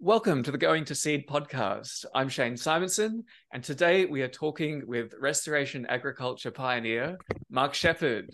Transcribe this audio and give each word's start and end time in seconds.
Welcome 0.00 0.44
to 0.44 0.52
the 0.52 0.58
Going 0.58 0.84
to 0.84 0.94
Seed 0.94 1.26
podcast. 1.26 2.04
I'm 2.14 2.28
Shane 2.28 2.54
Simonsen, 2.54 3.24
and 3.52 3.64
today 3.64 4.04
we 4.04 4.22
are 4.22 4.28
talking 4.28 4.84
with 4.86 5.12
restoration 5.20 5.86
agriculture 5.86 6.52
pioneer 6.52 7.18
Mark 7.50 7.74
Shepard. 7.74 8.30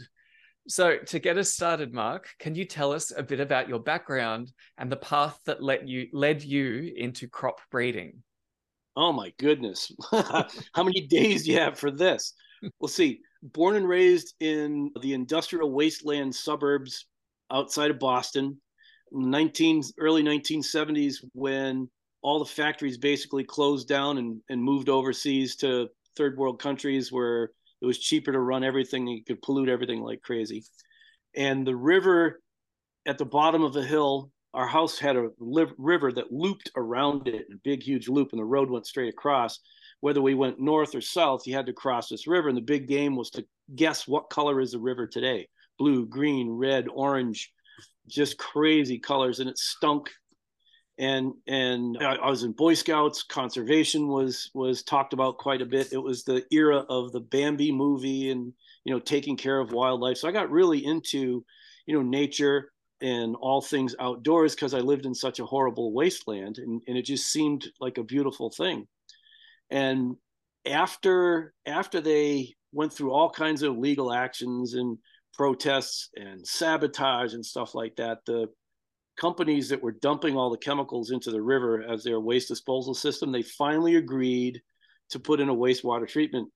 So, 0.69 0.99
to 0.99 1.19
get 1.19 1.39
us 1.39 1.55
started, 1.55 1.95
Mark, 1.95 2.29
can 2.39 2.55
you 2.55 2.67
tell 2.67 2.93
us 2.93 3.15
a 3.17 3.23
bit 3.23 3.41
about 3.41 3.67
your 3.67 3.79
background 3.79 4.53
and 4.77 4.93
the 4.93 4.99
path 4.99 5.41
that 5.47 5.63
led 5.63 5.89
you 5.89 6.09
led 6.13 6.43
you 6.45 6.93
into 6.95 7.29
crop 7.29 7.63
breeding? 7.71 8.23
Oh 8.95 9.13
my 9.13 9.33
goodness. 9.39 9.91
How 10.11 10.83
many 10.85 11.07
days 11.07 11.45
do 11.45 11.53
you 11.53 11.61
have 11.61 11.79
for 11.79 11.91
this? 11.91 12.35
We'll 12.79 12.89
see. 12.89 13.21
Born 13.43 13.77
and 13.77 13.89
raised 13.89 14.35
in 14.41 14.91
the 15.01 15.15
industrial 15.15 15.73
wasteland 15.73 16.35
suburbs 16.35 17.07
outside 17.51 17.91
of 17.91 17.99
Boston, 17.99 18.61
19 19.15 19.83
early 19.99 20.23
1970s 20.23 21.17
when 21.33 21.89
all 22.23 22.39
the 22.39 22.45
factories 22.45 22.99
basically 22.99 23.45
closed 23.45 23.87
down 23.87 24.19
and, 24.19 24.41
and 24.49 24.63
moved 24.63 24.89
overseas 24.89 25.57
to 25.57 25.89
third 26.17 26.37
world 26.37 26.61
countries 26.61 27.13
where 27.13 27.51
it 27.81 27.87
was 27.87 27.99
cheaper 27.99 28.33
to 28.33 28.41
run 28.41 28.65
everything 28.65 29.03
and 29.03 29.19
you 29.19 29.25
could 29.25 29.43
pollute 29.43 29.69
everything 29.69 30.01
like 30.01 30.23
crazy. 30.23 30.65
And 31.37 31.67
the 31.67 31.77
river 31.77 32.41
at 33.07 33.19
the 33.19 33.25
bottom 33.25 33.63
of 33.63 33.73
the 33.73 33.85
hill 33.85 34.31
our 34.55 34.67
house 34.69 34.99
had 34.99 35.17
a 35.17 35.31
river 35.79 36.13
that 36.13 36.33
looped 36.33 36.71
around 36.77 37.27
it 37.27 37.47
a 37.53 37.57
big 37.65 37.83
huge 37.83 38.09
loop 38.09 38.29
and 38.31 38.41
the 38.41 38.45
road 38.45 38.71
went 38.71 38.87
straight 38.87 39.13
across. 39.13 39.59
Whether 40.01 40.23
we 40.23 40.35
went 40.35 40.61
north 40.61 40.95
or 40.95 41.01
south 41.01 41.47
you 41.47 41.55
had 41.55 41.67
to 41.67 41.73
cross 41.73 42.09
this 42.09 42.27
river 42.27 42.49
and 42.49 42.57
the 42.57 42.63
big 42.63 42.89
game 42.89 43.17
was 43.17 43.31
to 43.31 43.45
guess 43.75 44.07
what 44.07 44.31
color 44.31 44.61
is 44.61 44.73
the 44.73 44.79
river 44.79 45.07
today. 45.07 45.49
Blue 45.79 46.07
green 46.07 46.49
red 46.51 46.87
orange 46.89 47.53
just 48.09 48.39
crazy 48.39 48.99
colors 48.99 49.41
and 49.41 49.49
it 49.49 49.59
stunk. 49.59 50.11
And 50.97 51.33
and 51.49 51.99
I, 52.01 52.29
was 52.29 52.45
in 52.45 52.53
boy 52.53 52.75
scouts. 52.75 53.25
Conservation 53.25 54.07
was 54.07 54.51
was 54.55 54.85
talked 54.85 55.13
about 55.13 55.39
quite 55.39 55.61
a 55.61 55.67
bit. 55.67 55.93
It 55.93 55.99
was 55.99 56.23
the 56.23 56.45
era 56.53 56.85
of 56.89 57.11
the 57.11 57.21
bambi 57.21 57.73
movie 57.73 58.31
and 58.31 58.53
you 58.85 58.93
know 58.95 59.01
taking 59.01 59.37
care 59.37 59.59
of 59.59 59.73
wildlife. 59.73 60.19
So 60.19 60.29
i 60.29 60.33
got 60.33 60.53
really 60.53 60.85
into 60.85 61.45
you 61.87 61.95
know 61.95 62.03
nature 62.03 62.71
and 63.01 63.35
all 63.35 63.61
things 63.61 63.97
outdoors 63.99 64.55
because 64.55 64.73
i 64.73 64.79
lived 64.79 65.05
in 65.05 65.15
such 65.15 65.41
a 65.41 65.45
horrible 65.45 65.93
wasteland 65.93 66.59
and, 66.59 66.81
and 66.87 66.97
it 66.97 67.05
just 67.05 67.27
seemed 67.27 67.67
like 67.81 67.99
a 67.99 68.05
beautiful 68.05 68.51
thing. 68.51 68.87
And 69.71 70.17
after 70.65 71.53
after 71.67 72.01
they 72.01 72.55
went 72.73 72.93
through 72.93 73.13
all 73.13 73.31
kinds 73.31 73.63
of 73.63 73.77
legal 73.77 74.13
actions 74.13 74.75
and 74.75 74.99
protests 75.37 76.11
and 76.17 76.47
sabotage 76.47 77.35
and 77.35 77.45
stuff 77.45 77.75
like 77.75 77.97
that, 77.97 78.19
the 78.27 78.49
companies 79.17 79.69
that 79.69 79.83
were 79.83 79.93
dumping 79.93 80.37
all 80.37 80.51
the 80.51 80.59
chemicals 80.59 81.11
into 81.11 81.31
the 81.31 81.43
river 81.43 81.83
as 81.83 82.03
their 82.03 82.21
waste 82.21 82.49
disposal 82.49 82.95
system, 82.95 83.31
they 83.31 83.43
finally 83.43 83.97
agreed 83.97 84.61
to 85.11 85.19
put 85.21 85.41
in 85.41 85.49
a 85.49 85.55
wastewater 85.55 86.09
treatment. 86.09 86.49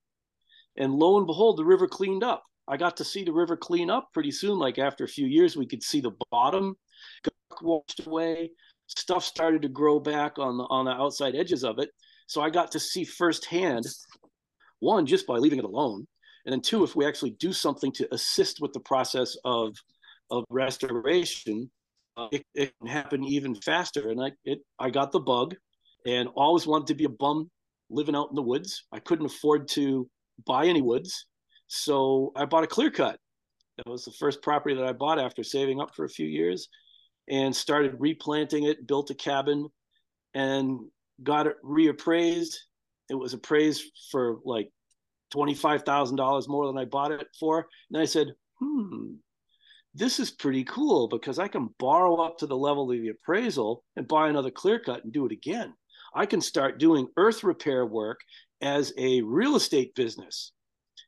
And 0.77 0.95
lo 0.95 1.19
and 1.19 1.27
behold, 1.27 1.57
the 1.57 1.65
river 1.65 1.87
cleaned 1.87 2.25
up. 2.25 2.43
I 2.67 2.77
got 2.77 2.97
to 2.99 3.05
see 3.05 3.25
the 3.25 3.33
river 3.33 3.57
clean 3.57 3.91
up 3.91 4.09
pretty 4.13 4.31
soon. 4.31 4.59
Like 4.59 4.79
after 4.79 5.05
a 5.05 5.09
few 5.09 5.27
years, 5.27 5.57
we 5.57 5.67
could 5.67 5.83
see 5.83 6.01
the 6.01 6.13
bottom 6.31 6.77
washed 7.63 8.07
away. 8.07 8.51
Stuff 8.87 9.25
started 9.25 9.63
to 9.63 9.69
grow 9.69 9.99
back 10.01 10.39
on 10.39 10.57
the 10.57 10.65
on 10.65 10.85
the 10.85 10.93
outside 10.93 11.35
edges 11.35 11.65
of 11.65 11.79
it. 11.79 11.91
So 12.27 12.41
I 12.41 12.51
got 12.51 12.73
to 12.73 12.81
see 12.81 13.05
firsthand, 13.05 13.87
one, 14.81 15.07
just 15.07 15.27
by 15.27 15.37
leaving 15.37 15.59
it 15.59 15.65
alone, 15.65 16.07
and 16.45 16.53
then 16.53 16.61
two, 16.61 16.85
if 16.85 16.97
we 16.97 17.07
actually 17.07 17.33
do 17.33 17.53
something 17.53 17.93
to 17.93 18.13
assist 18.15 18.61
with 18.61 18.73
the 18.73 18.81
process 18.81 19.37
of 19.45 19.77
of 20.31 20.45
restoration, 20.51 21.71
uh, 22.17 22.29
it, 22.33 22.43
it, 22.55 22.73
can 22.79 22.89
happen 22.89 23.25
even 23.25 23.55
faster. 23.55 24.11
And 24.11 24.23
I 24.23 24.33
it 24.45 24.61
I 24.79 24.91
got 24.91 25.13
the 25.13 25.21
bug, 25.21 25.55
and 26.07 26.29
always 26.35 26.67
wanted 26.67 26.89
to 26.89 26.95
be 26.95 27.05
a 27.05 27.11
bum 27.11 27.51
living 27.91 28.17
out 28.17 28.31
in 28.31 28.35
the 28.37 28.43
woods. 28.43 28.85
I 28.93 28.99
couldn't 28.99 29.27
afford 29.27 29.69
to 29.69 30.09
buy 30.47 30.67
any 30.67 30.83
woods, 30.83 31.27
so 31.67 32.33
I 32.37 32.45
bought 32.45 32.65
a 32.65 32.69
clear 32.69 32.91
cut. 32.91 33.19
That 33.79 33.91
was 33.91 34.05
the 34.05 34.13
first 34.13 34.43
property 34.43 34.75
that 34.75 34.85
I 34.85 34.93
bought 34.93 35.21
after 35.21 35.45
saving 35.45 35.81
up 35.81 35.95
for 35.95 36.05
a 36.05 36.11
few 36.11 36.27
years, 36.27 36.69
and 37.29 37.55
started 37.55 37.97
replanting 37.99 38.65
it. 38.65 38.87
Built 38.87 39.11
a 39.11 39.15
cabin, 39.15 39.69
and 40.35 40.81
got 41.23 41.47
it 41.47 41.57
reappraised. 41.65 42.55
It 43.11 43.15
was 43.15 43.33
appraised 43.33 43.85
for 44.11 44.39
like 44.45 44.71
$25,000 45.35 46.49
more 46.49 46.67
than 46.67 46.79
I 46.79 46.85
bought 46.85 47.13
it 47.13 47.27
for. 47.39 47.67
And 47.91 48.01
I 48.01 48.05
said, 48.05 48.29
hmm, 48.59 49.15
this 49.95 50.21
is 50.21 50.31
pretty 50.31 50.65
cool 50.65 51.09
because 51.09 51.39
I 51.39 51.49
can 51.49 51.71
borrow 51.79 52.17
up 52.17 52.39
to 52.39 52.47
the 52.47 52.57
level 52.57 52.91
of 52.91 53.01
the 53.01 53.09
appraisal 53.09 53.85
and 53.97 54.07
buy 54.07 54.29
another 54.29 54.51
clear 54.51 54.79
cut 54.79 55.05
and 55.05 55.13
do 55.13 55.27
it 55.27 55.33
again. 55.33 55.75
I 56.15 56.27
can 56.27 56.41
start 56.41 56.79
doing 56.79 57.09
earth 57.17 57.45
repair 57.45 57.85
work 57.85 58.21
as 58.61 58.93
a 58.97 59.23
real 59.23 59.57
estate 59.57 59.95
business. 59.95 60.53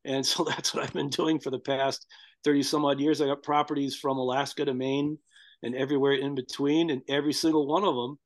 And 0.05 0.25
so 0.25 0.45
that's 0.49 0.75
what 0.75 0.85
I've 0.85 0.93
been 0.93 1.11
doing 1.11 1.39
for 1.39 1.51
the 1.51 1.59
past 1.59 2.07
30 2.45 2.63
some 2.63 2.85
odd 2.85 3.01
years. 3.01 3.21
I 3.21 3.27
got 3.27 3.43
properties 3.43 3.97
from 3.97 4.19
Alaska 4.19 4.65
to 4.65 4.75
Maine 4.75 5.19
and 5.63 5.75
everywhere 5.75 6.15
in 6.15 6.35
between. 6.35 6.91
And 6.91 7.03
every 7.09 7.33
single 7.33 7.67
one 7.67 7.85
of 7.85 7.95
them, 7.95 8.19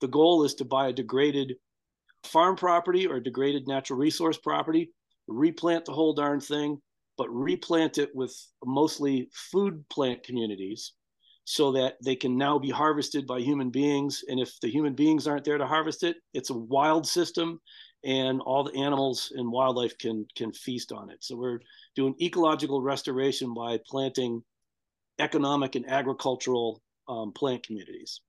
the 0.00 0.08
goal 0.08 0.44
is 0.44 0.54
to 0.54 0.64
buy 0.64 0.88
a 0.88 0.92
degraded 0.92 1.54
farm 2.24 2.56
property 2.56 3.06
or 3.06 3.16
a 3.16 3.22
degraded 3.22 3.68
natural 3.68 3.98
resource 3.98 4.38
property 4.38 4.90
replant 5.28 5.84
the 5.84 5.92
whole 5.92 6.14
darn 6.14 6.40
thing, 6.40 6.80
but 7.16 7.28
replant 7.30 7.98
it 7.98 8.10
with 8.14 8.34
mostly 8.64 9.28
food 9.32 9.88
plant 9.88 10.22
communities 10.22 10.92
so 11.44 11.72
that 11.72 11.96
they 12.04 12.14
can 12.14 12.36
now 12.36 12.58
be 12.58 12.70
harvested 12.70 13.26
by 13.26 13.40
human 13.40 13.70
beings. 13.70 14.24
And 14.28 14.38
if 14.38 14.58
the 14.60 14.70
human 14.70 14.94
beings 14.94 15.26
aren't 15.26 15.44
there 15.44 15.58
to 15.58 15.66
harvest 15.66 16.02
it, 16.02 16.16
it's 16.34 16.50
a 16.50 16.54
wild 16.54 17.06
system 17.06 17.60
and 18.04 18.40
all 18.42 18.64
the 18.64 18.78
animals 18.78 19.32
and 19.34 19.50
wildlife 19.50 19.96
can 19.98 20.26
can 20.36 20.52
feast 20.52 20.92
on 20.92 21.10
it. 21.10 21.18
So 21.24 21.36
we're 21.36 21.60
doing 21.96 22.14
ecological 22.20 22.80
restoration 22.80 23.54
by 23.54 23.78
planting 23.86 24.42
economic 25.18 25.74
and 25.74 25.90
agricultural 25.90 26.80
um, 27.08 27.32
plant 27.32 27.66
communities. 27.66 28.20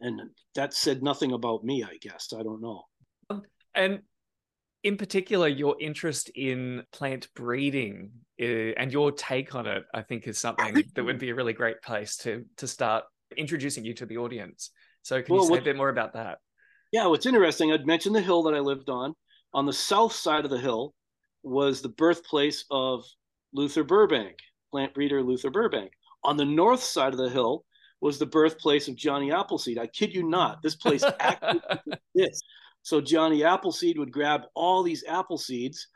And 0.00 0.20
that 0.54 0.74
said 0.74 1.02
nothing 1.02 1.32
about 1.32 1.64
me, 1.64 1.84
I 1.84 1.96
guess. 2.00 2.34
I 2.36 2.42
don't 2.42 2.60
know. 2.60 2.82
And 3.74 4.00
in 4.84 4.96
particular, 4.96 5.48
your 5.48 5.76
interest 5.80 6.30
in 6.30 6.82
plant 6.92 7.28
breeding 7.34 8.10
uh, 8.40 8.44
and 8.44 8.92
your 8.92 9.12
take 9.12 9.54
on 9.54 9.66
it, 9.66 9.84
I 9.94 10.02
think, 10.02 10.26
is 10.26 10.38
something 10.38 10.82
that 10.94 11.04
would 11.04 11.18
be 11.18 11.30
a 11.30 11.34
really 11.34 11.52
great 11.52 11.82
place 11.82 12.16
to 12.18 12.44
to 12.56 12.66
start 12.66 13.04
introducing 13.36 13.84
you 13.84 13.94
to 13.94 14.06
the 14.06 14.18
audience. 14.18 14.70
So, 15.02 15.22
can 15.22 15.34
well, 15.34 15.44
you 15.44 15.48
say 15.48 15.50
what, 15.52 15.60
a 15.60 15.64
bit 15.64 15.76
more 15.76 15.88
about 15.88 16.14
that? 16.14 16.38
Yeah, 16.92 17.06
what's 17.06 17.26
interesting, 17.26 17.72
I'd 17.72 17.86
mentioned 17.86 18.14
the 18.14 18.20
hill 18.20 18.42
that 18.44 18.54
I 18.54 18.60
lived 18.60 18.90
on. 18.90 19.14
On 19.54 19.66
the 19.66 19.72
south 19.72 20.12
side 20.12 20.44
of 20.44 20.50
the 20.50 20.58
hill 20.58 20.94
was 21.42 21.80
the 21.80 21.88
birthplace 21.88 22.64
of 22.70 23.04
Luther 23.52 23.84
Burbank, 23.84 24.36
plant 24.70 24.94
breeder 24.94 25.22
Luther 25.22 25.50
Burbank. 25.50 25.92
On 26.24 26.36
the 26.36 26.44
north 26.44 26.82
side 26.82 27.12
of 27.12 27.18
the 27.18 27.30
hill 27.30 27.64
was 28.00 28.18
the 28.18 28.26
birthplace 28.26 28.88
of 28.88 28.96
Johnny 28.96 29.32
Appleseed. 29.32 29.78
I 29.78 29.86
kid 29.86 30.14
you 30.14 30.28
not, 30.28 30.62
this 30.62 30.76
place 30.76 31.04
actually 31.20 31.60
exists. 32.14 32.42
So 32.82 33.00
Johnny 33.00 33.44
Appleseed 33.44 33.98
would 33.98 34.12
grab 34.12 34.42
all 34.54 34.82
these 34.82 35.04
apple 35.06 35.38
seeds 35.38 35.86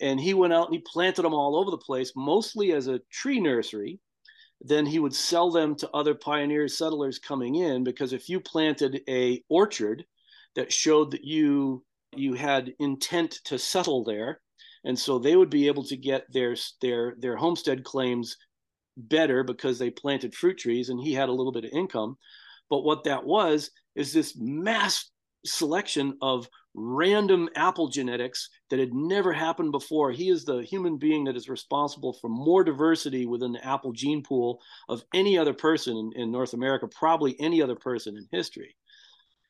and 0.00 0.20
he 0.20 0.34
went 0.34 0.52
out 0.52 0.66
and 0.66 0.74
he 0.74 0.84
planted 0.84 1.22
them 1.22 1.32
all 1.32 1.56
over 1.56 1.70
the 1.70 1.78
place, 1.78 2.12
mostly 2.16 2.72
as 2.72 2.88
a 2.88 3.00
tree 3.10 3.40
nursery. 3.40 4.00
Then 4.60 4.84
he 4.84 4.98
would 4.98 5.14
sell 5.14 5.50
them 5.50 5.76
to 5.76 5.90
other 5.94 6.14
pioneer 6.14 6.68
settlers 6.68 7.18
coming 7.18 7.56
in 7.56 7.84
because 7.84 8.12
if 8.12 8.28
you 8.28 8.40
planted 8.40 9.00
a 9.08 9.42
orchard 9.48 10.04
that 10.54 10.72
showed 10.72 11.12
that 11.12 11.24
you 11.24 11.84
you 12.14 12.34
had 12.34 12.74
intent 12.78 13.40
to 13.44 13.58
settle 13.58 14.04
there, 14.04 14.40
and 14.84 14.98
so 14.98 15.18
they 15.18 15.36
would 15.36 15.50
be 15.50 15.66
able 15.66 15.84
to 15.84 15.96
get 15.96 16.30
their 16.32 16.56
their 16.80 17.14
their 17.18 17.36
homestead 17.36 17.84
claims 17.84 18.36
better 18.96 19.42
because 19.42 19.78
they 19.78 19.90
planted 19.90 20.34
fruit 20.34 20.58
trees 20.58 20.90
and 20.90 21.00
he 21.00 21.14
had 21.14 21.28
a 21.28 21.32
little 21.32 21.52
bit 21.52 21.64
of 21.64 21.72
income. 21.72 22.16
But 22.68 22.82
what 22.82 23.04
that 23.04 23.24
was 23.24 23.70
is 23.94 24.12
this 24.12 24.36
mass 24.36 25.10
selection 25.44 26.16
of 26.22 26.48
random 26.74 27.48
apple 27.54 27.88
genetics 27.88 28.48
that 28.70 28.78
had 28.78 28.94
never 28.94 29.32
happened 29.32 29.72
before. 29.72 30.10
He 30.10 30.30
is 30.30 30.44
the 30.44 30.62
human 30.62 30.96
being 30.96 31.24
that 31.24 31.36
is 31.36 31.48
responsible 31.48 32.14
for 32.14 32.28
more 32.28 32.64
diversity 32.64 33.26
within 33.26 33.52
the 33.52 33.66
apple 33.66 33.92
gene 33.92 34.22
pool 34.22 34.60
of 34.88 35.04
any 35.12 35.36
other 35.36 35.52
person 35.52 35.96
in, 35.96 36.12
in 36.14 36.32
North 36.32 36.54
America, 36.54 36.88
probably 36.88 37.38
any 37.40 37.60
other 37.60 37.76
person 37.76 38.16
in 38.16 38.26
history. 38.30 38.74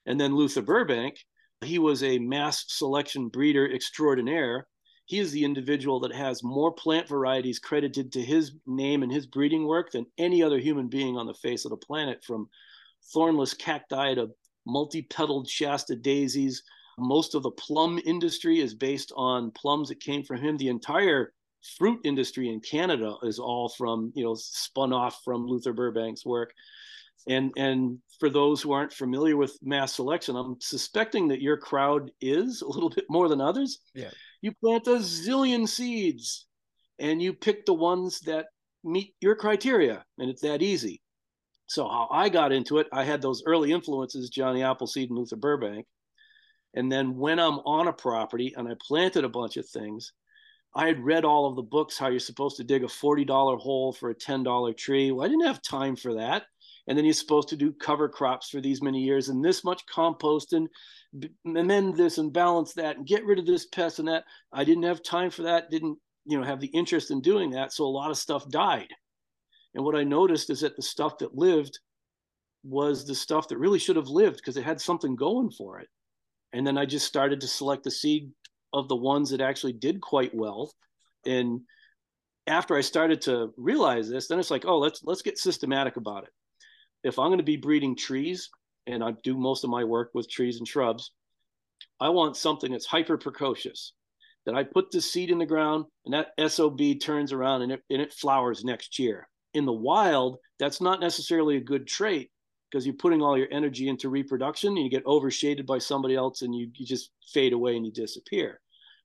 And 0.07 0.21
then 0.21 0.35
Luther 0.35 0.63
Burbank, 0.63 1.17
he 1.65 1.79
was 1.79 2.03
a 2.03 2.19
mass 2.19 2.65
selection 2.69 3.29
breeder 3.29 3.73
extraordinaire. 3.73 4.67
He 5.05 5.19
is 5.19 5.31
the 5.31 5.45
individual 5.45 6.01
that 6.01 6.15
has 6.15 6.43
more 6.43 6.73
plant 6.73 7.09
varieties 7.09 7.61
credited 7.61 8.13
to 8.13 8.21
his 8.21 8.53
name 8.67 9.03
and 9.03 9.13
his 9.13 9.27
breeding 9.27 9.67
work 9.67 9.93
than 9.93 10.07
any 10.19 10.43
other 10.43 10.59
human 10.59 10.89
being 10.89 11.17
on 11.17 11.27
the 11.27 11.35
face 11.35 11.65
of 11.65 11.71
the 11.71 11.77
planet, 11.77 12.25
from 12.25 12.49
thornless 13.13 13.55
cacti 13.55 14.15
to 14.15 14.31
multi-petaled 14.67 15.49
Shasta 15.49 15.97
daisies. 15.97 16.63
Most 16.99 17.35
of 17.35 17.43
the 17.43 17.51
plum 17.51 18.01
industry 18.05 18.61
is 18.61 18.75
based 18.75 19.13
on 19.17 19.51
plums 19.53 19.89
that 19.89 20.01
came 20.01 20.23
from 20.23 20.39
him. 20.39 20.57
The 20.57 20.69
entire 20.69 21.33
fruit 21.79 22.01
industry 22.05 22.49
in 22.49 22.61
Canada 22.61 23.15
is 23.23 23.39
all 23.39 23.69
from, 23.69 24.13
you 24.15 24.25
know, 24.25 24.35
spun 24.35 24.93
off 24.93 25.21
from 25.25 25.47
Luther 25.47 25.73
Burbank's 25.73 26.27
work. 26.27 26.53
And 27.29 27.53
and 27.57 27.99
for 28.19 28.29
those 28.29 28.61
who 28.61 28.73
aren't 28.73 28.93
familiar 28.93 29.37
with 29.37 29.57
mass 29.63 29.95
selection, 29.95 30.37
I'm 30.37 30.57
suspecting 30.61 31.29
that 31.29 31.41
your 31.41 31.57
crowd 31.57 32.11
is 32.21 32.63
a 32.63 32.69
little 32.69 32.91
bit 32.91 33.05
more 33.09 33.29
than 33.29 33.41
others. 33.41 33.79
Yeah. 33.95 34.11
You 34.41 34.53
plant 34.61 34.89
a 34.89 34.97
zillion 34.97 35.69
seeds 35.69 36.47
and 36.99 37.23
you 37.23 37.33
pick 37.33 37.65
the 37.65 37.75
ones 37.75 38.21
that 38.21 38.47
meet 38.85 39.15
your 39.21 39.37
criteria, 39.37 40.05
and 40.19 40.31
it's 40.31 40.43
that 40.43 40.63
easy. 40.63 41.02
So 41.67 41.85
how 41.89 42.09
I 42.11 42.29
got 42.29 42.53
into 42.53 42.79
it, 42.79 42.87
I 42.93 43.05
had 43.05 43.23
those 43.23 43.43
early 43.47 43.73
influences, 43.73 44.31
Johnny 44.31 44.63
Appleseed 44.63 45.09
and 45.09 45.19
Luther 45.19 45.37
Burbank. 45.37 45.87
And 46.75 46.91
then 46.91 47.17
when 47.17 47.39
I'm 47.39 47.59
on 47.61 47.89
a 47.89 47.93
property 47.93 48.55
and 48.57 48.69
I 48.69 48.73
planted 48.87 49.25
a 49.25 49.29
bunch 49.29 49.57
of 49.57 49.69
things, 49.69 50.13
I 50.75 50.87
had 50.87 51.05
read 51.05 51.25
all 51.25 51.47
of 51.47 51.57
the 51.57 51.63
books 51.63 51.99
how 51.99 52.09
you're 52.09 52.19
supposed 52.19 52.57
to 52.57 52.65
dig 52.65 52.83
a 52.83 52.87
$40 52.87 53.59
hole 53.59 53.93
for 53.93 54.11
a 54.11 54.15
$10 54.15 54.77
tree. 54.77 55.13
Well, 55.13 55.25
I 55.25 55.29
didn't 55.29 55.47
have 55.47 55.61
time 55.63 55.97
for 55.97 56.15
that 56.15 56.45
and 56.87 56.97
then 56.97 57.05
you're 57.05 57.15
supposed 57.15 57.49
to 57.49 57.57
do 57.57 57.73
cover 57.73 58.09
crops 58.09 58.49
for 58.49 58.61
these 58.61 58.83
many 58.83 59.01
years 59.01 59.29
and 59.29 59.45
this 59.45 59.65
much 59.65 59.85
compost 59.87 60.53
and 60.53 60.69
amend 61.45 61.97
this 61.97 62.19
and 62.19 62.33
balance 62.33 62.73
that 62.75 62.97
and 62.97 63.07
get 63.07 63.25
rid 63.25 63.39
of 63.39 63.47
this 63.47 63.67
pest 63.67 63.99
and 63.99 64.09
that 64.09 64.25
i 64.53 64.65
didn't 64.65 64.83
have 64.83 65.03
time 65.03 65.31
for 65.31 65.43
that 65.43 65.71
didn't 65.71 65.99
you 66.25 66.39
know 66.39 66.45
have 66.45 66.61
the 66.61 66.69
interest 66.69 67.11
in 67.11 67.21
doing 67.21 67.51
that 67.51 67.73
so 67.73 67.85
a 67.85 67.87
lot 67.87 68.11
of 68.11 68.19
stuff 68.19 68.49
died 68.49 68.89
and 69.75 69.85
what 69.85 69.97
i 69.97 70.05
noticed 70.05 70.51
is 70.51 70.61
that 70.61 70.77
the 70.77 70.83
stuff 70.83 71.19
that 71.19 71.35
lived 71.35 71.79
was 72.65 73.07
the 73.07 73.15
stuff 73.15 73.49
that 73.49 73.59
really 73.59 73.79
should 73.79 73.97
have 73.97 74.09
lived 74.09 74.37
because 74.37 74.57
it 74.57 74.65
had 74.65 74.81
something 74.81 75.17
going 75.17 75.51
for 75.51 75.81
it 75.81 75.89
and 76.53 76.67
then 76.67 76.79
i 76.79 76.85
just 76.85 77.07
started 77.07 77.41
to 77.41 77.47
select 77.47 77.85
the 77.85 77.91
seed 77.91 78.31
of 78.73 78.89
the 78.89 78.97
ones 78.97 79.31
that 79.31 79.41
actually 79.41 79.73
did 79.73 80.01
quite 80.01 80.35
well 80.35 80.73
and 81.27 81.61
after 82.47 82.77
i 82.77 82.81
started 82.81 83.21
to 83.21 83.53
realize 83.57 84.09
this 84.09 84.29
then 84.29 84.39
it's 84.39 84.51
like 84.51 84.65
oh 84.65 84.79
let's 84.79 85.03
let's 85.05 85.23
get 85.23 85.39
systematic 85.39 85.97
about 85.97 86.25
it 86.25 86.31
if 87.05 87.19
I'm 87.19 87.29
going 87.29 87.39
to 87.39 87.45
be 87.45 87.57
breeding 87.57 87.97
trees, 87.97 88.51
and 88.87 89.03
I 89.03 89.13
do 89.23 89.37
most 89.37 89.65
of 89.65 89.71
my 89.71 89.85
work 89.85 90.11
with 90.15 90.31
trees 90.31 90.59
and 90.59 90.67
shrubs, 90.67 91.13
I 92.01 92.09
want 92.11 92.37
something 92.37 92.73
that's 92.73 92.87
hyper 92.87 93.19
precocious. 93.19 93.93
That 94.45 94.57
I 94.57 94.65
put 94.65 94.91
the 94.91 95.01
seed 95.01 95.31
in 95.31 95.39
the 95.39 95.47
ground 95.47 95.85
and 96.05 96.15
that 96.15 96.51
SOB 96.51 96.81
turns 97.01 97.33
around 97.33 97.63
and 97.63 97.71
it, 97.71 97.83
and 97.91 98.03
it 98.03 98.13
flowers 98.13 98.65
next 98.65 98.99
year. 98.99 99.29
In 99.55 99.67
the 99.67 99.73
wild, 99.73 100.39
that's 100.59 100.81
not 100.81 101.01
necessarily 101.01 101.57
a 101.57 101.61
good 101.61 101.87
trait 101.87 102.31
because 102.71 102.87
you're 102.87 102.95
putting 102.95 103.21
all 103.21 103.37
your 103.37 103.49
energy 103.51 103.89
into 103.89 104.09
reproduction 104.09 104.71
and 104.71 104.85
you 104.85 104.91
get 104.91 105.05
overshaded 105.05 105.67
by 105.67 105.79
somebody 105.79 106.15
else 106.15 106.43
and 106.43 106.55
you, 106.55 106.71
you 106.75 106.87
just 106.87 107.11
fade 107.33 107.53
away 107.53 107.77
and 107.77 107.85
you 107.85 107.93
disappear. 107.93 108.61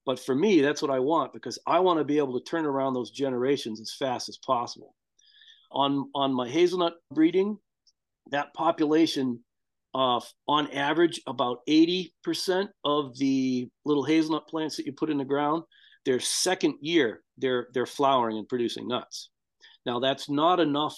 But 0.06 0.20
for 0.20 0.34
me, 0.34 0.62
that's 0.62 0.82
what 0.82 0.92
I 0.92 1.00
want 1.00 1.34
because 1.34 1.60
I 1.68 1.80
want 1.80 2.00
to 2.00 2.06
be 2.06 2.18
able 2.18 2.40
to 2.40 2.46
turn 2.46 2.66
around 2.66 2.94
those 2.94 3.12
generations 3.12 3.82
as 3.82 3.94
fast 3.94 4.30
as 4.30 4.38
possible. 4.38 4.96
On 5.70 6.10
on 6.16 6.34
my 6.34 6.48
hazelnut 6.48 6.94
breeding, 7.14 7.58
that 8.32 8.54
population 8.54 9.44
uh, 9.94 10.22
on 10.48 10.72
average 10.72 11.22
about 11.28 11.60
80% 11.68 12.70
of 12.84 13.18
the 13.18 13.68
little 13.84 14.04
hazelnut 14.04 14.48
plants 14.48 14.78
that 14.78 14.86
you 14.86 14.94
put 14.94 15.10
in 15.10 15.18
the 15.18 15.26
ground 15.26 15.64
their 16.06 16.20
second 16.20 16.76
year 16.82 17.22
they're 17.38 17.68
they're 17.74 17.86
flowering 17.86 18.38
and 18.38 18.48
producing 18.48 18.88
nuts 18.88 19.30
now 19.88 20.00
that's 20.00 20.30
not 20.30 20.60
enough 20.60 20.98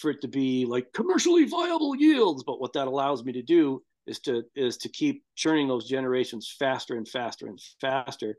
for 0.00 0.10
it 0.10 0.20
to 0.20 0.28
be 0.28 0.66
like 0.66 0.92
commercially 0.92 1.44
viable 1.44 1.94
yields 1.94 2.42
but 2.42 2.60
what 2.60 2.72
that 2.72 2.88
allows 2.88 3.24
me 3.24 3.32
to 3.32 3.42
do 3.42 3.80
is 4.08 4.18
to 4.18 4.42
is 4.56 4.76
to 4.76 4.88
keep 4.88 5.22
churning 5.36 5.68
those 5.68 5.88
generations 5.88 6.52
faster 6.58 6.96
and 6.96 7.06
faster 7.08 7.46
and 7.46 7.60
faster 7.80 8.36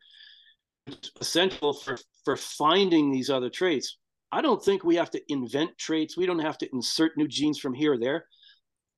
it's 0.87 1.11
essential 1.21 1.73
for 1.73 1.97
for 2.25 2.35
finding 2.35 3.11
these 3.11 3.29
other 3.29 3.49
traits 3.49 3.97
I 4.35 4.41
don't 4.41 4.61
think 4.61 4.83
we 4.83 4.97
have 4.97 5.11
to 5.11 5.31
invent 5.31 5.77
traits. 5.77 6.17
We 6.17 6.25
don't 6.25 6.39
have 6.39 6.57
to 6.57 6.69
insert 6.73 7.15
new 7.15 7.25
genes 7.27 7.57
from 7.57 7.73
here 7.73 7.93
or 7.93 7.97
there. 7.97 8.25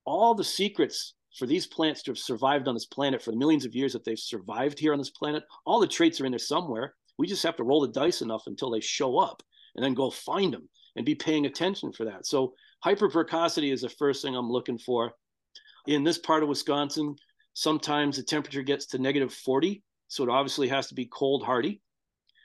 All 0.03 0.33
the 0.33 0.43
secrets 0.43 1.13
for 1.37 1.45
these 1.45 1.67
plants 1.67 2.01
to 2.03 2.11
have 2.11 2.17
survived 2.17 2.67
on 2.67 2.73
this 2.73 2.87
planet 2.87 3.21
for 3.21 3.29
the 3.29 3.37
millions 3.37 3.63
of 3.63 3.75
years 3.75 3.93
that 3.93 4.03
they've 4.03 4.17
survived 4.17 4.79
here 4.79 4.93
on 4.93 4.97
this 4.97 5.11
planet, 5.11 5.43
all 5.63 5.79
the 5.79 5.85
traits 5.85 6.19
are 6.19 6.25
in 6.25 6.31
there 6.31 6.39
somewhere. 6.39 6.95
We 7.19 7.27
just 7.27 7.43
have 7.43 7.55
to 7.57 7.63
roll 7.63 7.81
the 7.81 7.87
dice 7.87 8.23
enough 8.23 8.47
until 8.47 8.71
they 8.71 8.79
show 8.79 9.19
up 9.19 9.43
and 9.75 9.85
then 9.85 9.93
go 9.93 10.09
find 10.09 10.53
them 10.53 10.67
and 10.97 11.05
be 11.05 11.15
paying 11.15 11.45
attention 11.45 11.93
for 11.93 12.05
that. 12.05 12.25
So 12.25 12.53
hyperprecocity 12.83 13.71
is 13.71 13.81
the 13.81 13.89
first 13.89 14.21
thing 14.21 14.35
I'm 14.35 14.51
looking 14.51 14.79
for. 14.79 15.13
In 15.85 16.03
this 16.03 16.17
part 16.17 16.43
of 16.43 16.49
Wisconsin, 16.49 17.15
sometimes 17.53 18.17
the 18.17 18.23
temperature 18.23 18.63
gets 18.63 18.87
to 18.87 18.97
negative 18.97 19.33
40. 19.33 19.83
So 20.09 20.23
it 20.23 20.29
obviously 20.29 20.67
has 20.67 20.87
to 20.87 20.95
be 20.95 21.05
cold 21.05 21.43
hardy. 21.43 21.81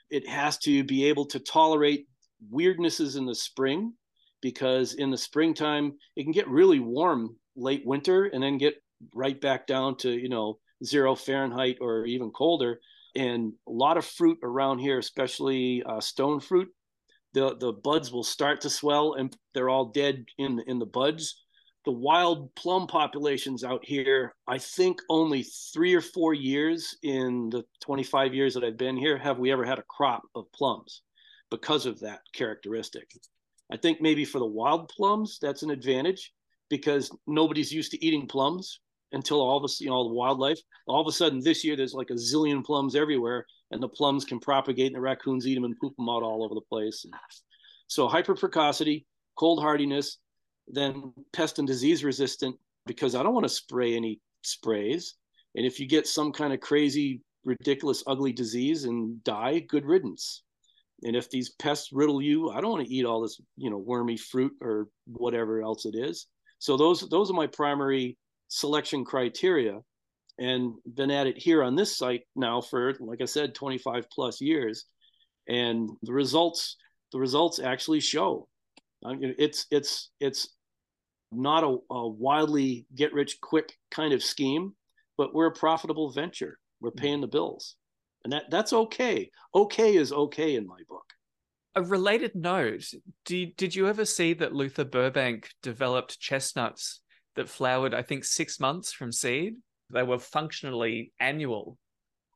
It 0.09 0.27
has 0.29 0.59
to 0.59 0.83
be 0.83 1.05
able 1.05 1.25
to 1.27 1.39
tolerate 1.39 2.07
weirdnesses 2.53 3.17
in 3.17 3.25
the 3.25 3.35
spring 3.35 3.93
because 4.41 4.93
in 4.93 5.09
the 5.09 5.17
springtime 5.17 5.93
it 6.15 6.23
can 6.23 6.31
get 6.31 6.47
really 6.47 6.79
warm 6.79 7.35
late 7.55 7.83
winter 7.85 8.25
and 8.25 8.43
then 8.43 8.57
get 8.57 8.75
right 9.15 9.39
back 9.39 9.65
down 9.65 9.97
to 9.97 10.11
you 10.11 10.29
know 10.29 10.59
zero 10.85 11.15
Fahrenheit 11.15 11.77
or 11.81 12.05
even 12.05 12.29
colder. 12.29 12.79
And 13.15 13.53
a 13.67 13.71
lot 13.71 13.97
of 13.97 14.05
fruit 14.05 14.39
around 14.43 14.79
here, 14.79 14.99
especially 14.99 15.83
uh, 15.83 16.01
stone 16.01 16.39
fruit, 16.39 16.69
the 17.33 17.55
the 17.57 17.73
buds 17.73 18.11
will 18.11 18.23
start 18.23 18.61
to 18.61 18.69
swell 18.69 19.13
and 19.13 19.35
they're 19.53 19.69
all 19.69 19.85
dead 19.85 20.25
in 20.37 20.61
in 20.67 20.79
the 20.79 20.85
buds. 20.85 21.43
The 21.85 21.91
wild 21.91 22.55
plum 22.55 22.87
populations 22.87 23.63
out 23.65 23.83
here, 23.83 24.33
I 24.47 24.57
think 24.57 25.01
only 25.09 25.43
three 25.43 25.93
or 25.93 25.99
four 25.99 26.33
years 26.33 26.95
in 27.03 27.49
the 27.49 27.65
25 27.81 28.33
years 28.33 28.53
that 28.53 28.63
I've 28.63 28.77
been 28.77 28.95
here 28.95 29.17
have 29.17 29.37
we 29.37 29.51
ever 29.51 29.65
had 29.65 29.79
a 29.79 29.83
crop 29.89 30.23
of 30.33 30.49
plums 30.53 31.01
because 31.51 31.85
of 31.85 31.99
that 31.99 32.21
characteristic. 32.33 33.11
I 33.69 33.75
think 33.75 33.99
maybe 33.99 34.23
for 34.23 34.39
the 34.39 34.45
wild 34.45 34.87
plums, 34.89 35.39
that's 35.41 35.63
an 35.63 35.71
advantage 35.71 36.31
because 36.69 37.11
nobody's 37.27 37.73
used 37.73 37.91
to 37.91 38.05
eating 38.05 38.27
plums 38.27 38.79
until 39.11 39.41
all 39.41 39.57
of 39.57 39.69
a 39.69 39.83
you 39.83 39.89
know 39.89 39.95
all 39.95 40.09
the 40.09 40.15
wildlife. 40.15 40.59
All 40.87 41.01
of 41.01 41.07
a 41.07 41.11
sudden 41.11 41.41
this 41.41 41.63
year 41.63 41.75
there's 41.75 41.93
like 41.93 42.09
a 42.09 42.13
zillion 42.13 42.63
plums 42.63 42.95
everywhere, 42.95 43.45
and 43.73 43.83
the 43.83 43.89
plums 43.89 44.25
can 44.25 44.39
propagate, 44.39 44.87
and 44.87 44.95
the 44.95 45.01
raccoons 45.01 45.47
eat 45.47 45.55
them 45.55 45.65
and 45.65 45.77
poop 45.79 45.95
them 45.97 46.09
out 46.09 46.23
all 46.23 46.43
over 46.43 46.55
the 46.55 46.61
place. 46.61 47.05
And 47.05 47.13
so 47.87 48.07
hyperprecocity, 48.07 49.05
cold 49.37 49.61
hardiness, 49.61 50.17
then 50.67 51.13
pest 51.33 51.59
and 51.59 51.67
disease 51.67 52.03
resistant 52.03 52.55
because 52.85 53.15
I 53.15 53.23
don't 53.23 53.33
want 53.33 53.45
to 53.45 53.49
spray 53.49 53.95
any 53.95 54.19
sprays. 54.43 55.15
And 55.55 55.65
if 55.65 55.79
you 55.79 55.87
get 55.87 56.07
some 56.07 56.31
kind 56.31 56.53
of 56.53 56.59
crazy, 56.59 57.21
ridiculous, 57.45 58.03
ugly 58.07 58.33
disease 58.33 58.85
and 58.85 59.23
die, 59.23 59.59
good 59.59 59.85
riddance. 59.85 60.43
And 61.03 61.15
if 61.15 61.29
these 61.29 61.51
pests 61.51 61.89
riddle 61.91 62.21
you, 62.21 62.49
I 62.49 62.61
don't 62.61 62.71
want 62.71 62.87
to 62.87 62.93
eat 62.93 63.05
all 63.05 63.21
this, 63.21 63.39
you 63.57 63.69
know, 63.69 63.77
wormy 63.77 64.17
fruit 64.17 64.53
or 64.61 64.87
whatever 65.05 65.61
else 65.61 65.85
it 65.85 65.95
is. 65.95 66.27
So 66.59 66.77
those 66.77 67.01
those 67.09 67.29
are 67.29 67.33
my 67.33 67.47
primary 67.47 68.17
selection 68.47 69.03
criteria, 69.03 69.81
and 70.39 70.73
been 70.85 71.11
at 71.11 71.27
it 71.27 71.37
here 71.37 71.63
on 71.63 71.75
this 71.75 71.97
site 71.97 72.23
now 72.35 72.61
for, 72.61 72.93
like 72.99 73.21
I 73.21 73.25
said, 73.25 73.55
25 73.55 74.09
plus 74.09 74.41
years, 74.41 74.85
and 75.47 75.89
the 76.01 76.13
results 76.13 76.77
the 77.11 77.19
results 77.19 77.59
actually 77.59 77.99
show. 77.99 78.47
It's 79.03 79.67
it's 79.69 80.09
it's 80.19 80.49
not 81.31 81.63
a, 81.63 81.77
a 81.93 82.07
wildly 82.07 82.85
get 82.95 83.13
rich 83.13 83.39
quick 83.41 83.73
kind 83.91 84.13
of 84.13 84.23
scheme, 84.23 84.73
but 85.17 85.33
we're 85.33 85.47
a 85.47 85.51
profitable 85.51 86.11
venture. 86.11 86.57
We're 86.81 86.91
paying 86.91 87.21
the 87.21 87.27
bills 87.27 87.75
and 88.23 88.33
that 88.33 88.49
that's 88.49 88.73
okay. 88.73 89.29
Okay 89.53 89.95
is 89.95 90.11
okay 90.11 90.55
in 90.55 90.65
my 90.65 90.79
book. 90.87 91.05
A 91.75 91.81
related 91.81 92.35
note: 92.35 92.85
did 93.25 93.55
did 93.55 93.75
you 93.75 93.87
ever 93.87 94.05
see 94.05 94.33
that 94.33 94.53
Luther 94.53 94.85
Burbank 94.85 95.49
developed 95.61 96.19
chestnuts 96.19 97.01
that 97.35 97.49
flowered? 97.49 97.93
I 97.93 98.01
think 98.01 98.23
six 98.23 98.59
months 98.59 98.93
from 98.93 99.11
seed. 99.11 99.55
They 99.93 100.03
were 100.03 100.19
functionally 100.19 101.13
annual. 101.19 101.77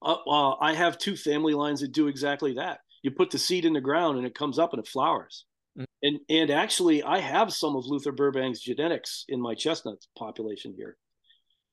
Uh, 0.02 0.18
uh, 0.28 0.56
I 0.60 0.74
have 0.74 0.98
two 0.98 1.16
family 1.16 1.54
lines 1.54 1.82
that 1.82 1.92
do 1.92 2.08
exactly 2.08 2.54
that. 2.54 2.80
You 3.04 3.12
put 3.12 3.32
the 3.32 3.40
seed 3.40 3.66
in 3.66 3.74
the 3.74 3.82
ground 3.82 4.18
and 4.18 4.28
it 4.28 4.36
comes 4.36 4.60
up 4.60 4.74
and 4.74 4.80
it 4.80 4.88
flowers. 4.88 5.46
Mm. 5.78 5.86
And 6.04 6.20
and 6.30 6.50
actually, 6.52 7.04
I 7.04 7.20
have 7.20 7.54
some 7.54 7.76
of 7.76 7.86
Luther 7.86 8.14
Burbank's 8.14 8.62
genetics 8.62 9.26
in 9.28 9.42
my 9.42 9.56
chestnut 9.56 9.98
population 10.18 10.74
here. 10.76 10.98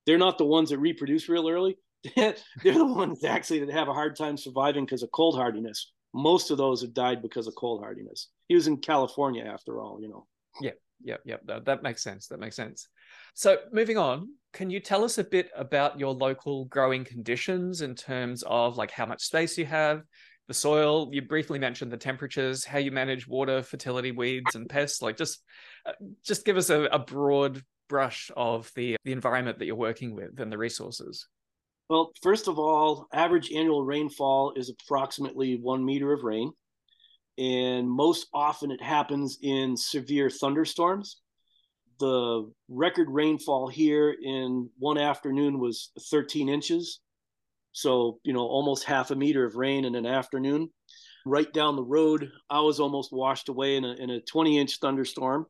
They're 0.06 0.18
not 0.18 0.38
the 0.38 0.44
ones 0.44 0.70
that 0.70 0.78
reproduce 0.78 1.28
real 1.28 1.48
early, 1.48 1.78
they're 2.16 2.34
the 2.62 2.84
ones 2.84 3.24
actually 3.24 3.60
that 3.60 3.70
have 3.70 3.88
a 3.88 3.94
hard 3.94 4.16
time 4.16 4.36
surviving 4.36 4.84
because 4.84 5.02
of 5.02 5.10
cold 5.10 5.36
hardiness. 5.36 5.92
Most 6.12 6.50
of 6.50 6.58
those 6.58 6.82
have 6.82 6.94
died 6.94 7.22
because 7.22 7.46
of 7.46 7.54
cold 7.54 7.80
hardiness. 7.80 8.28
He 8.48 8.54
was 8.54 8.66
in 8.66 8.76
California 8.76 9.44
after 9.44 9.80
all, 9.80 10.00
you 10.00 10.08
know. 10.08 10.26
Yeah, 10.60 10.72
yeah, 11.02 11.16
yeah. 11.24 11.36
That, 11.46 11.64
that 11.64 11.82
makes 11.82 12.02
sense. 12.02 12.28
That 12.28 12.40
makes 12.40 12.56
sense. 12.56 12.88
So 13.34 13.56
moving 13.72 13.96
on, 13.96 14.28
can 14.54 14.70
you 14.70 14.80
tell 14.80 15.04
us 15.04 15.18
a 15.18 15.24
bit 15.24 15.50
about 15.54 15.98
your 15.98 16.14
local 16.14 16.64
growing 16.66 17.04
conditions 17.04 17.82
in 17.82 17.94
terms 17.94 18.44
of 18.46 18.76
like 18.76 18.92
how 18.92 19.04
much 19.04 19.22
space 19.22 19.58
you 19.58 19.66
have, 19.66 20.02
the 20.48 20.54
soil? 20.54 21.10
You 21.12 21.22
briefly 21.22 21.58
mentioned 21.58 21.92
the 21.92 21.96
temperatures, 21.96 22.64
how 22.64 22.78
you 22.78 22.92
manage 22.92 23.26
water, 23.26 23.62
fertility, 23.62 24.12
weeds, 24.12 24.54
and 24.54 24.68
pests. 24.68 25.02
Like 25.02 25.16
just, 25.16 25.42
uh, 25.84 25.92
just 26.24 26.46
give 26.46 26.56
us 26.56 26.70
a, 26.70 26.84
a 26.84 27.00
broad 27.00 27.62
brush 27.88 28.30
of 28.36 28.70
the 28.76 28.96
the 29.04 29.12
environment 29.12 29.58
that 29.58 29.66
you're 29.66 29.74
working 29.74 30.14
with 30.14 30.40
and 30.40 30.50
the 30.50 30.56
resources. 30.56 31.28
Well, 31.90 32.12
first 32.22 32.48
of 32.48 32.58
all, 32.58 33.08
average 33.12 33.52
annual 33.52 33.84
rainfall 33.84 34.54
is 34.56 34.70
approximately 34.70 35.56
one 35.56 35.84
meter 35.84 36.12
of 36.12 36.22
rain. 36.22 36.52
And 37.36 37.90
most 37.90 38.28
often 38.32 38.70
it 38.70 38.80
happens 38.80 39.38
in 39.42 39.76
severe 39.76 40.30
thunderstorms. 40.30 41.20
The 41.98 42.50
record 42.68 43.08
rainfall 43.10 43.68
here 43.68 44.14
in 44.22 44.68
one 44.78 44.98
afternoon 44.98 45.58
was 45.58 45.90
13 46.10 46.48
inches. 46.48 47.00
So, 47.72 48.20
you 48.22 48.32
know, 48.32 48.46
almost 48.46 48.84
half 48.84 49.10
a 49.10 49.16
meter 49.16 49.44
of 49.44 49.56
rain 49.56 49.84
in 49.84 49.94
an 49.94 50.06
afternoon. 50.06 50.70
Right 51.26 51.52
down 51.52 51.76
the 51.76 51.82
road, 51.82 52.30
I 52.50 52.60
was 52.60 52.80
almost 52.80 53.12
washed 53.12 53.48
away 53.48 53.76
in 53.76 53.84
a, 53.84 53.94
in 53.94 54.10
a 54.10 54.20
20 54.20 54.58
inch 54.58 54.78
thunderstorm. 54.78 55.46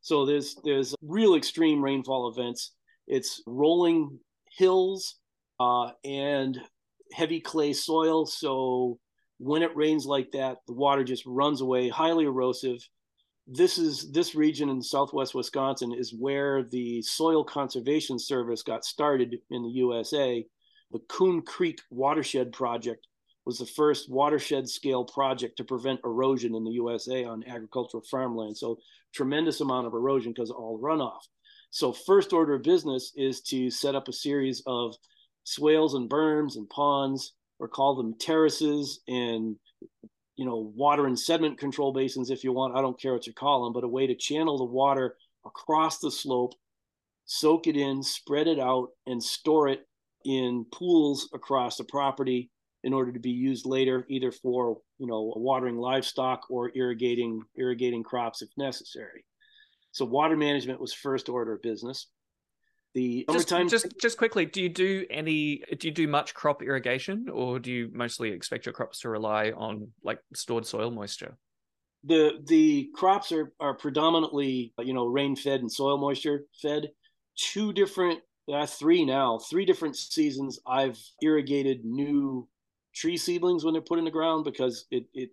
So 0.00 0.26
there's 0.26 0.56
there's 0.64 0.94
real 1.02 1.36
extreme 1.36 1.82
rainfall 1.82 2.28
events. 2.28 2.72
It's 3.06 3.42
rolling 3.46 4.18
hills 4.50 5.16
uh, 5.60 5.90
and 6.04 6.58
heavy 7.12 7.40
clay 7.40 7.72
soil. 7.72 8.26
So 8.26 8.98
when 9.38 9.62
it 9.62 9.76
rains 9.76 10.06
like 10.06 10.32
that, 10.32 10.58
the 10.66 10.72
water 10.72 11.04
just 11.04 11.24
runs 11.26 11.60
away, 11.60 11.88
highly 11.88 12.24
erosive. 12.24 12.86
This 13.46 13.76
is 13.76 14.12
this 14.12 14.34
region 14.34 14.68
in 14.68 14.80
southwest 14.82 15.34
Wisconsin 15.34 15.92
is 15.92 16.14
where 16.14 16.62
the 16.62 17.02
Soil 17.02 17.42
Conservation 17.42 18.18
Service 18.18 18.62
got 18.62 18.84
started 18.84 19.38
in 19.50 19.62
the 19.62 19.70
USA. 19.70 20.46
The 20.92 21.00
Coon 21.08 21.42
Creek 21.42 21.80
Watershed 21.90 22.52
Project 22.52 23.06
was 23.44 23.58
the 23.58 23.66
first 23.66 24.08
watershed 24.08 24.68
scale 24.68 25.04
project 25.04 25.56
to 25.56 25.64
prevent 25.64 26.00
erosion 26.04 26.54
in 26.54 26.62
the 26.62 26.70
USA 26.72 27.24
on 27.24 27.44
agricultural 27.46 28.04
farmland. 28.08 28.56
So 28.56 28.78
tremendous 29.12 29.60
amount 29.60 29.88
of 29.88 29.94
erosion 29.94 30.32
because 30.32 30.50
of 30.50 30.56
all 30.56 30.78
runoff. 30.80 31.22
So 31.70 31.92
first 31.92 32.32
order 32.32 32.54
of 32.54 32.62
business 32.62 33.12
is 33.16 33.40
to 33.42 33.70
set 33.70 33.96
up 33.96 34.06
a 34.06 34.12
series 34.12 34.62
of 34.66 34.94
swales 35.42 35.94
and 35.94 36.08
berms 36.08 36.56
and 36.56 36.68
ponds 36.68 37.32
or 37.58 37.66
call 37.66 37.96
them 37.96 38.14
terraces 38.18 39.00
and 39.08 39.56
you 40.36 40.44
know 40.44 40.72
water 40.74 41.06
and 41.06 41.18
sediment 41.18 41.58
control 41.58 41.92
basins 41.92 42.30
if 42.30 42.44
you 42.44 42.52
want 42.52 42.76
i 42.76 42.80
don't 42.80 43.00
care 43.00 43.12
what 43.12 43.26
you 43.26 43.32
call 43.32 43.64
them 43.64 43.72
but 43.72 43.84
a 43.84 43.88
way 43.88 44.06
to 44.06 44.14
channel 44.14 44.58
the 44.58 44.64
water 44.64 45.16
across 45.44 45.98
the 45.98 46.10
slope 46.10 46.54
soak 47.24 47.66
it 47.66 47.76
in 47.76 48.02
spread 48.02 48.46
it 48.46 48.58
out 48.58 48.88
and 49.06 49.22
store 49.22 49.68
it 49.68 49.86
in 50.24 50.64
pools 50.72 51.28
across 51.32 51.76
the 51.76 51.84
property 51.84 52.50
in 52.84 52.92
order 52.92 53.12
to 53.12 53.20
be 53.20 53.30
used 53.30 53.66
later 53.66 54.04
either 54.08 54.32
for 54.32 54.78
you 54.98 55.06
know 55.06 55.32
watering 55.36 55.76
livestock 55.76 56.42
or 56.50 56.72
irrigating 56.74 57.42
irrigating 57.56 58.02
crops 58.02 58.42
if 58.42 58.48
necessary. 58.56 59.24
So 59.92 60.04
water 60.04 60.36
management 60.36 60.80
was 60.80 60.92
first 60.92 61.28
order 61.28 61.52
of 61.52 61.62
business 61.62 62.08
the 62.94 63.24
just, 63.30 63.48
summertime 63.48 63.68
just 63.68 63.86
just 64.00 64.18
quickly 64.18 64.44
do 64.44 64.60
you 64.60 64.68
do 64.68 65.06
any 65.10 65.62
do 65.78 65.88
you 65.88 65.94
do 65.94 66.06
much 66.06 66.34
crop 66.34 66.62
irrigation 66.62 67.28
or 67.32 67.58
do 67.58 67.72
you 67.72 67.90
mostly 67.92 68.30
expect 68.30 68.66
your 68.66 68.72
crops 68.72 69.00
to 69.00 69.08
rely 69.08 69.50
on 69.56 69.88
like 70.02 70.18
stored 70.34 70.66
soil 70.66 70.90
moisture? 70.90 71.36
The 72.04 72.42
the 72.46 72.90
crops 72.94 73.32
are 73.32 73.52
are 73.60 73.74
predominantly 73.74 74.74
you 74.78 74.92
know 74.92 75.06
rain 75.06 75.36
fed 75.36 75.60
and 75.60 75.72
soil 75.72 75.98
moisture 75.98 76.44
fed. 76.60 76.90
Two 77.36 77.72
different 77.72 78.20
uh, 78.52 78.66
three 78.66 79.04
now 79.04 79.38
three 79.38 79.64
different 79.64 79.96
seasons 79.96 80.58
i've 80.66 80.98
irrigated 81.22 81.84
new 81.84 82.46
tree 82.94 83.16
seedlings 83.16 83.64
when 83.64 83.72
they're 83.72 83.80
put 83.80 83.98
in 83.98 84.04
the 84.04 84.10
ground 84.10 84.44
because 84.44 84.86
it 84.90 85.06
it 85.14 85.30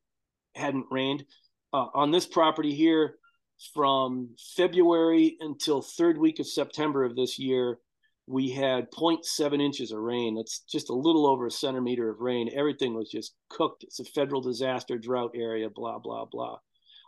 hadn't 0.55 0.85
rained. 0.91 1.23
Uh, 1.71 1.85
on 1.93 2.11
this 2.11 2.25
property 2.25 2.73
here 2.73 3.15
from 3.73 4.29
February 4.55 5.37
until 5.41 5.81
third 5.81 6.17
week 6.17 6.39
of 6.39 6.47
September 6.47 7.03
of 7.03 7.15
this 7.15 7.37
year, 7.37 7.79
we 8.25 8.49
had 8.49 8.91
0.7 8.91 9.61
inches 9.61 9.91
of 9.91 9.99
rain. 9.99 10.35
That's 10.35 10.59
just 10.59 10.89
a 10.89 10.95
little 10.95 11.27
over 11.27 11.47
a 11.47 11.51
centimeter 11.51 12.09
of 12.09 12.19
rain. 12.19 12.49
Everything 12.53 12.93
was 12.93 13.09
just 13.09 13.33
cooked. 13.49 13.83
It's 13.83 13.99
a 13.99 14.05
federal 14.05 14.41
disaster 14.41 14.97
drought 14.97 15.31
area, 15.35 15.69
blah, 15.69 15.97
blah, 15.99 16.25
blah. 16.25 16.59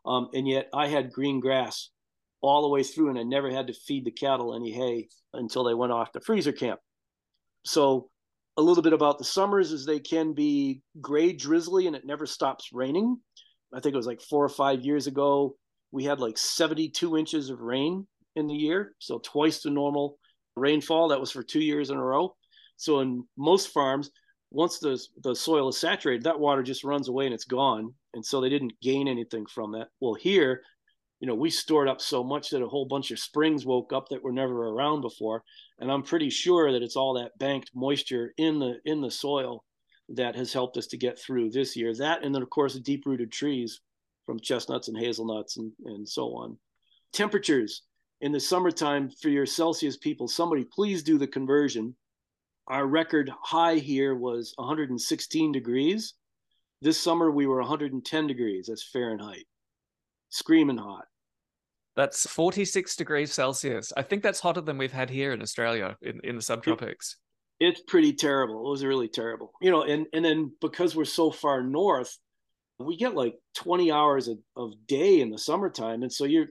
Um, 0.06 0.30
and 0.34 0.48
yet 0.48 0.68
I 0.74 0.88
had 0.88 1.14
green 1.14 1.40
grass 1.40 1.90
all 2.42 2.64
the 2.64 2.70
way 2.70 2.82
through, 2.82 3.10
and 3.10 3.20
I 3.20 3.24
never 3.24 3.52
had 3.52 3.68
to 3.68 3.74
feed 3.74 4.04
the 4.04 4.12
cattle 4.12 4.56
any 4.56 4.72
hay 4.72 5.10
until 5.34 5.64
they 5.64 5.76
went 5.76 5.92
off 5.92 6.12
to 6.14 6.22
freezer 6.22 6.52
camp. 6.52 6.80
So, 7.66 8.10
a 8.58 8.62
little 8.62 8.84
bit 8.84 8.94
about 8.94 9.18
the 9.18 9.24
summers 9.24 9.72
is 9.72 9.86
they 9.86 10.00
can 10.00 10.34
be 10.34 10.82
gray, 11.00 11.32
drizzly, 11.32 11.88
and 11.88 11.96
it 11.96 12.06
never 12.06 12.26
stops 12.26 12.70
raining. 12.74 13.18
I 13.74 13.80
think 13.80 13.94
it 13.94 13.98
was 13.98 14.08
like 14.08 14.22
four 14.22 14.44
or 14.44 14.50
five 14.50 14.82
years 14.82 15.08
ago 15.08 15.56
we 15.92 16.04
had 16.04 16.20
like 16.20 16.38
72 16.38 17.18
inches 17.18 17.50
of 17.50 17.62
rain 17.62 18.08
in 18.36 18.48
the 18.48 18.56
year, 18.56 18.96
so 19.00 19.20
twice 19.20 19.62
the 19.62 19.70
normal 19.70 20.18
rainfall. 20.56 21.10
That 21.10 21.20
was 21.20 21.32
for 21.32 21.44
two 21.44 21.60
years 21.60 21.90
in 21.90 21.98
a 21.98 22.04
row. 22.04 22.36
So 22.78 23.00
in 23.02 23.26
most 23.38 23.70
farms, 23.70 24.10
once 24.52 24.80
the 24.80 25.00
the 25.24 25.36
soil 25.36 25.70
is 25.70 25.78
saturated, 25.78 26.24
that 26.24 26.40
water 26.40 26.64
just 26.64 26.84
runs 26.84 27.08
away 27.08 27.26
and 27.26 27.34
it's 27.34 27.46
gone. 27.46 27.94
And 28.14 28.26
so 28.26 28.42
they 28.42 28.50
didn't 28.50 28.80
gain 28.82 29.08
anything 29.08 29.46
from 29.46 29.72
that. 29.74 29.88
Well, 30.00 30.14
here, 30.14 30.62
you 31.20 31.28
know, 31.28 31.36
we 31.36 31.50
stored 31.50 31.88
up 31.88 32.02
so 32.02 32.24
much 32.24 32.50
that 32.50 32.64
a 32.64 32.68
whole 32.68 32.86
bunch 32.86 33.12
of 33.12 33.20
springs 33.20 33.66
woke 33.66 33.94
up 33.94 34.10
that 34.10 34.24
were 34.24 34.34
never 34.34 34.70
around 34.70 35.02
before. 35.02 35.44
And 35.80 35.92
I'm 35.92 36.04
pretty 36.04 36.30
sure 36.30 36.72
that 36.72 36.84
it's 36.84 36.96
all 36.96 37.14
that 37.14 37.38
banked 37.38 37.72
moisture 37.76 38.34
in 38.38 38.60
the 38.60 38.80
in 38.86 39.02
the 39.02 39.12
soil 39.12 39.64
that 40.10 40.36
has 40.36 40.52
helped 40.52 40.78
us 40.78 40.88
to 40.88 40.98
get 40.98 41.20
through 41.20 41.52
this 41.52 41.76
year. 41.76 41.94
That 41.94 42.24
and 42.24 42.34
then 42.34 42.42
of 42.42 42.50
course 42.50 42.76
deep 42.80 43.06
rooted 43.06 43.32
trees 43.32 43.80
from 44.26 44.40
chestnuts 44.40 44.88
and 44.88 44.98
hazelnuts 44.98 45.58
and, 45.58 45.72
and 45.86 46.08
so 46.08 46.34
on. 46.36 46.58
Temperatures 47.14 47.84
in 48.22 48.32
the 48.32 48.40
summertime 48.40 49.10
for 49.10 49.30
your 49.30 49.46
Celsius 49.46 49.98
people, 49.98 50.28
somebody 50.28 50.64
please 50.64 51.04
do 51.04 51.18
the 51.18 51.28
conversion. 51.28 51.96
Our 52.68 52.86
record 52.86 53.32
high 53.42 53.76
here 53.76 54.16
was 54.16 54.54
116 54.56 55.52
degrees. 55.52 56.14
This 56.82 57.00
summer 57.00 57.32
we 57.32 57.48
were 57.48 57.60
110 57.60 58.28
degrees. 58.28 58.68
That's 58.68 58.84
Fahrenheit. 58.84 59.46
Screaming 60.30 60.78
hot. 60.78 61.06
That's 61.96 62.26
46 62.28 62.96
degrees 62.96 63.34
Celsius. 63.34 63.92
I 63.98 64.02
think 64.02 64.24
that's 64.24 64.40
hotter 64.40 64.62
than 64.62 64.78
we've 64.78 64.94
had 64.94 65.10
here 65.10 65.34
in 65.34 65.42
Australia 65.42 65.98
in, 66.02 66.22
in 66.24 66.36
the 66.36 66.42
subtropics. 66.42 67.16
It, 67.60 67.68
it's 67.68 67.82
pretty 67.82 68.14
terrible. 68.14 68.66
It 68.66 68.72
was 68.72 68.86
really 68.86 69.10
terrible. 69.10 69.52
You 69.62 69.72
know, 69.72 69.84
and, 69.84 70.08
and 70.14 70.24
then 70.24 70.52
because 70.62 70.96
we're 70.96 71.06
so 71.06 71.32
far 71.32 71.62
north, 71.62 72.18
we 72.82 72.98
get 72.98 73.16
like 73.16 73.38
20 73.56 73.92
hours 73.92 74.28
of, 74.28 74.38
of 74.56 74.74
day 74.88 75.22
in 75.22 75.30
the 75.30 75.38
summertime. 75.38 76.04
And 76.04 76.12
so 76.12 76.26
you're 76.26 76.48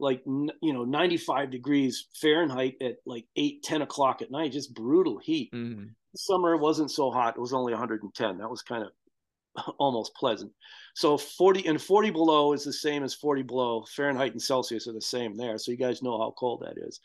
like 0.00 0.22
you 0.26 0.72
know 0.72 0.84
95 0.84 1.50
degrees 1.50 2.06
fahrenheit 2.20 2.76
at 2.80 2.96
like 3.04 3.26
8 3.36 3.62
10 3.62 3.82
o'clock 3.82 4.22
at 4.22 4.30
night 4.30 4.52
just 4.52 4.74
brutal 4.74 5.18
heat. 5.18 5.52
Mm-hmm. 5.52 5.88
summer 6.16 6.56
wasn't 6.56 6.90
so 6.90 7.10
hot. 7.10 7.36
It 7.36 7.40
was 7.40 7.52
only 7.52 7.72
110 7.72 8.38
that 8.38 8.50
was 8.50 8.62
kind 8.62 8.84
of 8.84 9.74
almost 9.78 10.14
pleasant. 10.14 10.52
So 10.94 11.18
40 11.18 11.66
and 11.66 11.80
40 11.80 12.10
below 12.10 12.52
is 12.52 12.64
the 12.64 12.72
same 12.72 13.04
as 13.04 13.14
40 13.14 13.42
below. 13.42 13.84
Fahrenheit 13.94 14.32
and 14.32 14.42
celsius 14.42 14.88
are 14.88 14.92
the 14.92 15.00
same 15.00 15.36
there. 15.36 15.58
So 15.58 15.70
you 15.70 15.76
guys 15.76 16.02
know 16.02 16.18
how 16.18 16.34
cold 16.36 16.62
that 16.62 16.82
is. 16.82 17.00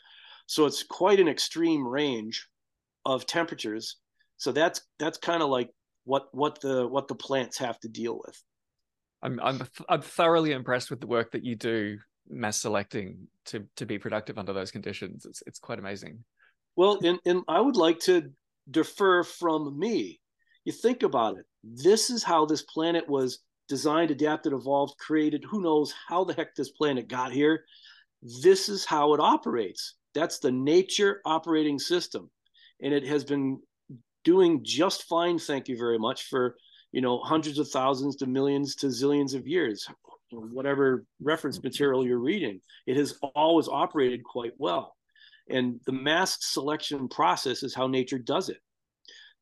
So 0.46 0.64
it's 0.64 0.82
quite 0.82 1.20
an 1.20 1.28
extreme 1.28 1.86
range 1.86 2.46
of 3.04 3.26
temperatures. 3.26 3.96
So 4.38 4.52
that's 4.52 4.80
that's 4.98 5.18
kind 5.18 5.42
of 5.42 5.50
like 5.50 5.70
what 6.04 6.28
what 6.32 6.60
the 6.60 6.86
what 6.86 7.08
the 7.08 7.14
plants 7.14 7.58
have 7.58 7.78
to 7.80 7.88
deal 7.88 8.20
with 8.24 8.42
I'm 9.22 9.40
I'm 9.40 9.62
I'm 9.88 10.02
thoroughly 10.02 10.52
impressed 10.52 10.90
with 10.90 11.00
the 11.00 11.06
work 11.06 11.32
that 11.32 11.44
you 11.44 11.56
do 11.56 11.98
mass 12.28 12.58
selecting 12.58 13.28
to 13.46 13.64
to 13.76 13.86
be 13.86 13.98
productive 13.98 14.38
under 14.38 14.52
those 14.52 14.70
conditions. 14.70 15.26
It's 15.26 15.42
it's 15.46 15.58
quite 15.58 15.78
amazing. 15.78 16.24
Well, 16.76 16.98
and, 17.02 17.18
and 17.24 17.42
I 17.48 17.60
would 17.60 17.76
like 17.76 17.98
to 18.00 18.30
defer 18.70 19.22
from 19.22 19.78
me. 19.78 20.20
You 20.64 20.72
think 20.72 21.02
about 21.02 21.38
it. 21.38 21.46
This 21.64 22.10
is 22.10 22.22
how 22.22 22.44
this 22.44 22.62
planet 22.62 23.08
was 23.08 23.38
designed, 23.68 24.10
adapted, 24.10 24.52
evolved, 24.52 24.98
created. 24.98 25.44
Who 25.50 25.62
knows 25.62 25.94
how 26.08 26.24
the 26.24 26.34
heck 26.34 26.54
this 26.54 26.70
planet 26.70 27.08
got 27.08 27.32
here? 27.32 27.64
This 28.42 28.68
is 28.68 28.84
how 28.84 29.14
it 29.14 29.20
operates. 29.20 29.94
That's 30.14 30.38
the 30.38 30.52
nature 30.52 31.20
operating 31.24 31.78
system. 31.78 32.30
And 32.82 32.92
it 32.92 33.06
has 33.06 33.24
been 33.24 33.60
doing 34.24 34.60
just 34.62 35.04
fine, 35.04 35.38
thank 35.38 35.68
you 35.68 35.78
very 35.78 35.98
much, 35.98 36.24
for 36.24 36.56
you 36.96 37.02
know 37.02 37.18
hundreds 37.18 37.58
of 37.58 37.68
thousands 37.68 38.16
to 38.16 38.26
millions 38.26 38.74
to 38.74 38.86
zillions 38.86 39.34
of 39.34 39.46
years 39.46 39.86
whatever 40.30 41.04
reference 41.20 41.58
mm-hmm. 41.58 41.68
material 41.68 42.06
you're 42.06 42.18
reading 42.18 42.60
it 42.86 42.96
has 42.96 43.18
always 43.34 43.68
operated 43.68 44.24
quite 44.24 44.52
well. 44.58 44.96
And 45.48 45.80
the 45.86 45.92
mass 45.92 46.38
selection 46.40 47.08
process 47.08 47.62
is 47.62 47.74
how 47.74 47.86
nature 47.86 48.18
does 48.18 48.48
it. 48.48 48.58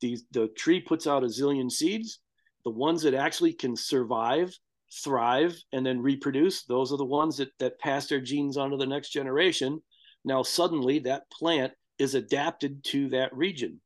The, 0.01 0.19
the 0.33 0.49
tree 0.49 0.81
puts 0.81 1.07
out 1.07 1.25
a 1.25 1.29
zillion 1.29 1.71
seeds. 1.71 2.21
The 2.65 2.71
ones 2.71 3.03
that 3.03 3.15
actually 3.15 3.55
can 3.55 3.77
survive 3.77 4.55
thrive 5.03 5.61
and 5.73 5.85
then 5.85 6.01
reproduce 6.01 6.63
those 6.65 6.93
are 6.93 6.99
the 6.99 7.05
ones 7.05 7.37
that, 7.39 7.49
that 7.59 7.81
pass 7.81 8.07
their 8.07 8.21
genes 8.21 8.57
on 8.57 8.71
to 8.71 8.77
the 8.77 8.87
next 8.87 9.11
generation. 9.11 9.83
Now 10.25 10.43
suddenly 10.43 11.01
that 11.01 11.29
plant 11.31 11.73
is 11.99 12.15
adapted 12.15 12.85
to 12.85 13.09
that 13.11 13.35
region. 13.35 13.81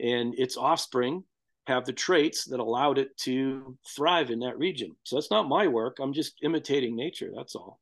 And 0.00 0.34
its 0.38 0.56
offspring 0.56 1.24
have 1.68 1.84
the 1.84 1.92
traits 1.92 2.46
that 2.46 2.60
allowed 2.60 2.98
it 2.98 3.16
to 3.18 3.76
thrive 3.86 4.30
in 4.30 4.40
that 4.40 4.58
region. 4.58 4.96
So 5.04 5.16
that's 5.16 5.30
not 5.30 5.48
my 5.48 5.68
work. 5.68 5.98
I'm 6.00 6.12
just 6.12 6.34
imitating 6.42 6.96
nature. 6.96 7.30
That's 7.36 7.54
all. 7.54 7.78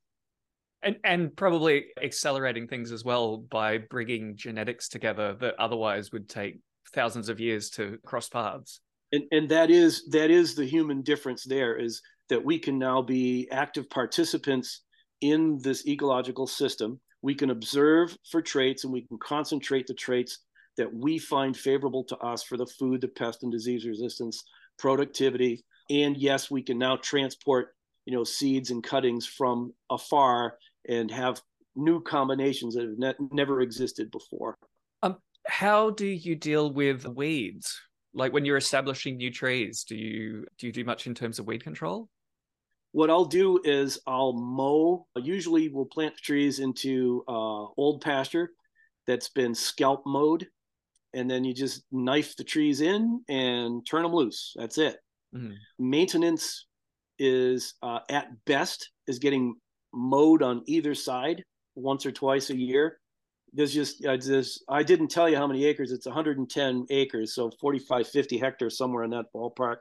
And 0.83 0.97
and 1.05 1.35
probably 1.35 1.87
accelerating 2.03 2.69
things 2.69 2.93
as 2.93 3.05
well 3.05 3.39
by 3.39 3.79
bringing 3.79 4.37
genetics 4.37 4.89
together 4.89 5.35
that 5.41 5.55
otherwise 5.59 6.13
would 6.13 6.29
take 6.29 6.59
thousands 6.95 7.29
of 7.29 7.41
years 7.41 7.71
to 7.71 7.99
cross 8.05 8.29
paths. 8.29 8.81
And 9.13 9.25
and 9.31 9.49
that 9.49 9.71
is 9.71 10.07
that 10.11 10.31
is 10.31 10.55
the 10.55 10.67
human 10.67 11.03
difference 11.03 11.45
there 11.45 11.77
is 11.77 12.03
that 12.29 12.45
we 12.45 12.59
can 12.59 12.79
now 12.79 13.03
be 13.03 13.49
active 13.51 13.89
participants 13.89 14.83
in 15.21 15.59
this 15.63 15.87
ecological 15.87 16.47
system 16.47 17.01
we 17.23 17.35
can 17.35 17.51
observe 17.51 18.17
for 18.31 18.41
traits 18.41 18.85
and 18.85 18.93
we 18.93 19.03
can 19.03 19.19
concentrate 19.19 19.87
the 19.87 19.95
traits 19.95 20.41
that 20.77 20.93
we 20.93 21.19
find 21.19 21.57
favorable 21.57 22.05
to 22.05 22.17
us 22.19 22.43
for 22.43 22.57
the 22.57 22.67
food, 22.67 23.01
the 23.01 23.09
pest 23.09 23.43
and 23.43 23.53
disease 23.53 23.87
resistance, 23.87 24.45
productivity. 24.79 25.65
And 25.91 26.17
yes, 26.17 26.51
we 26.51 26.63
can 26.63 26.79
now 26.79 26.97
transport, 26.97 27.75
you 28.05 28.15
know, 28.15 28.25
seeds 28.25 28.71
and 28.71 28.83
cuttings 28.83 29.27
from 29.27 29.73
afar 29.91 30.59
and 30.89 31.11
have 31.11 31.41
new 31.75 32.01
combinations 32.01 32.75
that 32.75 32.85
have 32.85 32.99
ne- 32.99 33.29
never 33.33 33.61
existed 33.61 34.11
before. 34.11 34.57
Um, 35.03 35.17
how 35.47 35.91
do 35.91 36.07
you 36.07 36.35
deal 36.35 36.73
with 36.73 37.07
weeds? 37.07 37.81
Like 38.15 38.33
when 38.33 38.45
you're 38.45 38.57
establishing 38.57 39.17
new 39.19 39.31
trees, 39.31 39.85
do 39.85 39.95
you 39.95 40.47
do 40.59 40.67
you 40.67 40.73
do 40.73 40.85
much 40.85 41.07
in 41.07 41.15
terms 41.15 41.39
of 41.39 41.47
weed 41.47 41.63
control? 41.63 42.09
What 42.93 43.11
I'll 43.11 43.27
do 43.27 43.61
is 43.63 43.99
I'll 44.07 44.33
mow. 44.33 45.07
Usually, 45.17 45.69
we'll 45.69 45.85
plant 45.85 46.15
the 46.15 46.23
trees 46.23 46.61
into 46.61 47.25
uh, 47.29 47.67
old 47.77 48.01
pasture 48.01 48.53
that's 49.07 49.29
been 49.29 49.55
scalp 49.55 50.05
mowed, 50.07 50.47
and 51.15 51.31
then 51.31 51.45
you 51.45 51.55
just 51.55 51.85
knife 51.91 52.37
the 52.37 52.45
trees 52.45 52.81
in 52.81 53.23
and 53.29 53.87
turn 53.87 54.03
them 54.03 54.13
loose. 54.13 54.55
That's 54.57 54.79
it. 54.79 54.99
Mm-hmm. 55.35 55.53
Maintenance 55.79 56.67
is 57.19 57.75
uh, 57.83 58.01
at 58.11 58.29
best 58.45 58.91
is 59.07 59.19
getting 59.19 59.55
mowed 59.93 60.43
on 60.43 60.63
either 60.67 60.95
side 60.95 61.43
once 61.75 62.07
or 62.07 62.13
twice 62.13 62.51
a 62.51 62.57
year. 62.57 62.99
There's 63.53 63.73
just 63.73 64.05
uh, 64.05 64.17
there's, 64.17 64.63
I 64.69 64.83
didn't 64.83 65.09
tell 65.09 65.29
you 65.29 65.37
how 65.37 65.47
many 65.47 65.65
acres. 65.65 65.93
It's 65.93 66.07
110 66.07 66.87
acres, 66.91 67.35
so 67.35 67.51
45, 67.61 68.09
50 68.09 68.39
hectares 68.39 68.77
somewhere 68.77 69.05
in 69.05 69.11
that 69.11 69.27
ballpark. 69.35 69.77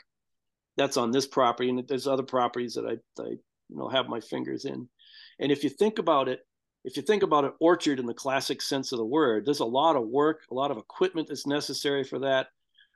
That's 0.78 0.98
on 0.98 1.12
this 1.12 1.28
property, 1.28 1.70
and 1.70 1.86
there's 1.88 2.08
other 2.08 2.24
properties 2.24 2.74
that 2.76 2.86
I, 2.86 3.22
I 3.22 3.28
you 3.28 3.78
know 3.78 3.90
have 3.90 4.08
my 4.08 4.20
fingers 4.20 4.66
in. 4.66 4.88
And 5.40 5.52
if 5.52 5.64
you 5.64 5.70
think 5.70 6.00
about 6.00 6.30
it, 6.30 6.40
if 6.86 6.96
you 6.96 7.02
think 7.02 7.24
about 7.24 7.46
an 7.46 7.54
orchard 7.60 8.00
in 8.00 8.06
the 8.06 8.14
classic 8.14 8.62
sense 8.62 8.92
of 8.92 9.00
the 9.00 9.06
word, 9.06 9.44
there's 9.44 9.60
a 9.60 9.66
lot 9.66 9.96
of 9.96 10.08
work, 10.08 10.44
a 10.52 10.54
lot 10.54 10.70
of 10.70 10.78
equipment 10.78 11.28
that's 11.28 11.48
necessary 11.48 12.04
for 12.04 12.20
that. 12.20 12.50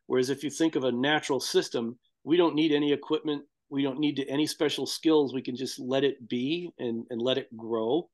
Whereas 0.05 0.29
if 0.29 0.43
you 0.43 0.51
think 0.51 0.75
of 0.75 0.83
a 0.83 0.91
natural 0.91 1.39
system, 1.39 1.97
we 2.23 2.37
don't 2.37 2.53
need 2.53 2.71
any 2.71 2.93
equipment. 2.93 3.43
We 3.69 3.81
don't 3.81 3.99
need 3.99 4.23
any 4.29 4.45
special 4.45 4.85
skills. 4.85 5.33
We 5.33 5.41
can 5.41 5.55
just 5.55 5.79
let 5.79 6.03
it 6.03 6.29
be 6.29 6.71
and, 6.77 7.03
and 7.09 7.19
let 7.19 7.39
it 7.39 7.55
grow. 7.57 8.09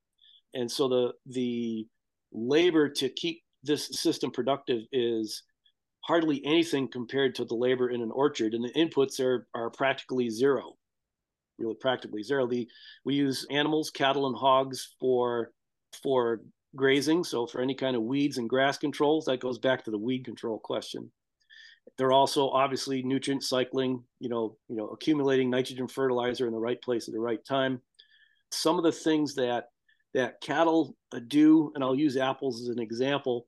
And 0.54 0.72
so 0.72 0.88
the 0.88 1.14
the 1.26 1.86
labor 2.32 2.88
to 2.88 3.10
keep 3.10 3.44
this 3.64 3.88
system 4.00 4.32
productive 4.32 4.84
is 4.94 5.44
hardly 6.02 6.42
anything 6.46 6.88
compared 6.88 7.36
to 7.36 7.46
the 7.46 7.56
labor 7.56 7.90
in 7.90 8.02
an 8.02 8.12
orchard, 8.12 8.54
and 8.54 8.64
the 8.64 8.72
inputs 8.74 9.20
are 9.20 9.46
are 9.54 9.70
practically 9.70 10.30
zero, 10.30 10.78
really 11.58 11.76
practically 11.76 12.24
zero. 12.24 12.48
The 12.48 12.66
we 13.04 13.16
use 13.16 13.46
animals, 13.50 13.90
cattle 13.90 14.28
and 14.28 14.38
hogs 14.38 14.96
for 15.02 15.52
for 16.02 16.42
grazing, 16.76 17.24
so 17.24 17.48
for 17.48 17.62
any 17.62 17.74
kind 17.74 17.96
of 17.96 18.04
weeds 18.04 18.38
and 18.38 18.50
grass 18.50 18.78
controls. 18.78 19.26
That 19.26 19.40
goes 19.40 19.60
back 19.60 19.84
to 19.86 19.92
the 19.92 19.98
weed 19.98 20.26
control 20.26 20.60
question. 20.60 21.12
They're 21.98 22.12
also 22.12 22.50
obviously 22.50 23.04
nutrient 23.04 23.44
cycling, 23.44 24.04
you 24.20 24.30
know, 24.30 24.58
you 24.68 24.76
know, 24.76 24.88
accumulating 24.88 25.50
nitrogen 25.50 25.88
fertilizer 25.88 26.48
in 26.48 26.54
the 26.54 26.60
right 26.60 26.82
place 26.82 27.08
at 27.08 27.14
the 27.14 27.20
right 27.20 27.44
time. 27.46 27.82
Some 28.52 28.78
of 28.78 28.84
the 28.84 28.92
things 28.92 29.36
that 29.36 29.66
that 30.14 30.42
cattle 30.42 30.96
do, 31.28 31.72
and 31.76 31.84
I'll 31.84 31.96
use 31.96 32.18
apples 32.18 32.62
as 32.62 32.70
an 32.70 32.82
example. 32.82 33.48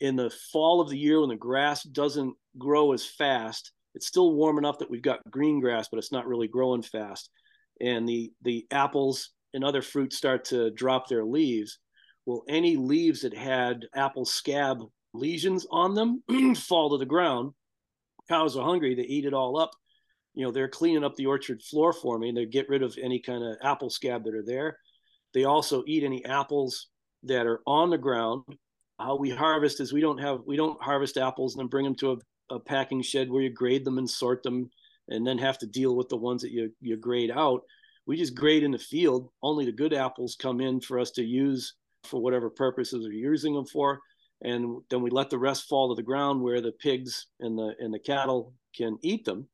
In 0.00 0.16
the 0.16 0.30
fall 0.52 0.80
of 0.80 0.88
the 0.88 0.98
year, 0.98 1.20
when 1.20 1.28
the 1.28 1.36
grass 1.36 1.82
doesn't 1.82 2.34
grow 2.58 2.92
as 2.92 3.04
fast, 3.04 3.72
it's 3.94 4.06
still 4.06 4.34
warm 4.34 4.58
enough 4.58 4.78
that 4.78 4.90
we've 4.90 5.02
got 5.02 5.28
green 5.30 5.60
grass, 5.60 5.88
but 5.90 5.98
it's 5.98 6.12
not 6.12 6.26
really 6.26 6.48
growing 6.48 6.82
fast. 6.82 7.30
And 7.80 8.08
the 8.08 8.32
the 8.42 8.66
apples 8.70 9.30
and 9.54 9.64
other 9.64 9.82
fruits 9.82 10.16
start 10.16 10.44
to 10.46 10.70
drop 10.70 11.08
their 11.08 11.24
leaves. 11.24 11.78
Well, 12.26 12.44
any 12.48 12.76
leaves 12.76 13.22
that 13.22 13.36
had 13.36 13.86
apple 13.94 14.24
scab 14.24 14.82
lesions 15.12 15.66
on 15.70 15.94
them 15.94 16.22
fall 16.54 16.90
to 16.90 16.98
the 16.98 17.06
ground. 17.06 17.52
Cows 18.28 18.56
are 18.56 18.64
hungry; 18.64 18.94
they 18.94 19.02
eat 19.02 19.24
it 19.24 19.34
all 19.34 19.58
up. 19.58 19.70
You 20.34 20.44
know, 20.44 20.52
they're 20.52 20.68
cleaning 20.68 21.04
up 21.04 21.16
the 21.16 21.26
orchard 21.26 21.62
floor 21.62 21.92
for 21.92 22.18
me, 22.18 22.28
and 22.28 22.36
they 22.36 22.46
get 22.46 22.68
rid 22.68 22.82
of 22.82 22.96
any 23.02 23.18
kind 23.18 23.42
of 23.42 23.56
apple 23.62 23.90
scab 23.90 24.24
that 24.24 24.34
are 24.34 24.44
there 24.44 24.78
they 25.32 25.44
also 25.44 25.84
eat 25.86 26.04
any 26.04 26.24
apples 26.24 26.88
that 27.24 27.46
are 27.46 27.60
on 27.66 27.90
the 27.90 27.98
ground. 27.98 28.44
How 28.98 29.16
we 29.16 29.30
harvest 29.30 29.80
is 29.80 29.92
we 29.92 30.00
don't 30.00 30.18
have 30.18 30.40
we 30.46 30.56
don't 30.56 30.80
harvest 30.82 31.16
apples 31.16 31.54
and 31.54 31.60
then 31.60 31.68
bring 31.68 31.84
them 31.84 31.94
to 31.96 32.12
a, 32.12 32.54
a 32.54 32.60
packing 32.60 33.02
shed 33.02 33.30
where 33.30 33.42
you 33.42 33.50
grade 33.50 33.84
them 33.84 33.98
and 33.98 34.08
sort 34.08 34.42
them 34.42 34.70
and 35.08 35.26
then 35.26 35.38
have 35.38 35.58
to 35.58 35.66
deal 35.66 35.96
with 35.96 36.08
the 36.08 36.16
ones 36.16 36.42
that 36.42 36.52
you 36.52 36.72
you 36.80 36.96
grade 36.96 37.30
out. 37.30 37.62
We 38.06 38.16
just 38.16 38.34
grade 38.34 38.62
in 38.62 38.70
the 38.70 38.78
field. 38.78 39.30
Only 39.42 39.64
the 39.64 39.72
good 39.72 39.92
apples 39.92 40.36
come 40.40 40.60
in 40.60 40.80
for 40.80 40.98
us 40.98 41.10
to 41.12 41.22
use 41.22 41.74
for 42.04 42.20
whatever 42.20 42.50
purposes 42.50 43.06
we're 43.06 43.12
using 43.12 43.54
them 43.54 43.66
for, 43.66 44.00
and 44.42 44.80
then 44.88 45.02
we 45.02 45.10
let 45.10 45.30
the 45.30 45.38
rest 45.38 45.68
fall 45.68 45.88
to 45.88 45.94
the 45.94 46.02
ground 46.02 46.40
where 46.40 46.60
the 46.60 46.72
pigs 46.72 47.26
and 47.40 47.58
the 47.58 47.74
and 47.78 47.92
the 47.92 47.98
cattle 47.98 48.54
can 48.74 48.98
eat 49.02 49.24
them. 49.24 49.46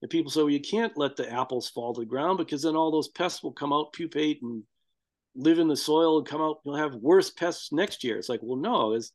And 0.00 0.10
people 0.10 0.32
say, 0.32 0.40
well, 0.40 0.50
you 0.50 0.60
can't 0.60 0.96
let 0.96 1.16
the 1.16 1.30
apples 1.30 1.68
fall 1.68 1.94
to 1.94 2.00
the 2.00 2.06
ground 2.06 2.38
because 2.38 2.62
then 2.62 2.74
all 2.74 2.90
those 2.90 3.08
pests 3.08 3.42
will 3.42 3.52
come 3.52 3.72
out, 3.72 3.92
pupate, 3.92 4.40
and 4.42 4.64
live 5.34 5.58
in 5.58 5.68
the 5.68 5.76
soil 5.76 6.18
and 6.18 6.26
come 6.26 6.40
out, 6.40 6.60
you'll 6.64 6.76
have 6.76 6.94
worse 6.94 7.30
pests 7.30 7.72
next 7.72 8.02
year. 8.02 8.18
It's 8.18 8.28
like, 8.28 8.40
well, 8.42 8.58
no, 8.58 8.94
is 8.94 9.12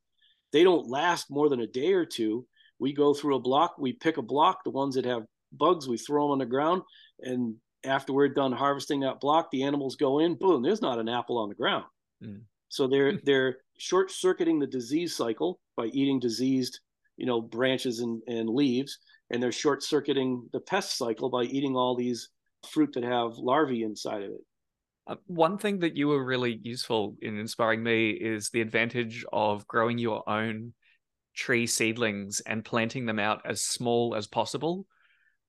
they 0.54 0.64
don't 0.64 0.88
last 0.88 1.30
more 1.30 1.50
than 1.50 1.62
a 1.62 1.68
day 1.68 1.94
or 1.94 2.06
two. 2.06 2.46
We 2.80 2.94
go 2.94 3.14
through 3.14 3.36
a 3.36 3.42
block, 3.42 3.76
we 3.78 3.94
pick 3.94 4.18
a 4.18 4.22
block, 4.22 4.64
the 4.64 4.70
ones 4.70 4.96
that 4.96 5.06
have 5.06 5.24
bugs, 5.52 5.88
we 5.88 5.98
throw 5.98 6.26
them 6.26 6.32
on 6.34 6.38
the 6.40 6.46
ground, 6.46 6.84
and 7.20 7.56
after 7.84 8.14
we're 8.14 8.30
done 8.30 8.52
harvesting 8.52 9.02
that 9.02 9.20
block, 9.20 9.52
the 9.52 9.64
animals 9.64 9.96
go 9.96 10.20
in, 10.20 10.36
boom, 10.36 10.62
there's 10.62 10.82
not 10.82 11.00
an 11.00 11.10
apple 11.10 11.38
on 11.38 11.50
the 11.50 11.56
ground. 11.56 11.86
Mm. 12.24 12.42
So 12.70 12.88
they're 12.88 13.20
they're 13.24 13.58
short 13.78 14.12
circuiting 14.12 14.60
the 14.60 14.68
disease 14.68 15.16
cycle 15.16 15.60
by 15.76 15.86
eating 15.88 16.20
diseased, 16.20 16.80
you 17.16 17.26
know, 17.26 17.42
branches 17.42 18.00
and, 18.00 18.22
and 18.28 18.50
leaves, 18.50 18.98
and 19.30 19.42
they're 19.42 19.52
short 19.52 19.84
circuiting 19.84 20.48
the 20.54 20.60
pest 20.60 20.98
cycle 20.98 21.30
by 21.30 21.44
eating 21.44 21.76
all 21.76 21.96
these 21.96 22.30
fruit 22.70 22.92
that 22.94 23.04
have 23.04 23.38
larvae 23.38 23.84
inside 23.84 24.24
of 24.24 24.32
it. 24.32 24.42
Uh, 25.06 25.16
one 25.28 25.58
thing 25.58 25.80
that 25.80 25.96
you 25.96 26.10
were 26.10 26.24
really 26.24 26.60
useful 26.64 27.16
in 27.22 27.38
inspiring 27.38 27.82
me 27.82 28.10
is 28.10 28.50
the 28.50 28.62
advantage 28.62 29.24
of 29.32 29.66
growing 29.68 29.98
your 29.98 30.28
own 30.30 30.74
tree 31.34 31.68
seedlings 31.68 32.42
and 32.42 32.66
planting 32.66 33.06
them 33.06 33.20
out 33.20 33.42
as 33.46 33.62
small 33.62 34.16
as 34.16 34.28
possible. 34.28 34.86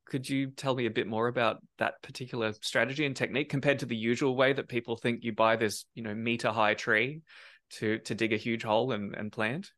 Could 0.09 0.29
you 0.29 0.51
tell 0.51 0.75
me 0.75 0.87
a 0.87 0.91
bit 0.91 1.07
more 1.07 1.29
about 1.29 1.63
that 1.79 2.03
particular 2.03 2.53
strategy 2.63 3.05
and 3.05 3.15
technique 3.15 3.51
compared 3.51 3.81
to 3.81 3.87
the 3.87 3.97
usual 3.97 4.37
way 4.37 4.53
that 4.55 4.69
people 4.69 4.97
think 4.97 5.23
you 5.23 5.33
buy 5.33 5.57
this, 5.57 5.85
you 5.95 6.03
know, 6.03 6.15
meter 6.15 6.51
high 6.51 6.75
tree 6.75 7.21
to 7.73 7.99
to 7.99 8.15
dig 8.15 8.33
a 8.33 8.39
huge 8.39 8.63
hole 8.63 8.93
and, 8.93 9.15
and 9.15 9.31
plant? 9.31 9.71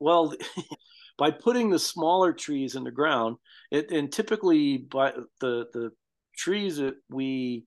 Well, 0.00 0.34
by 1.18 1.30
putting 1.30 1.68
the 1.68 1.78
smaller 1.78 2.32
trees 2.32 2.74
in 2.74 2.84
the 2.84 2.90
ground, 2.90 3.36
it, 3.70 3.90
and 3.90 4.10
typically 4.10 4.78
by 4.78 5.12
the 5.40 5.66
the 5.72 5.90
trees 6.36 6.78
that 6.78 6.94
we 7.10 7.64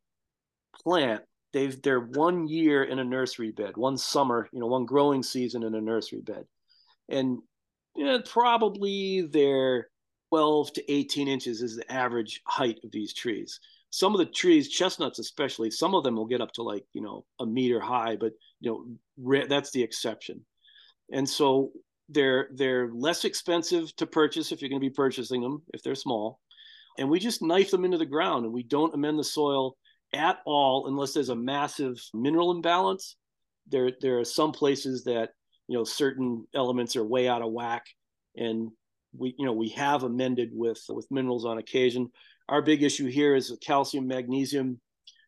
plant, 0.84 1.22
they've 1.54 1.80
they're 1.82 2.00
one 2.02 2.48
year 2.48 2.84
in 2.84 2.98
a 2.98 3.04
nursery 3.04 3.52
bed, 3.52 3.78
one 3.78 3.98
summer, 3.98 4.50
you 4.52 4.60
know, 4.60 4.68
one 4.68 4.86
growing 4.86 5.22
season 5.22 5.64
in 5.64 5.76
a 5.76 5.82
nursery 5.82 6.22
bed, 6.22 6.46
and 7.10 7.38
you 7.96 8.06
know, 8.06 8.22
probably 8.22 9.22
they're 9.22 9.88
12 10.36 10.74
to 10.74 10.92
18 10.92 11.30
inches 11.30 11.62
is 11.62 11.78
the 11.78 11.90
average 11.90 12.42
height 12.46 12.78
of 12.84 12.92
these 12.92 13.14
trees. 13.14 13.62
Some 13.90 14.14
of 14.14 14.18
the 14.18 14.26
trees, 14.26 14.68
chestnuts 14.68 15.18
especially, 15.18 15.72
some 15.72 15.96
of 15.96 16.04
them 16.04 16.18
will 16.18 16.26
get 16.26 16.42
up 16.42 16.52
to 16.54 16.62
like 16.62 16.84
you 16.92 17.02
know 17.02 17.24
a 17.40 17.46
meter 17.46 17.80
high, 17.80 18.18
but 18.18 18.34
you 18.60 19.00
know 19.18 19.46
that's 19.48 19.72
the 19.72 19.82
exception. 19.82 20.46
And 21.10 21.30
so 21.30 21.72
they're 22.10 22.50
they're 22.54 22.90
less 22.92 23.24
expensive 23.24 23.96
to 23.96 24.06
purchase 24.06 24.52
if 24.52 24.62
you're 24.62 24.68
going 24.68 24.82
to 24.82 24.90
be 24.90 24.94
purchasing 24.94 25.42
them 25.42 25.62
if 25.74 25.82
they're 25.82 25.96
small, 25.96 26.42
and 26.98 27.10
we 27.10 27.18
just 27.18 27.42
knife 27.42 27.72
them 27.72 27.86
into 27.86 27.98
the 27.98 28.06
ground 28.06 28.44
and 28.44 28.54
we 28.54 28.64
don't 28.64 28.94
amend 28.94 29.18
the 29.18 29.24
soil 29.24 29.78
at 30.14 30.40
all 30.46 30.88
unless 30.88 31.14
there's 31.14 31.30
a 31.30 31.36
massive 31.36 31.98
mineral 32.14 32.52
imbalance. 32.52 33.16
There, 33.70 33.92
there 34.02 34.20
are 34.20 34.26
some 34.26 34.52
places 34.52 35.06
that 35.06 35.30
you 35.70 35.78
know 35.78 35.86
certain 35.86 36.46
elements 36.54 36.98
are 36.98 37.06
way 37.06 37.30
out 37.30 37.42
of 37.42 37.54
whack, 37.54 37.86
and 38.36 38.72
we, 39.18 39.36
you 39.38 39.46
know, 39.46 39.54
we 39.54 39.70
have 39.70 40.04
amended 40.04 40.50
with 40.54 40.82
with 40.90 41.08
minerals 41.12 41.46
on 41.46 41.58
occasion. 41.58 42.10
Our 42.50 42.62
big 42.62 42.84
issue 42.84 43.08
here 43.08 43.36
is 43.36 43.50
the 43.50 43.58
calcium 43.58 44.08
magnesium 44.08 44.80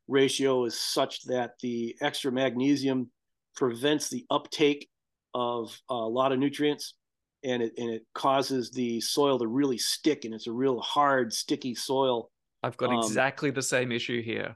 ratio 0.08 0.66
is 0.66 0.80
such 0.80 1.24
that 1.24 1.54
the 1.62 1.96
extra 2.02 2.32
magnesium 2.32 3.10
prevents 3.56 4.10
the 4.10 4.26
uptake 4.30 4.90
of 5.34 5.78
a 5.90 5.96
lot 5.96 6.32
of 6.32 6.40
nutrients 6.40 6.94
and 7.44 7.62
it 7.62 7.74
and 7.78 7.90
it 7.90 8.04
causes 8.14 8.72
the 8.72 9.02
soil 9.02 9.38
to 9.38 9.48
really 9.48 9.78
stick 9.78 10.26
and 10.26 10.34
it's 10.34 10.48
a 10.48 10.52
real 10.52 10.80
hard 10.80 11.34
sticky 11.34 11.76
soil 11.76 12.32
i've 12.64 12.78
got 12.78 12.90
um, 12.90 13.00
exactly 13.00 13.52
the 13.52 13.62
same 13.62 13.92
issue 13.92 14.24
here 14.24 14.56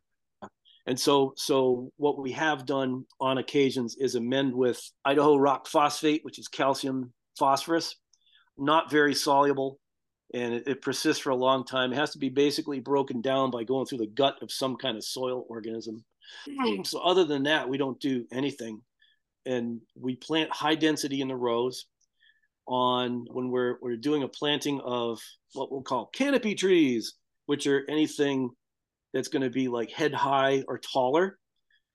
and 0.88 1.00
so, 1.00 1.34
so 1.38 1.92
what 1.98 2.20
we 2.20 2.32
have 2.32 2.66
done 2.66 3.06
on 3.20 3.38
occasions 3.38 3.96
is 3.96 4.16
amend 4.16 4.54
with 4.54 4.82
Idaho 5.06 5.36
rock 5.36 5.68
phosphate, 5.68 6.26
which 6.26 6.40
is 6.40 6.48
calcium 6.48 7.14
phosphorus, 7.38 7.96
not 8.58 8.92
very 8.92 9.14
soluble, 9.16 9.80
and 10.34 10.54
it, 10.54 10.68
it, 10.68 10.82
persists 10.82 11.22
for 11.22 11.32
a 11.32 11.36
long 11.36 11.66
time. 11.66 11.92
It 11.92 11.98
has 11.98 12.12
to 12.12 12.20
be 12.20 12.30
basically 12.30 12.80
broken 12.80 13.22
down 13.22 13.52
by 13.52 13.64
going 13.64 13.86
through 13.86 14.00
the 14.00 14.08
gut 14.08 14.38
of 14.42 14.52
some 14.52 14.76
kind 14.78 14.98
of 14.98 15.04
soil 15.04 15.46
organism. 15.50 16.04
Hmm. 16.50 16.84
So, 16.84 17.00
other 17.00 17.26
than 17.26 17.44
that, 17.44 17.68
we 17.68 17.78
don't 17.78 18.00
do 18.00 18.26
anything. 18.32 18.82
and 19.46 19.82
we 20.00 20.16
plant 20.16 20.52
high 20.52 20.76
density 20.76 21.22
in 21.22 21.28
the 21.28 21.36
rows 21.36 21.86
on 22.68 23.26
when 23.32 23.50
we're 23.50 23.78
we're 23.82 23.98
doing 23.98 24.24
a 24.24 24.28
planting 24.28 24.80
of 24.82 25.20
what 25.54 25.72
we'll 25.72 25.82
call 25.82 26.08
canopy 26.08 26.56
trees, 26.56 27.16
which 27.48 27.68
are 27.68 27.84
anything 27.90 28.50
that's 29.14 29.28
going 29.28 29.42
to 29.42 29.50
be 29.50 29.68
like 29.68 29.92
head 29.92 30.14
high 30.14 30.64
or 30.68 30.78
taller. 30.80 31.38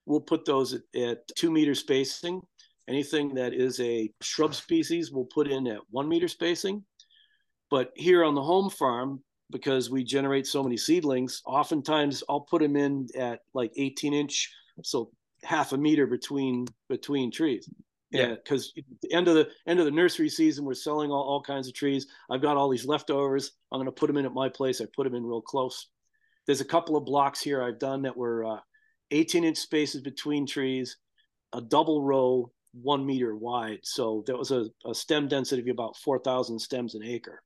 We'll 0.07 0.21
put 0.21 0.45
those 0.45 0.75
at, 0.75 0.83
at 0.97 1.29
two 1.37 1.51
meter 1.51 1.75
spacing. 1.75 2.43
Anything 2.89 3.35
that 3.35 3.53
is 3.53 3.81
a 3.81 4.11
shrub 4.21 4.55
species, 4.55 5.11
we'll 5.11 5.25
put 5.25 5.49
in 5.49 5.67
at 5.67 5.81
one 5.91 6.09
meter 6.09 6.29
spacing. 6.29 6.85
But 7.71 7.91
here 7.97 8.25
on 8.25 8.35
the 8.35 8.43
home 8.43 8.71
farm, 8.71 9.23
because 9.51 9.91
we 9.91 10.05
generate 10.05 10.47
so 10.47 10.63
many 10.63 10.77
seedlings, 10.77 11.43
oftentimes 11.47 12.23
I'll 12.29 12.41
put 12.41 12.63
them 12.63 12.77
in 12.77 13.09
at 13.17 13.41
like 13.55 13.73
18 13.77 14.15
inch, 14.15 14.53
so 14.83 15.11
half 15.43 15.73
a 15.73 15.77
meter 15.77 16.07
between 16.07 16.67
between 16.89 17.31
trees. 17.31 17.69
Yeah, 18.13 18.35
because 18.35 18.73
the 19.03 19.13
end 19.13 19.27
of 19.27 19.35
the 19.35 19.49
end 19.67 19.81
of 19.81 19.85
the 19.85 19.91
nursery 19.91 20.29
season, 20.29 20.65
we're 20.65 20.75
selling 20.75 21.11
all, 21.11 21.23
all 21.23 21.43
kinds 21.43 21.67
of 21.67 21.75
trees. 21.75 22.07
I've 22.31 22.43
got 22.43 22.57
all 22.57 22.69
these 22.69 22.87
leftovers. 22.87 23.53
I'm 23.73 23.79
going 23.79 23.87
to 23.87 23.93
put 23.93 24.07
them 24.07 24.17
in 24.17 24.27
at 24.27 24.33
my 24.33 24.49
place. 24.49 24.81
I 24.81 24.87
put 24.95 25.05
them 25.05 25.15
in 25.15 25.25
real 25.25 25.43
close. 25.43 25.89
There's 26.47 26.61
a 26.61 26.65
couple 26.65 26.97
of 26.97 27.05
blocks 27.05 27.41
here 27.41 27.63
I've 27.63 27.81
done 27.81 28.03
that 28.03 28.17
were 28.17 28.45
uh, 28.45 28.61
18 29.11 29.45
inch 29.45 29.59
spaces 29.59 30.01
between 30.01 30.47
trees, 30.47 30.97
a 31.53 31.61
double 31.61 32.03
row, 32.03 32.53
one 32.83 33.07
meter 33.07 33.35
wide. 33.37 33.81
So 33.83 34.25
that 34.27 34.37
was 34.37 34.51
a, 34.51 34.67
a 34.85 34.95
stem 34.95 35.29
density 35.29 35.63
of 35.63 35.69
about 35.69 35.97
4,000 35.97 36.59
stems 36.59 36.95
an 36.95 37.03
acre. 37.03 37.43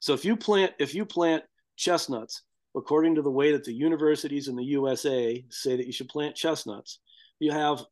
So 0.00 0.14
if 0.14 0.24
you 0.24 0.36
plant 0.36 0.72
if 0.78 0.94
you 0.94 1.04
plant 1.04 1.44
chestnuts 1.76 2.42
according 2.76 3.16
to 3.16 3.22
the 3.22 3.30
way 3.30 3.52
that 3.52 3.64
the 3.64 3.72
universities 3.72 4.48
in 4.48 4.56
the 4.56 4.64
USA 4.64 5.44
say 5.50 5.76
that 5.76 5.86
you 5.86 5.92
should 5.92 6.08
plant 6.08 6.36
chestnuts, 6.36 7.00
you 7.38 7.50
have 7.52 7.82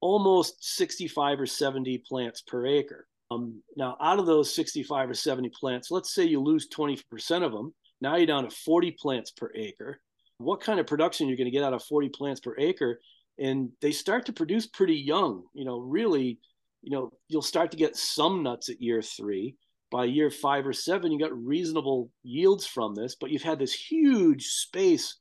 almost 0.00 0.62
65 0.64 1.40
or 1.40 1.46
70 1.46 1.98
plants 2.06 2.42
per 2.42 2.66
acre. 2.66 3.06
Um, 3.30 3.62
now, 3.76 3.96
out 4.00 4.18
of 4.18 4.26
those 4.26 4.54
65 4.54 5.10
or 5.10 5.14
70 5.14 5.50
plants, 5.50 5.90
let's 5.90 6.14
say 6.14 6.24
you 6.24 6.40
lose 6.40 6.68
20% 6.68 7.42
of 7.42 7.52
them. 7.52 7.74
Now 8.00 8.16
you're 8.16 8.26
down 8.26 8.44
to 8.44 8.50
40 8.50 8.96
plants 9.00 9.30
per 9.30 9.50
acre. 9.54 10.00
What 10.38 10.60
kind 10.60 10.80
of 10.80 10.86
production 10.86 11.28
you're 11.28 11.36
going 11.36 11.46
to 11.46 11.50
get 11.50 11.64
out 11.64 11.72
of 11.72 11.82
40 11.84 12.10
plants 12.10 12.40
per 12.40 12.54
acre? 12.58 13.00
And 13.38 13.70
they 13.80 13.92
start 13.92 14.26
to 14.26 14.32
produce 14.32 14.66
pretty 14.66 14.96
young. 14.96 15.44
You 15.54 15.64
know, 15.64 15.78
really, 15.78 16.38
you 16.82 16.90
know, 16.90 17.12
you'll 17.28 17.42
start 17.42 17.70
to 17.72 17.76
get 17.76 17.96
some 17.96 18.42
nuts 18.42 18.68
at 18.68 18.80
year 18.80 19.02
three. 19.02 19.56
By 19.90 20.06
year 20.06 20.30
five 20.30 20.66
or 20.66 20.72
seven, 20.72 21.12
you 21.12 21.18
got 21.18 21.36
reasonable 21.36 22.10
yields 22.24 22.66
from 22.66 22.94
this, 22.94 23.14
but 23.14 23.30
you've 23.30 23.42
had 23.42 23.60
this 23.60 23.72
huge 23.72 24.44
space 24.44 25.18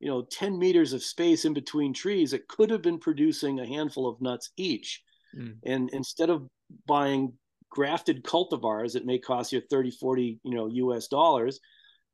you 0.00 0.08
know 0.08 0.26
10 0.30 0.58
meters 0.58 0.92
of 0.92 1.02
space 1.02 1.44
in 1.44 1.54
between 1.54 1.92
trees 1.92 2.30
that 2.30 2.48
could 2.48 2.70
have 2.70 2.82
been 2.82 2.98
producing 2.98 3.60
a 3.60 3.66
handful 3.66 4.08
of 4.08 4.20
nuts 4.20 4.50
each 4.56 5.02
mm. 5.36 5.54
and 5.64 5.90
instead 5.92 6.30
of 6.30 6.46
buying 6.86 7.32
grafted 7.70 8.22
cultivars 8.22 8.92
that 8.92 9.06
may 9.06 9.18
cost 9.18 9.52
you 9.52 9.60
30 9.70 9.90
40 9.92 10.38
you 10.42 10.54
know 10.54 10.68
us 10.92 11.08
dollars 11.08 11.60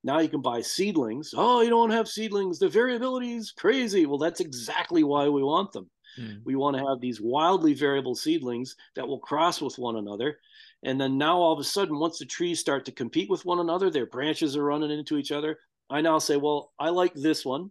now 0.04 0.18
you 0.18 0.28
can 0.28 0.42
buy 0.42 0.60
seedlings 0.60 1.34
oh 1.36 1.60
you 1.60 1.70
don't 1.70 1.90
have 1.90 2.08
seedlings 2.08 2.58
the 2.58 2.68
variability 2.68 3.34
is 3.34 3.52
crazy 3.52 4.06
well 4.06 4.18
that's 4.18 4.40
exactly 4.40 5.04
why 5.04 5.28
we 5.28 5.42
want 5.42 5.72
them 5.72 5.88
mm. 6.18 6.38
we 6.44 6.56
want 6.56 6.76
to 6.76 6.84
have 6.84 7.00
these 7.00 7.20
wildly 7.20 7.74
variable 7.74 8.14
seedlings 8.14 8.76
that 8.96 9.06
will 9.06 9.20
cross 9.20 9.60
with 9.60 9.78
one 9.78 9.96
another 9.96 10.38
and 10.84 11.00
then 11.00 11.16
now 11.16 11.36
all 11.36 11.52
of 11.52 11.60
a 11.60 11.64
sudden 11.64 11.98
once 11.98 12.18
the 12.18 12.26
trees 12.26 12.58
start 12.58 12.84
to 12.84 12.92
compete 12.92 13.30
with 13.30 13.44
one 13.44 13.60
another 13.60 13.90
their 13.90 14.06
branches 14.06 14.56
are 14.56 14.64
running 14.64 14.90
into 14.90 15.16
each 15.16 15.32
other 15.32 15.58
I 15.92 16.00
now 16.00 16.18
say, 16.18 16.36
well, 16.36 16.72
I 16.78 16.88
like 16.88 17.12
this 17.14 17.44
one. 17.44 17.70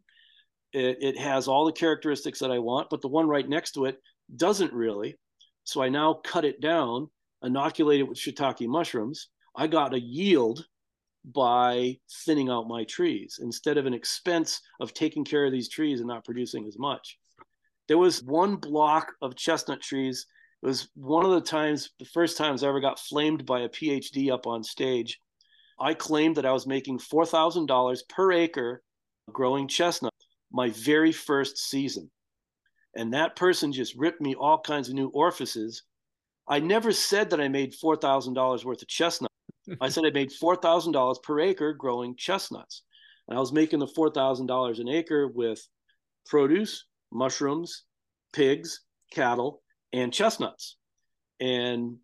It, 0.74 0.98
it 1.02 1.17
has 1.17 1.48
all 1.48 1.65
the 1.65 1.72
characteristics 1.72 2.39
that 2.39 2.52
I 2.52 2.60
want, 2.60 2.89
but 2.89 3.02
the 3.02 3.08
one 3.08 3.28
right 3.28 3.48
next 3.48 3.72
to 3.72 3.86
it 3.86 4.00
doesn't 4.36 4.72
really. 4.72 5.17
So 5.63 5.82
I 5.82 5.89
now 5.89 6.13
cut 6.24 6.46
it 6.46 6.62
down, 6.62 7.10
inoculate 7.44 8.00
it 8.00 8.08
with 8.08 8.20
shiitake 8.20 8.67
mushrooms. 8.67 9.30
I 9.56 9.67
got 9.67 9.96
a 9.96 10.00
yield 10.00 10.65
by 11.24 11.98
thinning 12.26 12.50
out 12.50 12.68
my 12.68 12.84
trees 12.86 13.40
instead 13.42 13.78
of 13.78 13.86
an 13.86 13.94
expense 13.94 14.62
of 14.80 14.94
taking 14.94 15.24
care 15.24 15.46
of 15.46 15.52
these 15.52 15.70
trees 15.70 16.00
and 16.00 16.08
not 16.08 16.26
producing 16.26 16.66
as 16.68 16.78
much. 16.78 17.18
There 17.88 17.98
was 17.98 18.24
one 18.24 18.56
block 18.56 19.14
of 19.22 19.36
chestnut 19.36 19.82
trees. 19.82 20.26
It 20.64 20.66
was 20.66 20.90
one 20.96 21.26
of 21.26 21.32
the 21.32 21.42
times, 21.42 21.92
the 22.00 22.06
first 22.06 22.38
times 22.38 22.64
I 22.64 22.70
ever 22.70 22.80
got 22.80 23.00
flamed 23.00 23.46
by 23.46 23.62
a 23.62 23.70
PhD 23.70 24.32
up 24.32 24.48
on 24.48 24.64
stage 24.64 25.20
I 25.82 25.96
claimed 25.96 26.38
that 26.38 26.46
I 26.46 26.52
was 26.52 26.68
making 26.68 27.00
$4,000 27.00 28.08
per 28.08 28.32
acre 28.32 28.84
growing 29.32 29.68
chestnut 29.68 30.14
my 30.52 30.70
very 30.70 31.12
first 31.12 31.58
season. 31.58 32.12
And 32.96 33.14
that 33.14 33.36
person 33.36 33.74
just 33.74 33.96
ripped 33.96 34.22
me 34.22 34.36
all 34.36 34.60
kinds 34.60 34.90
of 34.90 34.94
new 34.96 35.08
orifices. 35.08 35.82
I 36.48 36.60
never 36.60 36.92
said 36.92 37.32
that 37.32 37.42
I 37.42 37.48
made 37.48 37.74
$4,000 37.74 38.64
worth 38.64 38.82
of 38.82 38.88
chestnut. 38.88 39.31
I 39.80 39.90
said 39.90 40.06
I 40.06 40.12
made 40.12 40.32
$4,000 40.32 41.24
per 41.24 41.40
acre 41.40 41.74
growing 41.74 42.16
chestnuts. 42.16 42.84
And 43.28 43.38
I 43.38 43.40
was 43.40 43.54
making 43.54 43.80
the 43.80 43.88
$4,000 43.88 44.80
an 44.80 44.90
acre 44.90 45.28
with 45.28 45.66
produce, 46.26 46.86
mushrooms, 47.12 47.84
pigs, 48.34 48.82
cattle, 49.12 49.62
and 49.94 50.14
chestnuts. 50.14 50.78
And 51.40 51.98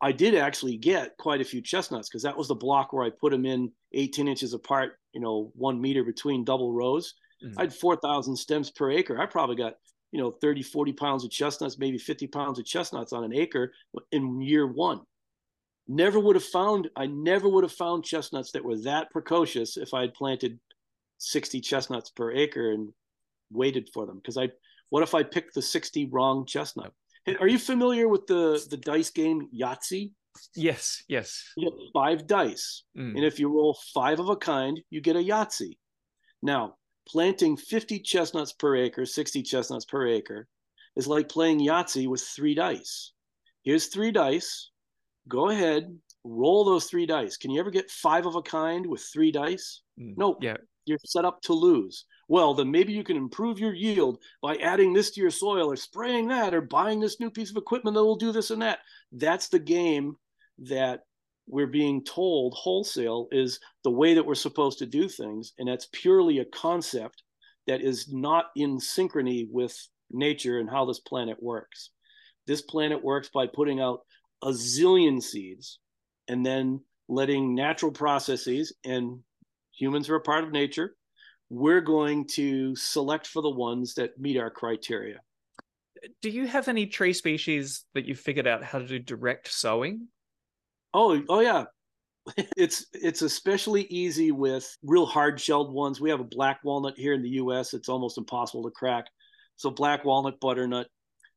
I 0.00 0.12
did 0.12 0.34
actually 0.34 0.76
get 0.76 1.16
quite 1.16 1.40
a 1.40 1.44
few 1.44 1.62
chestnuts 1.62 2.08
because 2.08 2.22
that 2.22 2.36
was 2.36 2.48
the 2.48 2.54
block 2.54 2.92
where 2.92 3.04
I 3.04 3.10
put 3.10 3.32
them 3.32 3.46
in 3.46 3.72
18 3.92 4.28
inches 4.28 4.52
apart, 4.52 4.98
you 5.12 5.20
know, 5.20 5.50
one 5.54 5.80
meter 5.80 6.04
between 6.04 6.44
double 6.44 6.72
rows. 6.72 7.14
Mm-hmm. 7.44 7.58
I 7.58 7.62
had 7.62 7.74
4,000 7.74 8.36
stems 8.36 8.70
per 8.70 8.90
acre. 8.90 9.20
I 9.20 9.26
probably 9.26 9.56
got, 9.56 9.74
you 10.12 10.20
know, 10.20 10.30
30, 10.30 10.62
40 10.62 10.92
pounds 10.92 11.24
of 11.24 11.30
chestnuts, 11.30 11.78
maybe 11.78 11.98
50 11.98 12.26
pounds 12.26 12.58
of 12.58 12.66
chestnuts 12.66 13.12
on 13.12 13.24
an 13.24 13.32
acre 13.32 13.72
in 14.12 14.40
year 14.40 14.66
one. 14.66 15.00
Never 15.86 16.18
would 16.18 16.36
have 16.36 16.44
found, 16.44 16.88
I 16.96 17.06
never 17.06 17.48
would 17.48 17.64
have 17.64 17.72
found 17.72 18.04
chestnuts 18.04 18.52
that 18.52 18.64
were 18.64 18.78
that 18.78 19.10
precocious 19.10 19.76
if 19.76 19.92
I 19.92 20.00
had 20.02 20.14
planted 20.14 20.58
60 21.18 21.60
chestnuts 21.60 22.10
per 22.10 22.32
acre 22.32 22.72
and 22.72 22.92
waited 23.52 23.90
for 23.92 24.06
them. 24.06 24.16
Because 24.16 24.38
I, 24.38 24.50
what 24.88 25.02
if 25.02 25.14
I 25.14 25.22
picked 25.22 25.54
the 25.54 25.62
60 25.62 26.06
wrong 26.06 26.46
chestnut? 26.46 26.92
Are 27.40 27.48
you 27.48 27.58
familiar 27.58 28.06
with 28.06 28.26
the 28.26 28.64
the 28.68 28.76
dice 28.76 29.10
game 29.10 29.48
Yahtzee? 29.54 30.12
Yes, 30.54 31.02
yes. 31.08 31.52
You 31.56 31.70
get 31.70 31.78
five 31.94 32.26
dice, 32.26 32.82
mm. 32.96 33.16
and 33.16 33.24
if 33.24 33.38
you 33.38 33.48
roll 33.48 33.78
five 33.94 34.20
of 34.20 34.28
a 34.28 34.36
kind, 34.36 34.80
you 34.90 35.00
get 35.00 35.16
a 35.16 35.20
Yahtzee. 35.20 35.78
Now, 36.42 36.76
planting 37.08 37.56
50 37.56 38.00
chestnuts 38.00 38.52
per 38.52 38.76
acre, 38.76 39.06
60 39.06 39.42
chestnuts 39.42 39.84
per 39.84 40.06
acre, 40.06 40.48
is 40.96 41.06
like 41.06 41.28
playing 41.28 41.60
Yahtzee 41.60 42.08
with 42.08 42.20
three 42.20 42.54
dice. 42.54 43.12
Here's 43.62 43.86
three 43.86 44.10
dice. 44.10 44.70
Go 45.28 45.48
ahead, 45.48 45.96
roll 46.24 46.64
those 46.64 46.86
three 46.86 47.06
dice. 47.06 47.36
Can 47.36 47.50
you 47.50 47.60
ever 47.60 47.70
get 47.70 47.90
five 47.90 48.26
of 48.26 48.36
a 48.36 48.42
kind 48.42 48.86
with 48.86 49.02
three 49.12 49.32
dice? 49.32 49.82
Mm. 49.98 50.14
Nope. 50.16 50.38
Yeah. 50.42 50.56
You're 50.86 50.98
set 51.04 51.24
up 51.24 51.40
to 51.42 51.54
lose 51.54 52.04
well, 52.28 52.54
then 52.54 52.70
maybe 52.70 52.92
you 52.92 53.04
can 53.04 53.16
improve 53.16 53.58
your 53.58 53.74
yield 53.74 54.18
by 54.40 54.56
adding 54.56 54.92
this 54.92 55.10
to 55.12 55.20
your 55.20 55.30
soil 55.30 55.70
or 55.70 55.76
spraying 55.76 56.28
that 56.28 56.54
or 56.54 56.62
buying 56.62 57.00
this 57.00 57.20
new 57.20 57.30
piece 57.30 57.50
of 57.50 57.56
equipment 57.56 57.94
that 57.94 58.04
will 58.04 58.16
do 58.16 58.32
this 58.32 58.50
and 58.50 58.62
that. 58.62 58.80
That's 59.12 59.48
the 59.48 59.58
game 59.58 60.16
that 60.60 61.00
we're 61.46 61.66
being 61.66 62.02
told 62.04 62.54
wholesale 62.54 63.28
is 63.30 63.60
the 63.82 63.90
way 63.90 64.14
that 64.14 64.24
we're 64.24 64.34
supposed 64.34 64.78
to 64.78 64.86
do 64.86 65.08
things. 65.08 65.52
And 65.58 65.68
that's 65.68 65.88
purely 65.92 66.38
a 66.38 66.46
concept 66.46 67.22
that 67.66 67.82
is 67.82 68.12
not 68.12 68.46
in 68.56 68.78
synchrony 68.78 69.46
with 69.50 69.76
nature 70.10 70.58
and 70.58 70.70
how 70.70 70.86
this 70.86 71.00
planet 71.00 71.42
works. 71.42 71.90
This 72.46 72.62
planet 72.62 73.02
works 73.02 73.28
by 73.32 73.46
putting 73.46 73.80
out 73.80 74.00
a 74.42 74.48
zillion 74.48 75.22
seeds 75.22 75.78
and 76.28 76.44
then 76.44 76.80
letting 77.08 77.54
natural 77.54 77.92
processes, 77.92 78.72
and 78.84 79.20
humans 79.72 80.08
are 80.08 80.16
a 80.16 80.20
part 80.20 80.44
of 80.44 80.52
nature, 80.52 80.94
we're 81.50 81.80
going 81.80 82.26
to 82.26 82.74
select 82.76 83.26
for 83.26 83.42
the 83.42 83.50
ones 83.50 83.94
that 83.94 84.18
meet 84.18 84.38
our 84.38 84.50
criteria. 84.50 85.20
Do 86.20 86.30
you 86.30 86.46
have 86.46 86.68
any 86.68 86.86
tree 86.86 87.12
species 87.12 87.84
that 87.94 88.04
you've 88.06 88.20
figured 88.20 88.46
out 88.46 88.64
how 88.64 88.78
to 88.78 88.86
do 88.86 88.98
direct 88.98 89.52
sowing? 89.52 90.08
Oh, 90.92 91.22
oh 91.28 91.40
yeah. 91.40 91.64
It's 92.56 92.86
it's 92.94 93.20
especially 93.20 93.82
easy 93.82 94.32
with 94.32 94.78
real 94.82 95.04
hard 95.04 95.38
shelled 95.38 95.74
ones. 95.74 96.00
We 96.00 96.08
have 96.08 96.20
a 96.20 96.24
black 96.24 96.60
walnut 96.64 96.94
here 96.96 97.12
in 97.12 97.20
the 97.20 97.36
US. 97.40 97.74
It's 97.74 97.90
almost 97.90 98.16
impossible 98.16 98.62
to 98.64 98.70
crack. 98.70 99.04
So 99.56 99.70
black 99.70 100.06
walnut, 100.06 100.40
butternut. 100.40 100.86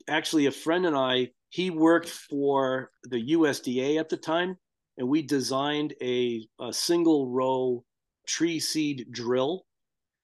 Actually, 0.08 0.46
a 0.46 0.52
friend 0.52 0.86
and 0.86 0.96
I, 0.96 1.32
he 1.50 1.70
worked 1.70 2.10
for 2.10 2.92
the 3.04 3.32
USDA 3.34 4.00
at 4.00 4.10
the 4.10 4.18
time, 4.18 4.58
and 4.98 5.08
we 5.08 5.22
designed 5.22 5.94
a, 6.02 6.48
a 6.60 6.74
single 6.74 7.30
row 7.30 7.84
tree 8.26 8.60
seed 8.60 9.08
drill 9.12 9.66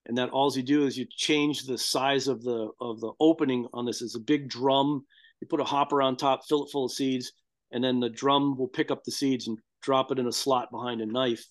and 0.06 0.18
that 0.18 0.30
all 0.30 0.52
you 0.54 0.62
do 0.62 0.86
is 0.86 0.98
you 0.98 1.06
change 1.10 1.62
the 1.62 1.78
size 1.78 2.28
of 2.28 2.42
the 2.42 2.70
of 2.80 3.00
the 3.00 3.12
opening 3.20 3.66
on 3.72 3.86
this. 3.86 4.02
It's 4.02 4.16
a 4.16 4.20
big 4.20 4.48
drum. 4.48 5.04
You 5.40 5.46
put 5.46 5.60
a 5.60 5.64
hopper 5.64 6.02
on 6.02 6.16
top, 6.16 6.44
fill 6.46 6.64
it 6.64 6.70
full 6.70 6.86
of 6.86 6.92
seeds, 6.92 7.32
and 7.72 7.82
then 7.82 8.00
the 8.00 8.10
drum 8.10 8.56
will 8.56 8.68
pick 8.68 8.90
up 8.90 9.04
the 9.04 9.12
seeds 9.12 9.48
and 9.48 9.58
drop 9.82 10.12
it 10.12 10.18
in 10.18 10.26
a 10.26 10.32
slot 10.32 10.70
behind 10.70 11.00
a 11.00 11.06
knife. 11.06 11.44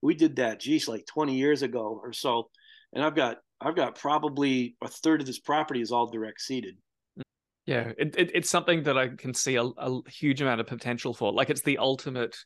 We 0.00 0.14
did 0.14 0.36
that, 0.36 0.60
geez, 0.60 0.88
like 0.88 1.06
20 1.06 1.34
years 1.34 1.62
ago 1.62 2.00
or 2.02 2.12
so. 2.12 2.50
And 2.92 3.04
I've 3.04 3.14
got 3.14 3.38
I've 3.60 3.76
got 3.76 3.98
probably 3.98 4.76
a 4.82 4.88
third 4.88 5.20
of 5.20 5.26
this 5.26 5.38
property 5.38 5.80
is 5.80 5.92
all 5.92 6.10
direct 6.10 6.40
seeded. 6.40 6.76
Yeah, 7.66 7.92
it, 7.96 8.16
it, 8.16 8.30
it's 8.34 8.50
something 8.50 8.82
that 8.84 8.98
I 8.98 9.08
can 9.08 9.34
see 9.34 9.56
a, 9.56 9.62
a 9.62 10.00
huge 10.08 10.40
amount 10.42 10.60
of 10.60 10.66
potential 10.66 11.14
for. 11.14 11.32
Like 11.32 11.50
it's 11.50 11.62
the 11.62 11.78
ultimate 11.78 12.36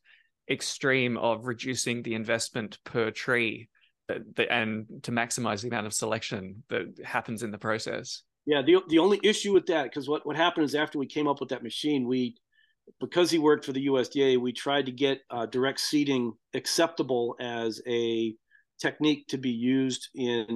extreme 0.51 1.17
of 1.17 1.47
reducing 1.47 2.03
the 2.03 2.15
investment 2.15 2.79
per 2.85 3.11
tree 3.11 3.69
and 4.09 4.87
to 5.03 5.11
maximize 5.11 5.63
the 5.63 5.69
amount 5.69 5.87
of 5.87 5.93
selection 5.93 6.63
that 6.69 6.99
happens 7.05 7.43
in 7.43 7.51
the 7.51 7.59
process. 7.59 8.23
Yeah, 8.45 8.63
the 8.63 8.81
the 8.89 9.01
only 9.01 9.19
issue 9.25 9.53
with 9.53 9.67
that, 9.67 9.85
because 9.85 10.09
what 10.09 10.25
what 10.25 10.37
happened 10.37 10.67
is 10.67 10.75
after 10.75 10.99
we 10.99 11.07
came 11.07 11.27
up 11.27 11.41
with 11.41 11.49
that 11.49 11.65
machine, 11.65 12.07
we 12.07 12.37
because 13.01 13.31
he 13.31 13.39
worked 13.39 13.65
for 13.65 13.73
the 13.73 13.87
USDA, 13.87 14.39
we 14.39 14.53
tried 14.53 14.87
to 14.87 14.93
get 14.93 15.23
uh, 15.31 15.47
direct 15.47 15.81
seeding 15.81 16.33
acceptable 16.55 17.35
as 17.41 17.83
a 17.89 18.35
technique 18.81 19.27
to 19.29 19.39
be 19.39 19.51
used 19.51 20.09
in 20.15 20.47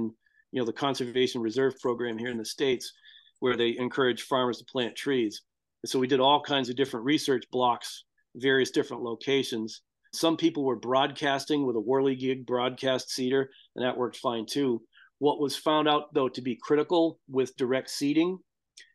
you 0.53 0.61
know 0.61 0.65
the 0.65 0.73
conservation 0.73 1.41
reserve 1.41 1.75
program 1.81 2.17
here 2.17 2.31
in 2.31 2.39
the 2.39 2.45
states, 2.45 2.93
where 3.41 3.57
they 3.57 3.77
encourage 3.77 4.23
farmers 4.23 4.59
to 4.59 4.65
plant 4.65 4.97
trees. 4.97 5.43
And 5.83 5.91
so 5.91 5.99
we 5.99 6.07
did 6.07 6.21
all 6.21 6.43
kinds 6.43 6.69
of 6.69 6.77
different 6.77 7.07
research 7.07 7.45
blocks, 7.51 8.05
various 8.37 8.71
different 8.71 9.03
locations. 9.03 9.83
Some 10.13 10.37
people 10.37 10.65
were 10.65 10.77
broadcasting 10.77 11.67
with 11.67 11.77
a 11.77 11.81
whirligig 11.81 12.47
broadcast 12.47 13.11
seeder, 13.11 13.51
and 13.77 13.85
that 13.85 13.97
worked 13.97 14.17
fine 14.17 14.47
too. 14.47 14.83
What 15.19 15.41
was 15.41 15.57
found 15.57 15.89
out, 15.89 16.15
though, 16.15 16.29
to 16.29 16.41
be 16.41 16.59
critical 16.61 17.19
with 17.29 17.57
direct 17.57 17.91
seeding 17.91 18.39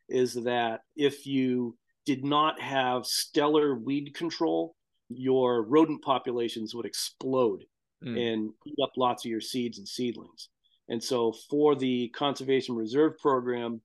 is 0.08 0.34
that 0.34 0.80
if 0.96 1.26
you 1.26 1.76
did 2.04 2.24
not 2.24 2.60
have 2.60 3.06
stellar 3.06 3.76
weed 3.76 4.14
control, 4.14 4.74
your 5.08 5.62
rodent 5.62 6.02
populations 6.02 6.74
would 6.74 6.86
explode 6.86 7.64
mm. 8.04 8.32
and 8.32 8.52
eat 8.66 8.76
up 8.82 8.92
lots 8.96 9.24
of 9.24 9.30
your 9.30 9.40
seeds 9.40 9.78
and 9.78 9.88
seedlings. 9.88 10.48
And 10.88 11.02
so, 11.02 11.32
for 11.50 11.74
the 11.74 12.08
Conservation 12.10 12.76
Reserve 12.76 13.18
Program, 13.18 13.80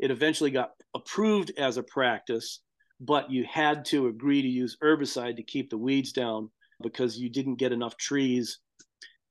it 0.00 0.10
eventually 0.10 0.50
got 0.50 0.72
approved 0.94 1.52
as 1.56 1.76
a 1.76 1.82
practice, 1.82 2.60
but 3.00 3.30
you 3.30 3.44
had 3.44 3.84
to 3.86 4.08
agree 4.08 4.42
to 4.42 4.48
use 4.48 4.76
herbicide 4.82 5.36
to 5.36 5.42
keep 5.42 5.70
the 5.70 5.78
weeds 5.78 6.12
down 6.12 6.50
because 6.82 7.18
you 7.18 7.28
didn't 7.28 7.56
get 7.56 7.72
enough 7.72 7.96
trees 7.96 8.58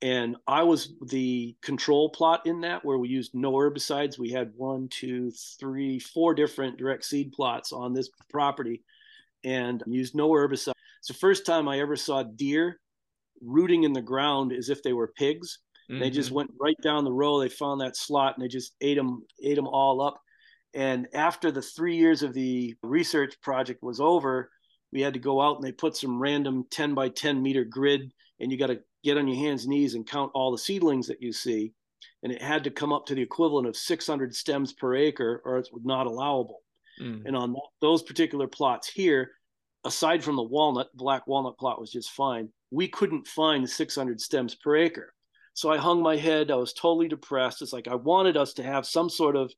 and 0.02 0.38
I 0.48 0.64
was 0.64 0.94
the 1.08 1.56
control 1.62 2.10
plot 2.10 2.46
in 2.46 2.62
that 2.62 2.86
where 2.86 2.98
we 2.98 3.10
used 3.10 3.36
no 3.36 3.52
herbicides. 3.54 4.18
We 4.18 4.32
had 4.32 4.54
one, 4.56 4.88
two, 4.90 5.32
three, 5.60 6.00
four 6.00 6.34
different 6.34 6.78
direct 6.78 7.04
seed 7.04 7.34
plots 7.34 7.74
on 7.74 7.94
this 7.94 8.10
property 8.30 8.84
and 9.44 9.84
used 9.88 10.16
no 10.16 10.30
herbicide. 10.30 10.74
It's 11.00 11.10
the 11.10 11.14
first 11.14 11.46
time 11.46 11.68
I 11.68 11.80
ever 11.80 11.98
saw 11.98 12.24
deer 12.24 12.80
rooting 13.42 13.84
in 13.84 13.94
the 13.94 14.02
ground 14.02 14.54
as 14.54 14.70
if 14.70 14.82
they 14.84 14.94
were 14.94 15.14
pigs. 15.18 15.60
Mm-hmm. 15.92 16.00
They 16.00 16.10
just 16.10 16.32
went 16.32 16.52
right 16.60 16.78
down 16.82 17.04
the 17.04 17.12
row. 17.12 17.40
They 17.40 17.50
found 17.50 17.82
that 17.82 17.98
slot 17.98 18.36
and 18.36 18.44
they 18.44 18.50
just 18.50 18.76
ate 18.80 18.96
them, 18.96 19.24
ate 19.44 19.56
them 19.56 19.68
all 19.68 20.02
up. 20.02 20.22
And 20.74 21.08
after 21.14 21.52
the 21.52 21.62
three 21.62 21.98
years 21.98 22.22
of 22.24 22.34
the 22.34 22.76
research 22.84 23.40
project 23.42 23.82
was 23.82 24.00
over, 24.00 24.52
we 24.92 25.02
had 25.02 25.14
to 25.14 25.20
go 25.20 25.42
out 25.42 25.58
and 25.58 25.64
they 25.64 25.72
put 25.72 25.96
some 25.96 26.20
random 26.20 26.66
10 26.72 26.94
by 26.94 27.10
10 27.10 27.42
meter 27.42 27.64
grid 27.64 28.12
and 28.40 28.52
you 28.52 28.58
got 28.58 28.68
to 28.68 28.80
get 29.04 29.18
on 29.18 29.28
your 29.28 29.38
hands 29.38 29.64
and 29.64 29.72
knees 29.72 29.96
and 29.96 30.08
count 30.08 30.32
all 30.34 30.52
the 30.52 30.58
seedlings 30.58 31.08
that 31.08 31.22
you 31.22 31.32
see. 31.32 31.74
And 32.24 32.32
it 32.32 32.42
had 32.42 32.64
to 32.66 32.72
come 32.72 32.92
up 32.92 33.06
to 33.08 33.16
the 33.16 33.22
equivalent 33.22 33.68
of 33.68 33.76
600 33.76 34.36
stems 34.36 34.74
per 34.74 34.96
acre, 34.96 35.42
or 35.46 35.58
it's 35.58 35.70
not 35.84 36.08
allowable. 36.08 36.62
Mm. 37.02 37.26
And 37.26 37.36
on 37.36 37.56
those 37.82 38.04
particular 38.04 38.48
plots 38.48 38.90
here, 38.90 39.32
aside 39.86 40.24
from 40.24 40.36
the 40.36 40.44
walnut, 40.44 40.90
black 40.96 41.28
walnut 41.28 41.58
plot 41.58 41.80
was 41.80 41.92
just 41.92 42.12
fine. 42.12 42.50
We 42.72 42.88
couldn't 42.88 43.28
find 43.28 43.70
600 43.70 44.20
stems 44.20 44.56
per 44.56 44.76
acre. 44.76 45.14
So 45.54 45.72
I 45.72 45.78
hung 45.78 46.02
my 46.02 46.16
head. 46.16 46.52
I 46.52 46.56
was 46.56 46.74
totally 46.74 47.08
depressed. 47.08 47.62
It's 47.62 47.74
like 47.74 47.88
I 47.88 47.96
wanted 47.96 48.38
us 48.38 48.54
to 48.54 48.64
have 48.64 48.86
some 48.86 49.10
sort 49.10 49.36
of, 49.36 49.52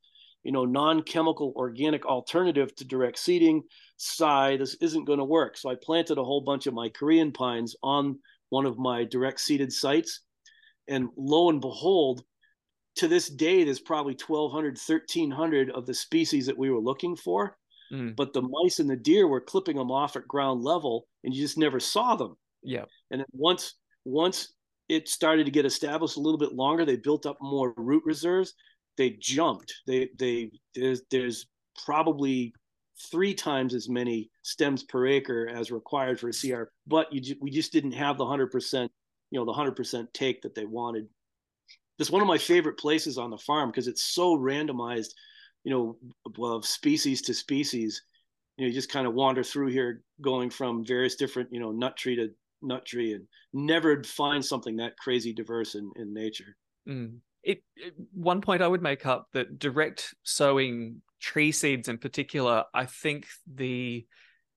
you 0.44 0.52
know, 0.52 0.66
non-chemical 0.66 1.54
organic 1.56 2.06
alternative 2.06 2.76
to 2.76 2.86
direct 2.86 3.20
seeding. 3.20 3.64
Sigh, 3.98 4.58
this 4.58 4.76
isn't 4.82 5.06
going 5.06 5.20
to 5.20 5.26
work. 5.26 5.58
So 5.58 5.70
I 5.70 5.76
planted 5.82 6.18
a 6.18 6.24
whole 6.24 6.42
bunch 6.42 6.68
of 6.68 6.74
my 6.74 6.90
Korean 6.90 7.32
pines 7.32 7.76
on 7.84 8.20
one 8.50 8.66
of 8.66 8.78
my 8.78 9.04
direct 9.04 9.40
seeded 9.40 9.72
sites. 9.72 10.22
And 10.88 11.10
lo 11.16 11.50
and 11.50 11.62
behold, 11.62 12.24
to 12.96 13.08
this 13.08 13.30
day, 13.30 13.64
there's 13.64 13.80
probably 13.80 14.14
1,200, 14.14 14.78
1,300 14.78 15.70
of 15.72 15.86
the 15.86 15.94
species 15.94 16.46
that 16.48 16.58
we 16.58 16.70
were 16.70 16.82
looking 16.82 17.16
for. 17.16 17.56
Mm. 17.94 18.16
But 18.16 18.34
the 18.34 18.42
mice 18.42 18.80
and 18.80 18.90
the 18.90 18.96
deer 18.96 19.28
were 19.28 19.42
clipping 19.42 19.78
them 19.78 19.92
off 19.92 20.16
at 20.16 20.28
ground 20.28 20.64
level, 20.64 21.08
and 21.24 21.34
you 21.34 21.42
just 21.42 21.58
never 21.58 21.80
saw 21.80 22.16
them. 22.16 22.36
Yeah. 22.64 22.86
And 23.12 23.24
once 23.34 23.76
once 24.06 24.54
it 24.90 25.08
started 25.08 25.46
to 25.46 25.52
get 25.52 25.66
established 25.66 26.18
a 26.18 26.20
little 26.20 26.38
bit 26.38 26.54
longer, 26.54 26.86
they 26.86 26.98
built 26.98 27.26
up 27.26 27.38
more 27.42 27.74
root 27.78 28.04
reserves. 28.06 28.54
They 28.98 29.12
jumped. 29.12 29.74
They 29.88 30.10
they 30.18 30.52
there's 30.76 31.02
there's 31.10 31.48
probably 31.86 32.54
three 33.10 33.34
times 33.34 33.74
as 33.74 33.90
many 33.90 34.30
stems 34.44 34.84
per 34.84 35.08
acre 35.08 35.48
as 35.48 35.72
required 35.72 36.20
for 36.20 36.30
a 36.30 36.34
CR, 36.34 36.64
but 36.88 37.12
you, 37.12 37.36
we 37.42 37.50
just 37.50 37.72
didn't 37.72 37.94
have 37.94 38.18
the 38.18 38.26
100%, 38.26 38.90
you 39.32 39.40
know, 39.40 39.46
the 39.46 39.54
100% 39.54 40.14
take 40.14 40.42
that 40.42 40.54
they 40.54 40.66
wanted. 40.66 41.08
It's 42.00 42.12
one 42.12 42.22
of 42.22 42.28
my 42.28 42.38
favorite 42.38 42.78
places 42.78 43.18
on 43.18 43.30
the 43.30 43.38
farm 43.38 43.70
because 43.70 43.88
it's 43.88 44.04
so 44.04 44.38
randomized, 44.38 45.14
you 45.64 45.72
know, 45.72 45.98
of 46.54 46.66
species 46.66 47.22
to 47.24 47.34
species. 47.34 48.04
You 48.58 48.66
know, 48.66 48.68
you 48.70 48.74
just 48.74 48.92
kind 48.92 49.08
of 49.08 49.14
wander 49.14 49.44
through 49.44 49.68
here 49.68 50.04
going 50.22 50.50
from 50.50 50.86
various 50.86 51.16
different, 51.16 51.50
you 51.52 51.60
know, 51.60 51.72
nut 51.72 51.98
tree 51.98 52.16
to 52.16 52.30
nut 52.62 52.86
tree 52.86 53.14
and 53.14 53.26
never 53.54 54.04
find 54.04 54.44
something 54.44 54.76
that 54.78 54.98
crazy 54.98 55.34
diverse 55.34 55.76
in, 55.76 55.92
in 55.96 56.14
nature. 56.14 56.56
Mm. 56.88 57.18
It, 57.44 57.64
it, 57.76 57.94
one 58.14 58.42
point 58.42 58.62
I 58.62 58.68
would 58.68 58.82
make 58.82 59.06
up 59.06 59.28
that 59.34 59.60
direct 59.60 60.14
sowing 60.24 61.02
tree 61.20 61.52
seeds 61.52 61.88
in 61.88 61.98
particular, 61.98 62.66
I 62.74 62.86
think 62.86 63.28
the 63.52 64.06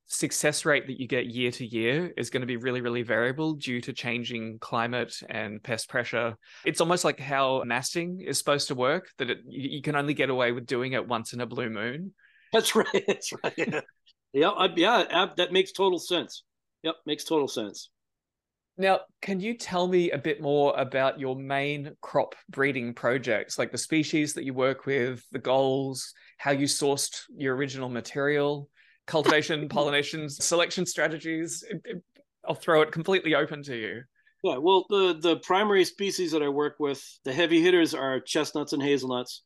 success 0.06 0.64
rate 0.64 0.86
that 0.86 1.00
you 1.00 1.08
get 1.08 1.26
year 1.26 1.50
to 1.50 1.66
year 1.66 2.12
is 2.16 2.30
going 2.30 2.42
to 2.42 2.46
be 2.46 2.56
really, 2.56 2.80
really 2.80 3.02
variable 3.02 3.54
due 3.54 3.80
to 3.80 3.92
changing 3.92 4.58
climate 4.58 5.14
and 5.28 5.62
pest 5.62 5.88
pressure. 5.88 6.36
It's 6.64 6.80
almost 6.80 7.04
like 7.04 7.18
how 7.18 7.62
masting 7.64 8.20
is 8.20 8.38
supposed 8.38 8.68
to 8.68 8.74
work, 8.74 9.08
that 9.18 9.30
it, 9.30 9.38
you 9.46 9.82
can 9.82 9.96
only 9.96 10.14
get 10.14 10.30
away 10.30 10.52
with 10.52 10.66
doing 10.66 10.92
it 10.92 11.06
once 11.08 11.32
in 11.32 11.40
a 11.40 11.46
blue 11.46 11.70
moon. 11.70 12.12
That's 12.52 12.74
right. 12.74 13.04
That's 13.06 13.32
right. 13.42 13.82
Yeah, 14.32 14.66
yeah 14.76 15.26
that 15.36 15.52
makes 15.52 15.72
total 15.72 15.98
sense. 15.98 16.44
Yep, 16.82 16.96
makes 17.06 17.24
total 17.24 17.48
sense. 17.48 17.90
Now, 18.76 19.00
can 19.22 19.38
you 19.38 19.56
tell 19.56 19.86
me 19.86 20.10
a 20.10 20.18
bit 20.18 20.40
more 20.40 20.74
about 20.76 21.20
your 21.20 21.36
main 21.36 21.92
crop 22.00 22.34
breeding 22.48 22.92
projects, 22.92 23.56
like 23.58 23.70
the 23.70 23.78
species 23.78 24.34
that 24.34 24.44
you 24.44 24.52
work 24.52 24.84
with, 24.84 25.24
the 25.30 25.38
goals, 25.38 26.12
how 26.38 26.50
you 26.50 26.66
sourced 26.66 27.22
your 27.36 27.54
original 27.54 27.88
material, 27.88 28.68
cultivation, 29.06 29.68
pollination, 29.70 30.28
selection 30.28 30.86
strategies? 30.86 31.62
I'll 32.46 32.56
throw 32.56 32.82
it 32.82 32.90
completely 32.90 33.36
open 33.36 33.62
to 33.64 33.76
you. 33.76 34.02
Yeah, 34.42 34.58
well, 34.58 34.84
the 34.90 35.16
the 35.18 35.36
primary 35.38 35.84
species 35.84 36.32
that 36.32 36.42
I 36.42 36.48
work 36.48 36.74
with, 36.78 37.02
the 37.24 37.32
heavy 37.32 37.62
hitters 37.62 37.94
are 37.94 38.20
chestnuts 38.20 38.74
and 38.74 38.82
hazelnuts, 38.82 39.42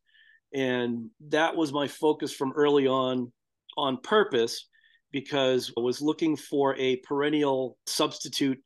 and 0.52 1.10
that 1.28 1.54
was 1.54 1.72
my 1.72 1.86
focus 1.86 2.32
from 2.32 2.52
early 2.56 2.88
on, 2.88 3.30
on 3.76 3.98
purpose, 3.98 4.66
because 5.12 5.72
I 5.76 5.82
was 5.82 6.02
looking 6.02 6.36
for 6.36 6.74
a 6.76 6.96
perennial 6.96 7.76
substitute 7.86 8.58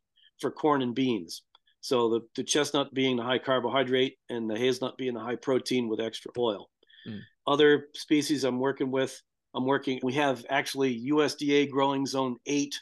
for 0.42 0.50
corn 0.50 0.82
and 0.82 0.94
beans. 0.94 1.42
So 1.80 2.10
the, 2.10 2.20
the 2.36 2.44
chestnut 2.44 2.94
being 2.94 3.16
the 3.16 3.22
high 3.22 3.38
carbohydrate 3.38 4.16
and 4.28 4.48
the 4.48 4.58
hazelnut 4.58 4.96
being 4.98 5.14
the 5.14 5.20
high 5.20 5.36
protein 5.36 5.88
with 5.88 6.00
extra 6.00 6.30
oil. 6.38 6.68
Mm. 7.08 7.20
Other 7.46 7.88
species 7.94 8.44
I'm 8.44 8.60
working 8.60 8.90
with, 8.90 9.20
I'm 9.54 9.66
working, 9.66 9.98
we 10.02 10.12
have 10.12 10.44
actually 10.48 11.08
USDA 11.10 11.70
growing 11.70 12.06
zone 12.06 12.36
eight 12.46 12.78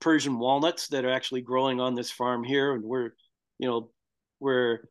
Persian 0.00 0.38
walnuts 0.38 0.88
that 0.88 1.04
are 1.04 1.10
actually 1.10 1.40
growing 1.40 1.80
on 1.80 1.94
this 1.94 2.10
farm 2.10 2.44
here. 2.44 2.74
And 2.74 2.84
we're, 2.84 3.10
you 3.58 3.68
know, 3.68 3.90
we're 4.38 4.88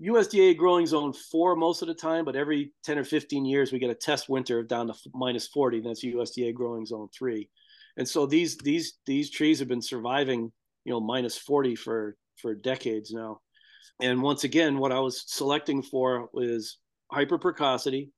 USDA 0.00 0.56
growing 0.56 0.86
zone 0.86 1.12
four 1.12 1.56
most 1.56 1.82
of 1.82 1.88
the 1.88 1.94
time, 1.94 2.24
but 2.24 2.36
every 2.36 2.72
10 2.84 2.98
or 2.98 3.04
15 3.04 3.44
years 3.44 3.72
we 3.72 3.78
get 3.78 3.90
a 3.90 3.94
test 3.94 4.28
winter 4.28 4.62
down 4.62 4.88
to 4.88 4.94
minus 5.14 5.48
40. 5.48 5.78
and 5.78 5.86
That's 5.86 6.04
USDA 6.04 6.54
growing 6.54 6.86
zone 6.86 7.08
three. 7.16 7.48
And 7.96 8.08
so 8.08 8.26
these 8.26 8.56
these 8.58 8.98
these 9.06 9.30
trees 9.30 9.58
have 9.58 9.68
been 9.68 9.82
surviving 9.82 10.50
you 10.84 10.92
know 10.92 11.00
minus 11.00 11.36
40 11.38 11.76
for 11.76 12.16
for 12.40 12.54
decades 12.54 13.12
now. 13.12 13.40
And 14.00 14.22
once 14.22 14.44
again 14.44 14.78
what 14.78 14.92
i 14.92 14.98
was 14.98 15.24
selecting 15.26 15.82
for 15.82 16.28
was 16.32 16.78
hyper 17.10 17.38
precocity 17.38 18.10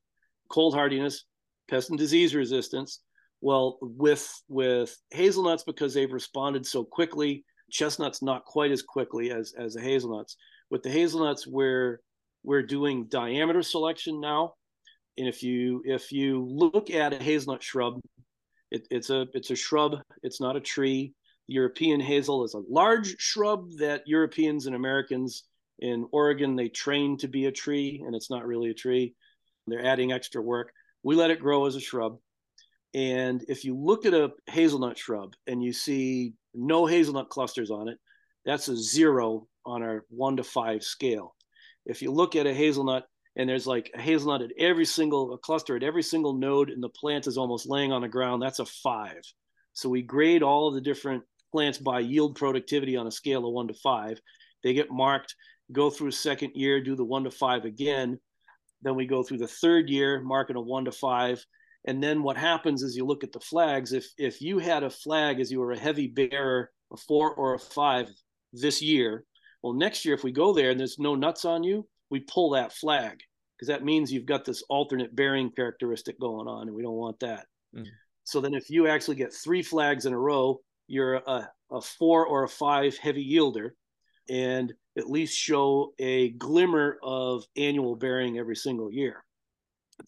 cold 0.48 0.74
hardiness 0.74 1.24
pest 1.68 1.90
and 1.90 1.98
disease 1.98 2.34
resistance. 2.34 3.00
Well 3.40 3.78
with 3.80 4.26
with 4.48 4.96
hazelnuts 5.10 5.64
because 5.64 5.94
they've 5.94 6.12
responded 6.12 6.66
so 6.66 6.84
quickly 6.84 7.44
chestnuts 7.70 8.22
not 8.22 8.44
quite 8.44 8.70
as 8.70 8.82
quickly 8.82 9.30
as 9.30 9.52
as 9.58 9.74
the 9.74 9.80
hazelnuts. 9.80 10.36
With 10.70 10.82
the 10.82 10.90
hazelnuts 10.90 11.46
we're 11.46 12.00
we're 12.42 12.62
doing 12.62 13.06
diameter 13.06 13.62
selection 13.62 14.20
now. 14.20 14.54
And 15.18 15.28
if 15.28 15.42
you 15.42 15.82
if 15.84 16.12
you 16.12 16.46
look 16.48 16.90
at 16.90 17.12
a 17.12 17.22
hazelnut 17.22 17.62
shrub 17.62 18.00
it, 18.70 18.86
it's 18.90 19.10
a 19.10 19.26
it's 19.34 19.50
a 19.50 19.56
shrub 19.56 19.96
it's 20.22 20.40
not 20.40 20.56
a 20.56 20.60
tree 20.60 21.12
European 21.46 22.00
hazel 22.00 22.44
is 22.44 22.54
a 22.54 22.62
large 22.68 23.16
shrub 23.18 23.70
that 23.78 24.02
Europeans 24.06 24.66
and 24.66 24.74
Americans 24.74 25.44
in 25.78 26.06
Oregon 26.12 26.56
they 26.56 26.68
train 26.68 27.16
to 27.18 27.28
be 27.28 27.46
a 27.46 27.52
tree, 27.52 28.02
and 28.06 28.14
it's 28.14 28.30
not 28.30 28.46
really 28.46 28.70
a 28.70 28.74
tree. 28.74 29.14
They're 29.66 29.84
adding 29.84 30.12
extra 30.12 30.40
work. 30.40 30.72
We 31.02 31.16
let 31.16 31.30
it 31.30 31.40
grow 31.40 31.66
as 31.66 31.76
a 31.76 31.80
shrub. 31.80 32.18
And 32.94 33.44
if 33.48 33.64
you 33.64 33.76
look 33.76 34.06
at 34.06 34.14
a 34.14 34.32
hazelnut 34.46 34.96
shrub 34.96 35.34
and 35.46 35.62
you 35.62 35.72
see 35.72 36.34
no 36.54 36.86
hazelnut 36.86 37.28
clusters 37.28 37.70
on 37.70 37.88
it, 37.88 37.98
that's 38.44 38.68
a 38.68 38.76
zero 38.76 39.48
on 39.66 39.82
our 39.82 40.04
one 40.10 40.36
to 40.36 40.44
five 40.44 40.84
scale. 40.84 41.34
If 41.86 42.02
you 42.02 42.12
look 42.12 42.36
at 42.36 42.46
a 42.46 42.54
hazelnut 42.54 43.06
and 43.36 43.48
there's 43.48 43.66
like 43.66 43.90
a 43.94 44.00
hazelnut 44.00 44.42
at 44.42 44.52
every 44.58 44.84
single 44.84 45.36
cluster 45.38 45.76
at 45.76 45.82
every 45.82 46.02
single 46.02 46.34
node 46.34 46.70
and 46.70 46.82
the 46.82 46.88
plant 46.88 47.26
is 47.26 47.36
almost 47.36 47.68
laying 47.68 47.92
on 47.92 48.02
the 48.02 48.08
ground, 48.08 48.40
that's 48.40 48.60
a 48.60 48.66
five. 48.66 49.22
So 49.72 49.88
we 49.88 50.02
grade 50.02 50.42
all 50.42 50.68
of 50.68 50.74
the 50.74 50.80
different 50.80 51.24
plants 51.54 51.78
by 51.78 52.00
yield 52.00 52.34
productivity 52.34 52.96
on 52.96 53.06
a 53.06 53.12
scale 53.12 53.46
of 53.46 53.52
one 53.52 53.68
to 53.68 53.74
five. 53.74 54.20
They 54.64 54.74
get 54.74 54.90
marked, 54.90 55.36
go 55.70 55.88
through 55.88 56.10
second 56.10 56.50
year, 56.56 56.82
do 56.82 56.96
the 56.96 57.04
one 57.04 57.22
to 57.22 57.30
five 57.30 57.64
again. 57.64 58.18
Then 58.82 58.96
we 58.96 59.06
go 59.06 59.22
through 59.22 59.38
the 59.38 59.46
third 59.46 59.88
year, 59.88 60.20
marking 60.20 60.56
a 60.56 60.60
one 60.60 60.84
to 60.86 60.90
five. 60.90 61.46
And 61.86 62.02
then 62.02 62.24
what 62.24 62.36
happens 62.36 62.82
is 62.82 62.96
you 62.96 63.04
look 63.04 63.22
at 63.22 63.30
the 63.30 63.38
flags. 63.38 63.92
If 63.92 64.04
if 64.18 64.42
you 64.42 64.58
had 64.58 64.82
a 64.82 64.90
flag 64.90 65.38
as 65.38 65.52
you 65.52 65.60
were 65.60 65.70
a 65.70 65.78
heavy 65.78 66.08
bearer, 66.08 66.72
a 66.92 66.96
four 66.96 67.32
or 67.32 67.54
a 67.54 67.58
five 67.60 68.08
this 68.52 68.82
year, 68.82 69.24
well, 69.62 69.74
next 69.74 70.04
year 70.04 70.16
if 70.16 70.24
we 70.24 70.32
go 70.32 70.52
there 70.52 70.70
and 70.72 70.80
there's 70.80 70.98
no 70.98 71.14
nuts 71.14 71.44
on 71.44 71.62
you, 71.62 71.86
we 72.10 72.18
pull 72.18 72.50
that 72.50 72.72
flag 72.72 73.20
because 73.56 73.68
that 73.68 73.84
means 73.84 74.12
you've 74.12 74.26
got 74.26 74.44
this 74.44 74.64
alternate 74.68 75.14
bearing 75.14 75.52
characteristic 75.52 76.18
going 76.18 76.48
on, 76.48 76.66
and 76.66 76.74
we 76.74 76.82
don't 76.82 76.94
want 76.94 77.20
that. 77.20 77.46
Mm. 77.76 77.86
So 78.24 78.40
then, 78.40 78.54
if 78.54 78.70
you 78.70 78.88
actually 78.88 79.16
get 79.16 79.32
three 79.32 79.62
flags 79.62 80.04
in 80.04 80.12
a 80.12 80.18
row, 80.18 80.60
you're 80.86 81.14
a, 81.14 81.50
a 81.70 81.80
four 81.80 82.26
or 82.26 82.44
a 82.44 82.48
five 82.48 82.96
heavy 82.96 83.24
yielder, 83.24 83.70
and 84.28 84.72
at 84.96 85.10
least 85.10 85.36
show 85.36 85.92
a 85.98 86.30
glimmer 86.30 86.98
of 87.02 87.44
annual 87.56 87.96
bearing 87.96 88.38
every 88.38 88.56
single 88.56 88.90
year. 88.90 89.24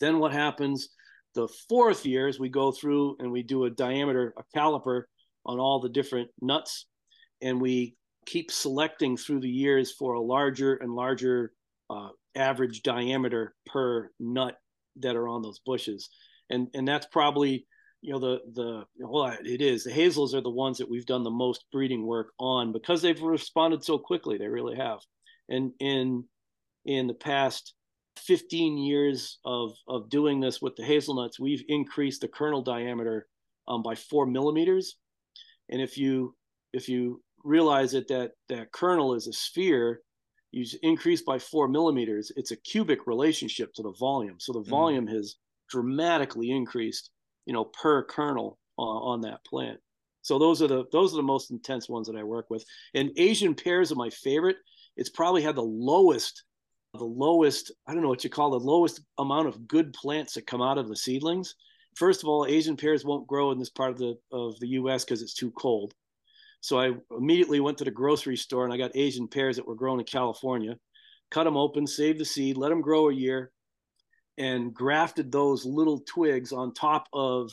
Then 0.00 0.18
what 0.18 0.32
happens? 0.32 0.88
The 1.34 1.48
fourth 1.68 2.06
year 2.06 2.28
is 2.28 2.40
we 2.40 2.48
go 2.48 2.72
through 2.72 3.16
and 3.18 3.30
we 3.30 3.42
do 3.42 3.64
a 3.64 3.70
diameter, 3.70 4.34
a 4.38 4.58
caliper 4.58 5.02
on 5.44 5.58
all 5.58 5.80
the 5.80 5.88
different 5.88 6.30
nuts, 6.40 6.86
and 7.42 7.60
we 7.60 7.94
keep 8.24 8.50
selecting 8.50 9.16
through 9.16 9.40
the 9.40 9.48
years 9.48 9.92
for 9.92 10.14
a 10.14 10.20
larger 10.20 10.74
and 10.76 10.94
larger 10.94 11.52
uh, 11.90 12.08
average 12.34 12.82
diameter 12.82 13.54
per 13.66 14.10
nut 14.18 14.56
that 14.96 15.14
are 15.16 15.28
on 15.28 15.42
those 15.42 15.60
bushes, 15.60 16.08
and 16.50 16.68
and 16.74 16.88
that's 16.88 17.06
probably 17.06 17.66
you 18.02 18.12
know 18.12 18.18
the 18.18 18.40
the 18.52 18.84
well 18.98 19.36
it 19.44 19.60
is 19.60 19.84
the 19.84 19.92
hazels 19.92 20.34
are 20.34 20.40
the 20.40 20.50
ones 20.50 20.78
that 20.78 20.90
we've 20.90 21.06
done 21.06 21.22
the 21.22 21.30
most 21.30 21.64
breeding 21.72 22.06
work 22.06 22.32
on 22.38 22.72
because 22.72 23.02
they've 23.02 23.20
responded 23.22 23.82
so 23.82 23.98
quickly 23.98 24.38
they 24.38 24.48
really 24.48 24.76
have 24.76 25.00
and 25.48 25.72
in 25.80 26.24
in 26.84 27.06
the 27.06 27.14
past 27.14 27.74
15 28.18 28.78
years 28.78 29.38
of 29.44 29.72
of 29.88 30.08
doing 30.08 30.40
this 30.40 30.60
with 30.60 30.76
the 30.76 30.84
hazelnuts 30.84 31.40
we've 31.40 31.64
increased 31.68 32.20
the 32.20 32.28
kernel 32.28 32.62
diameter 32.62 33.26
um, 33.68 33.82
by 33.82 33.94
four 33.94 34.26
millimeters 34.26 34.96
and 35.70 35.80
if 35.80 35.98
you 35.98 36.34
if 36.72 36.88
you 36.88 37.22
realize 37.44 37.92
that 37.92 38.08
that 38.08 38.32
that 38.48 38.72
kernel 38.72 39.14
is 39.14 39.26
a 39.26 39.32
sphere 39.32 40.00
you 40.52 40.64
increase 40.82 41.22
by 41.22 41.38
four 41.38 41.68
millimeters 41.68 42.32
it's 42.36 42.50
a 42.50 42.56
cubic 42.56 43.06
relationship 43.06 43.72
to 43.74 43.82
the 43.82 43.94
volume 43.98 44.36
so 44.38 44.52
the 44.52 44.60
mm. 44.60 44.68
volume 44.68 45.06
mm. 45.06 45.12
has 45.12 45.36
dramatically 45.68 46.50
increased 46.50 47.10
you 47.46 47.52
know 47.52 47.64
per 47.64 48.02
kernel 48.04 48.58
on, 48.76 48.96
on 49.02 49.20
that 49.22 49.44
plant. 49.44 49.80
So 50.22 50.38
those 50.38 50.60
are 50.60 50.66
the 50.66 50.84
those 50.92 51.12
are 51.14 51.16
the 51.16 51.22
most 51.22 51.50
intense 51.50 51.88
ones 51.88 52.08
that 52.08 52.16
i 52.16 52.22
work 52.22 52.46
with. 52.50 52.64
And 52.94 53.10
asian 53.16 53.54
pears 53.54 53.90
are 53.92 53.96
my 53.96 54.10
favorite. 54.10 54.56
It's 54.96 55.10
probably 55.10 55.42
had 55.42 55.56
the 55.56 55.62
lowest 55.62 56.42
the 56.94 57.04
lowest 57.04 57.72
i 57.86 57.92
don't 57.92 58.02
know 58.02 58.08
what 58.08 58.24
you 58.24 58.30
call 58.30 58.50
the 58.50 58.58
lowest 58.58 59.00
amount 59.18 59.48
of 59.48 59.68
good 59.68 59.92
plants 59.92 60.34
that 60.34 60.46
come 60.46 60.62
out 60.62 60.78
of 60.78 60.88
the 60.88 60.96
seedlings. 60.96 61.54
First 61.94 62.22
of 62.22 62.28
all 62.28 62.46
asian 62.46 62.76
pears 62.76 63.04
won't 63.04 63.26
grow 63.26 63.52
in 63.52 63.58
this 63.58 63.70
part 63.70 63.92
of 63.92 63.98
the 63.98 64.16
of 64.32 64.58
the 64.60 64.68
us 64.68 65.04
because 65.04 65.22
it's 65.22 65.34
too 65.34 65.50
cold. 65.52 65.94
So 66.60 66.80
i 66.80 66.90
immediately 67.16 67.60
went 67.60 67.78
to 67.78 67.84
the 67.84 67.90
grocery 67.90 68.36
store 68.36 68.64
and 68.64 68.72
i 68.72 68.76
got 68.76 68.96
asian 68.96 69.28
pears 69.28 69.56
that 69.56 69.66
were 69.66 69.74
grown 69.74 70.00
in 70.00 70.06
california 70.06 70.76
cut 71.30 71.44
them 71.44 71.56
open 71.56 71.86
saved 71.86 72.18
the 72.18 72.24
seed 72.24 72.56
let 72.56 72.70
them 72.70 72.80
grow 72.80 73.08
a 73.08 73.14
year 73.14 73.52
and 74.38 74.74
grafted 74.74 75.32
those 75.32 75.64
little 75.64 76.00
twigs 76.00 76.52
on 76.52 76.74
top 76.74 77.08
of 77.12 77.52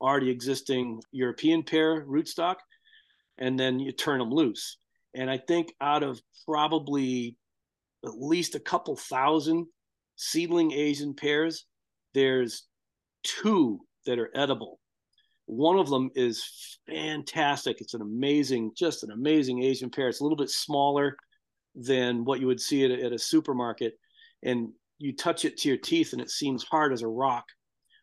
already 0.00 0.30
existing 0.30 1.00
European 1.12 1.62
pear 1.62 2.04
rootstock, 2.04 2.56
and 3.38 3.58
then 3.58 3.78
you 3.78 3.92
turn 3.92 4.18
them 4.18 4.30
loose. 4.30 4.78
And 5.14 5.30
I 5.30 5.38
think 5.38 5.72
out 5.80 6.02
of 6.02 6.20
probably 6.46 7.36
at 8.04 8.20
least 8.20 8.54
a 8.54 8.60
couple 8.60 8.96
thousand 8.96 9.66
seedling 10.16 10.72
Asian 10.72 11.14
pears, 11.14 11.64
there's 12.12 12.66
two 13.22 13.80
that 14.06 14.18
are 14.18 14.30
edible. 14.34 14.78
One 15.46 15.78
of 15.78 15.88
them 15.88 16.10
is 16.14 16.78
fantastic. 16.86 17.80
It's 17.80 17.94
an 17.94 18.02
amazing, 18.02 18.72
just 18.76 19.04
an 19.04 19.10
amazing 19.10 19.62
Asian 19.62 19.90
pear. 19.90 20.08
It's 20.08 20.20
a 20.20 20.22
little 20.22 20.36
bit 20.36 20.50
smaller 20.50 21.16
than 21.74 22.24
what 22.24 22.40
you 22.40 22.46
would 22.46 22.60
see 22.60 22.84
at 22.84 22.90
a, 22.90 23.04
at 23.04 23.12
a 23.12 23.18
supermarket. 23.18 23.94
And 24.42 24.70
you 24.98 25.14
touch 25.14 25.44
it 25.44 25.56
to 25.58 25.68
your 25.68 25.78
teeth 25.78 26.12
and 26.12 26.22
it 26.22 26.30
seems 26.30 26.64
hard 26.64 26.92
as 26.92 27.02
a 27.02 27.08
rock. 27.08 27.44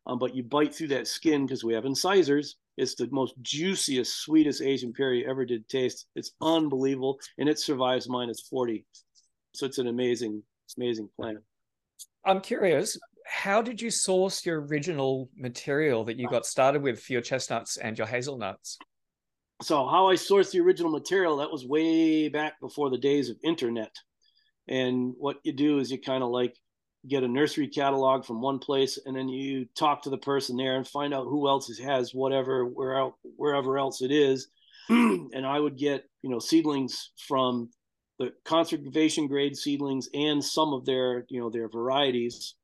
Um, 0.07 0.17
but 0.17 0.35
you 0.35 0.43
bite 0.43 0.73
through 0.73 0.89
that 0.89 1.07
skin 1.07 1.45
because 1.45 1.63
we 1.63 1.73
have 1.73 1.85
incisors. 1.85 2.55
It's 2.77 2.95
the 2.95 3.07
most 3.11 3.35
juiciest, 3.41 4.23
sweetest 4.23 4.61
Asian 4.61 4.93
pear 4.93 5.13
you 5.13 5.29
ever 5.29 5.45
did 5.45 5.67
taste. 5.69 6.07
It's 6.15 6.31
unbelievable, 6.41 7.19
and 7.37 7.47
it 7.47 7.59
survives 7.59 8.09
minus 8.09 8.41
forty. 8.41 8.85
So 9.53 9.65
it's 9.65 9.77
an 9.77 9.87
amazing, 9.87 10.41
amazing 10.77 11.09
plant. 11.15 11.39
I'm 12.25 12.41
curious, 12.41 12.97
how 13.27 13.61
did 13.61 13.81
you 13.81 13.91
source 13.91 14.45
your 14.45 14.61
original 14.65 15.29
material 15.35 16.03
that 16.05 16.17
you 16.17 16.27
got 16.27 16.45
started 16.45 16.81
with 16.81 17.01
for 17.01 17.13
your 17.13 17.21
chestnuts 17.21 17.77
and 17.77 17.97
your 17.97 18.07
hazelnuts? 18.07 18.79
So 19.61 19.87
how 19.87 20.09
I 20.09 20.15
sourced 20.15 20.51
the 20.51 20.61
original 20.61 20.91
material 20.91 21.37
that 21.37 21.51
was 21.51 21.67
way 21.67 22.29
back 22.29 22.59
before 22.59 22.89
the 22.89 22.97
days 22.97 23.29
of 23.29 23.37
internet. 23.43 23.93
And 24.67 25.13
what 25.17 25.37
you 25.43 25.53
do 25.53 25.79
is 25.79 25.91
you 25.91 25.99
kind 25.99 26.23
of 26.23 26.29
like 26.29 26.55
get 27.07 27.23
a 27.23 27.27
nursery 27.27 27.67
catalog 27.67 28.25
from 28.25 28.41
one 28.41 28.59
place 28.59 28.99
and 29.05 29.15
then 29.15 29.27
you 29.27 29.65
talk 29.75 30.03
to 30.03 30.09
the 30.09 30.17
person 30.17 30.55
there 30.55 30.75
and 30.75 30.87
find 30.87 31.13
out 31.13 31.25
who 31.25 31.47
else 31.47 31.75
has 31.79 32.13
whatever 32.13 32.65
where 32.65 33.09
wherever 33.37 33.77
else 33.77 34.01
it 34.01 34.11
is. 34.11 34.47
And 34.89 35.45
i 35.45 35.59
would 35.59 35.77
get 35.77 36.05
you 36.21 36.29
know 36.29 36.39
seedlings 36.39 37.11
from 37.27 37.69
the 38.19 38.31
conservation 38.45 39.27
grade 39.27 39.57
seedlings 39.57 40.09
and 40.13 40.43
some 40.43 40.73
of 40.73 40.85
their 40.85 41.25
you 41.29 41.39
know 41.39 41.49
their 41.49 41.67
varieties 41.67 42.55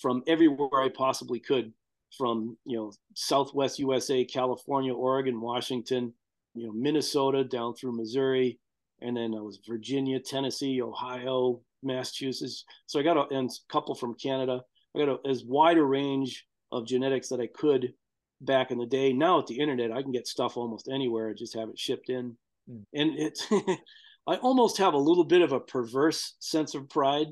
from 0.00 0.22
everywhere 0.26 0.82
i 0.82 0.88
possibly 0.88 1.38
could 1.38 1.72
from 2.16 2.56
you 2.64 2.76
know 2.76 2.92
southwest 3.14 3.78
usa 3.78 4.24
california 4.24 4.94
oregon 4.94 5.40
washington 5.40 6.12
you 6.54 6.66
know 6.66 6.72
minnesota 6.72 7.44
down 7.44 7.74
through 7.74 7.96
missouri 7.96 8.58
and 9.00 9.16
then 9.16 9.34
it 9.34 9.42
was 9.42 9.60
virginia 9.68 10.18
tennessee 10.18 10.80
ohio 10.80 11.60
Massachusetts. 11.82 12.64
So 12.86 13.00
I 13.00 13.02
got 13.02 13.16
a, 13.16 13.34
and 13.34 13.50
a 13.50 13.72
couple 13.72 13.94
from 13.94 14.14
Canada. 14.14 14.60
I 14.94 14.98
got 14.98 15.08
a, 15.08 15.28
as 15.28 15.44
wide 15.44 15.78
a 15.78 15.84
range 15.84 16.46
of 16.70 16.86
genetics 16.86 17.28
that 17.28 17.40
I 17.40 17.46
could 17.46 17.92
back 18.40 18.70
in 18.70 18.78
the 18.78 18.86
day. 18.86 19.12
Now 19.12 19.38
with 19.38 19.46
the 19.46 19.58
internet, 19.58 19.92
I 19.92 20.02
can 20.02 20.12
get 20.12 20.26
stuff 20.26 20.56
almost 20.56 20.88
anywhere 20.92 21.30
I 21.30 21.34
just 21.34 21.54
have 21.54 21.68
it 21.68 21.78
shipped 21.78 22.08
in. 22.08 22.36
Mm. 22.70 22.84
And 22.94 23.18
it's, 23.18 23.46
I 24.26 24.36
almost 24.36 24.78
have 24.78 24.94
a 24.94 24.98
little 24.98 25.24
bit 25.24 25.42
of 25.42 25.52
a 25.52 25.60
perverse 25.60 26.34
sense 26.38 26.74
of 26.74 26.88
pride. 26.88 27.28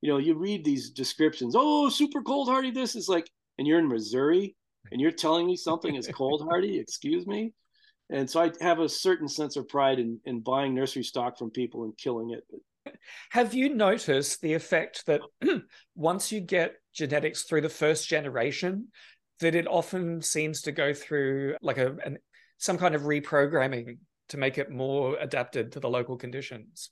You 0.00 0.10
know, 0.10 0.18
you 0.18 0.34
read 0.34 0.64
these 0.64 0.90
descriptions, 0.90 1.54
oh, 1.56 1.88
super 1.90 2.22
cold 2.22 2.48
hardy, 2.48 2.70
this 2.70 2.96
is 2.96 3.08
like, 3.08 3.28
and 3.58 3.66
you're 3.66 3.78
in 3.78 3.88
Missouri 3.88 4.56
and 4.90 5.00
you're 5.00 5.10
telling 5.10 5.46
me 5.46 5.56
something 5.56 5.94
is 5.94 6.08
cold 6.14 6.42
hardy, 6.42 6.78
excuse 6.78 7.26
me. 7.26 7.52
And 8.10 8.28
so 8.28 8.40
I 8.40 8.50
have 8.60 8.80
a 8.80 8.88
certain 8.88 9.28
sense 9.28 9.56
of 9.56 9.68
pride 9.68 9.98
in, 9.98 10.18
in 10.24 10.40
buying 10.40 10.74
nursery 10.74 11.04
stock 11.04 11.38
from 11.38 11.50
people 11.50 11.84
and 11.84 11.96
killing 11.96 12.30
it. 12.30 12.44
But 12.50 12.60
have 13.30 13.54
you 13.54 13.74
noticed 13.74 14.40
the 14.40 14.54
effect 14.54 15.06
that 15.06 15.20
once 15.94 16.32
you 16.32 16.40
get 16.40 16.74
genetics 16.92 17.44
through 17.44 17.60
the 17.60 17.68
first 17.68 18.08
generation, 18.08 18.88
that 19.40 19.54
it 19.54 19.66
often 19.66 20.22
seems 20.22 20.62
to 20.62 20.72
go 20.72 20.92
through 20.92 21.56
like 21.62 21.78
a 21.78 21.96
an, 22.04 22.18
some 22.58 22.78
kind 22.78 22.94
of 22.94 23.02
reprogramming 23.02 23.98
to 24.28 24.36
make 24.36 24.58
it 24.58 24.70
more 24.70 25.16
adapted 25.18 25.72
to 25.72 25.80
the 25.80 25.88
local 25.88 26.16
conditions? 26.16 26.90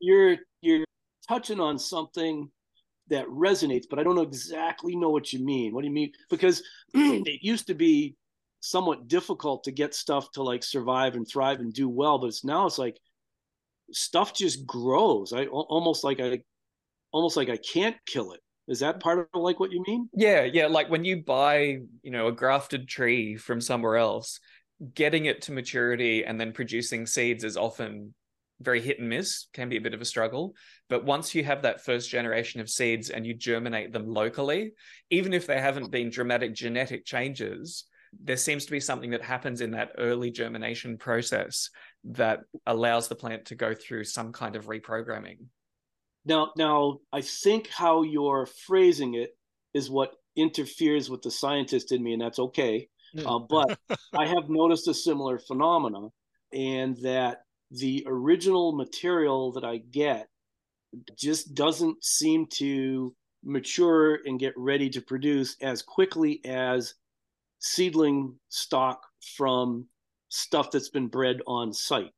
You're 0.00 0.36
you're 0.60 0.84
touching 1.28 1.60
on 1.60 1.78
something 1.78 2.50
that 3.08 3.26
resonates, 3.26 3.84
but 3.88 3.98
I 3.98 4.02
don't 4.02 4.18
exactly 4.18 4.96
know 4.96 5.10
what 5.10 5.32
you 5.32 5.44
mean. 5.44 5.74
What 5.74 5.82
do 5.82 5.88
you 5.88 5.92
mean? 5.92 6.12
Because 6.30 6.62
it 6.94 7.42
used 7.42 7.66
to 7.66 7.74
be 7.74 8.16
somewhat 8.60 9.08
difficult 9.08 9.64
to 9.64 9.72
get 9.72 9.94
stuff 9.94 10.30
to 10.32 10.42
like 10.42 10.62
survive 10.62 11.14
and 11.14 11.26
thrive 11.26 11.60
and 11.60 11.72
do 11.72 11.88
well, 11.88 12.18
but 12.18 12.28
it's 12.28 12.44
now 12.44 12.66
it's 12.66 12.78
like 12.78 12.98
stuff 13.90 14.34
just 14.34 14.66
grows. 14.66 15.32
I 15.32 15.46
almost 15.46 16.04
like 16.04 16.20
I 16.20 16.42
almost 17.12 17.36
like 17.36 17.48
I 17.48 17.58
can't 17.58 17.96
kill 18.06 18.32
it. 18.32 18.40
Is 18.68 18.80
that 18.80 19.00
part 19.00 19.18
of 19.18 19.26
like 19.40 19.58
what 19.58 19.72
you 19.72 19.82
mean? 19.86 20.08
Yeah, 20.14 20.44
yeah. 20.44 20.66
Like 20.66 20.88
when 20.88 21.04
you 21.04 21.22
buy, 21.22 21.78
you 22.02 22.10
know, 22.10 22.28
a 22.28 22.32
grafted 22.32 22.88
tree 22.88 23.36
from 23.36 23.60
somewhere 23.60 23.96
else, 23.96 24.38
getting 24.94 25.26
it 25.26 25.42
to 25.42 25.52
maturity 25.52 26.24
and 26.24 26.40
then 26.40 26.52
producing 26.52 27.06
seeds 27.06 27.44
is 27.44 27.56
often 27.56 28.14
very 28.60 28.80
hit 28.80 29.00
and 29.00 29.08
miss, 29.08 29.46
can 29.52 29.68
be 29.68 29.76
a 29.76 29.80
bit 29.80 29.94
of 29.94 30.00
a 30.00 30.04
struggle. 30.06 30.54
But 30.88 31.04
once 31.04 31.34
you 31.34 31.42
have 31.44 31.62
that 31.62 31.84
first 31.84 32.08
generation 32.08 32.60
of 32.60 32.70
seeds 32.70 33.10
and 33.10 33.26
you 33.26 33.34
germinate 33.34 33.92
them 33.92 34.06
locally, 34.06 34.72
even 35.10 35.32
if 35.32 35.46
there 35.46 35.60
haven't 35.60 35.90
been 35.90 36.10
dramatic 36.10 36.54
genetic 36.54 37.04
changes, 37.04 37.84
there 38.20 38.36
seems 38.36 38.64
to 38.66 38.70
be 38.70 38.80
something 38.80 39.10
that 39.10 39.22
happens 39.22 39.60
in 39.60 39.70
that 39.72 39.92
early 39.98 40.30
germination 40.30 40.98
process 40.98 41.70
that 42.04 42.40
allows 42.66 43.08
the 43.08 43.14
plant 43.14 43.46
to 43.46 43.54
go 43.54 43.74
through 43.74 44.04
some 44.04 44.32
kind 44.32 44.56
of 44.56 44.66
reprogramming. 44.66 45.38
Now, 46.24 46.52
now 46.56 46.98
I 47.12 47.22
think 47.22 47.68
how 47.68 48.02
you're 48.02 48.46
phrasing 48.66 49.14
it 49.14 49.36
is 49.74 49.90
what 49.90 50.14
interferes 50.36 51.10
with 51.10 51.22
the 51.22 51.30
scientist 51.30 51.92
in 51.92 52.02
me, 52.02 52.12
and 52.12 52.22
that's 52.22 52.38
okay. 52.38 52.88
Mm. 53.16 53.26
Uh, 53.26 53.38
but 53.48 53.78
I 54.18 54.26
have 54.26 54.48
noticed 54.48 54.88
a 54.88 54.94
similar 54.94 55.38
phenomena, 55.38 56.08
and 56.52 56.96
that 57.02 57.42
the 57.70 58.04
original 58.06 58.72
material 58.72 59.52
that 59.52 59.64
I 59.64 59.78
get 59.78 60.28
just 61.16 61.54
doesn't 61.54 62.04
seem 62.04 62.46
to 62.54 63.14
mature 63.42 64.20
and 64.24 64.38
get 64.38 64.52
ready 64.56 64.90
to 64.90 65.00
produce 65.00 65.56
as 65.62 65.82
quickly 65.82 66.40
as 66.44 66.94
seedling 67.62 68.34
stock 68.48 69.06
from 69.36 69.86
stuff 70.28 70.70
that's 70.70 70.90
been 70.90 71.06
bred 71.06 71.40
on 71.46 71.72
site. 71.72 72.10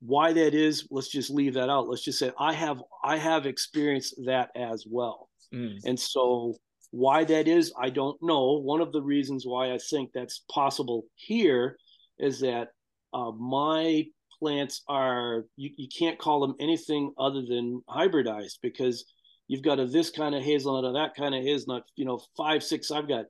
Why 0.00 0.32
that 0.32 0.54
is 0.54 0.86
let's 0.90 1.08
just 1.08 1.30
leave 1.30 1.54
that 1.54 1.68
out. 1.68 1.88
Let's 1.88 2.04
just 2.04 2.18
say 2.18 2.30
i 2.38 2.52
have 2.52 2.82
i 3.04 3.16
have 3.16 3.46
experienced 3.46 4.14
that 4.26 4.50
as 4.54 4.86
well. 4.88 5.28
Mm. 5.54 5.78
and 5.84 5.98
so 5.98 6.56
why 6.90 7.24
that 7.24 7.46
is 7.48 7.72
i 7.80 7.90
don't 7.90 8.16
know. 8.22 8.60
One 8.60 8.80
of 8.80 8.92
the 8.92 9.02
reasons 9.02 9.44
why 9.44 9.72
i 9.72 9.78
think 9.90 10.10
that's 10.14 10.44
possible 10.50 11.04
here 11.16 11.76
is 12.18 12.40
that 12.40 12.68
uh, 13.12 13.32
my 13.32 14.04
plants 14.38 14.82
are 14.88 15.46
you, 15.56 15.70
you 15.76 15.88
can't 15.88 16.18
call 16.18 16.40
them 16.40 16.54
anything 16.60 17.12
other 17.18 17.42
than 17.42 17.82
hybridized 17.88 18.58
because 18.62 19.04
you've 19.48 19.62
got 19.62 19.80
a 19.80 19.86
this 19.86 20.10
kind 20.10 20.34
of 20.34 20.42
hazelnut 20.42 20.84
or 20.84 20.92
that 20.92 21.14
kind 21.14 21.34
of 21.34 21.42
hazelnut 21.42 21.84
you 21.96 22.04
know 22.04 22.20
five 22.36 22.62
six 22.62 22.90
i've 22.90 23.08
got 23.08 23.24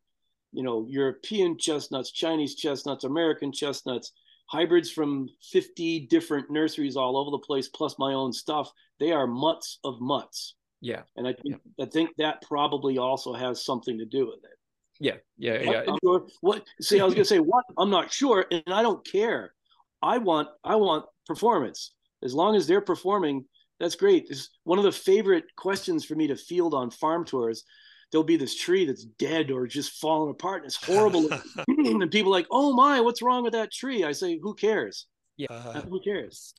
you 0.57 0.62
know 0.62 0.86
european 0.88 1.59
chestnuts 1.59 2.11
chinese 2.11 2.54
chestnuts 2.54 3.04
american 3.04 3.52
chestnuts 3.52 4.12
hybrids 4.48 4.90
from 4.90 5.28
50 5.50 6.07
different 6.07 6.50
nurseries 6.50 6.96
all 6.96 7.16
over 7.16 7.30
the 7.30 7.38
place 7.38 7.68
plus 7.68 7.96
my 7.98 8.14
own 8.14 8.32
stuff 8.32 8.70
they 8.98 9.12
are 9.12 9.26
mutts 9.26 9.78
of 9.84 10.00
mutts 10.00 10.54
yeah 10.80 11.02
and 11.16 11.28
i 11.28 11.32
think 11.32 11.61
yeah. 11.76 11.84
i 11.84 11.88
think 11.88 12.11
that 12.18 12.42
probably 12.42 12.96
also 12.98 13.32
has 13.34 13.64
something 13.64 13.98
to 13.98 14.07
do 14.07 14.26
with 14.26 14.42
it 14.44 14.59
yeah 14.98 15.16
yeah 15.36 15.70
yeah 15.70 15.82
I'm 15.86 15.98
sure. 16.02 16.26
what 16.40 16.64
see 16.80 17.00
i 17.00 17.04
was 17.04 17.12
going 17.12 17.24
to 17.24 17.28
say 17.28 17.38
what 17.38 17.64
i'm 17.76 17.90
not 17.90 18.12
sure 18.12 18.46
and 18.50 18.62
i 18.72 18.82
don't 18.82 19.07
care 19.07 19.52
i 20.00 20.16
want 20.18 20.48
i 20.64 20.74
want 20.76 21.04
performance 21.26 21.92
as 22.22 22.34
long 22.34 22.57
as 22.57 22.66
they're 22.66 22.80
performing 22.80 23.44
that's 23.78 23.96
great. 23.96 24.26
It's 24.30 24.50
one 24.64 24.78
of 24.78 24.84
the 24.84 24.92
favorite 24.92 25.44
questions 25.57 26.04
for 26.04 26.14
me 26.14 26.28
to 26.28 26.36
field 26.36 26.74
on 26.74 26.90
farm 26.90 27.24
tours. 27.24 27.64
There'll 28.11 28.24
be 28.24 28.36
this 28.36 28.57
tree 28.57 28.86
that's 28.86 29.04
dead 29.04 29.50
or 29.50 29.66
just 29.66 30.00
falling 30.00 30.30
apart 30.30 30.62
and 30.62 30.66
it's 30.66 30.76
horrible. 30.84 31.28
and 31.68 32.11
people 32.11 32.30
like, 32.32 32.46
oh 32.50 32.72
my, 32.72 33.00
what's 33.00 33.22
wrong 33.22 33.42
with 33.42 33.52
that 33.52 33.72
tree? 33.72 34.04
I 34.04 34.12
say, 34.12 34.38
who 34.40 34.54
cares? 34.54 35.07
Yeah. 35.36 35.48
Uh, 35.50 35.82
who 35.82 36.00
cares? 36.00 36.54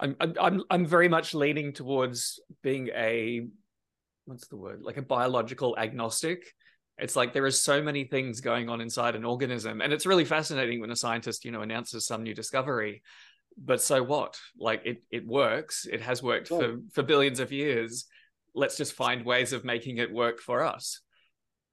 I'm, 0.00 0.16
I'm, 0.20 0.62
I'm 0.70 0.86
very 0.86 1.08
much 1.08 1.34
leaning 1.34 1.72
towards 1.72 2.40
being 2.62 2.88
a, 2.88 3.46
what's 4.26 4.48
the 4.48 4.56
word? 4.56 4.82
Like 4.82 4.98
a 4.98 5.02
biological 5.02 5.76
agnostic. 5.78 6.44
It's 6.98 7.16
like 7.16 7.32
there 7.32 7.44
are 7.44 7.50
so 7.50 7.82
many 7.82 8.04
things 8.04 8.40
going 8.40 8.68
on 8.68 8.80
inside 8.80 9.14
an 9.14 9.24
organism. 9.24 9.80
And 9.80 9.92
it's 9.92 10.06
really 10.06 10.24
fascinating 10.24 10.80
when 10.80 10.90
a 10.90 10.96
scientist, 10.96 11.44
you 11.44 11.50
know, 11.50 11.62
announces 11.62 12.06
some 12.06 12.22
new 12.22 12.34
discovery 12.34 13.02
but 13.64 13.82
so 13.82 14.02
what? 14.02 14.38
Like 14.58 14.82
it 14.84 15.02
it 15.10 15.26
works. 15.26 15.86
It 15.90 16.00
has 16.00 16.22
worked 16.22 16.48
for 16.48 16.78
for 16.92 17.02
billions 17.02 17.40
of 17.40 17.52
years. 17.52 18.06
Let's 18.58 18.76
just 18.76 18.92
find 18.92 19.24
ways 19.24 19.52
of 19.52 19.64
making 19.64 19.98
it 19.98 20.12
work 20.12 20.40
for 20.40 20.64
us. 20.64 21.00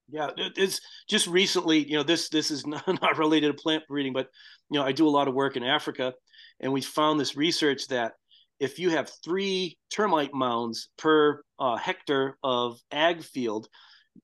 Yeah, 0.07 0.29
it's 0.37 0.81
just 1.09 1.27
recently. 1.27 1.79
You 1.79 1.97
know, 1.97 2.03
this 2.03 2.29
this 2.29 2.51
is 2.51 2.65
not, 2.67 2.87
not 2.87 3.17
related 3.17 3.47
to 3.47 3.61
plant 3.61 3.83
breeding, 3.87 4.13
but 4.13 4.27
you 4.69 4.79
know, 4.79 4.85
I 4.85 4.91
do 4.91 5.07
a 5.07 5.09
lot 5.09 5.27
of 5.27 5.33
work 5.33 5.57
in 5.57 5.63
Africa, 5.63 6.13
and 6.59 6.71
we 6.71 6.81
found 6.81 7.19
this 7.19 7.35
research 7.35 7.87
that 7.87 8.13
if 8.59 8.79
you 8.79 8.91
have 8.91 9.11
three 9.23 9.77
termite 9.89 10.33
mounds 10.33 10.89
per 10.97 11.41
uh, 11.59 11.75
hectare 11.75 12.37
of 12.43 12.79
ag 12.91 13.23
field, 13.23 13.67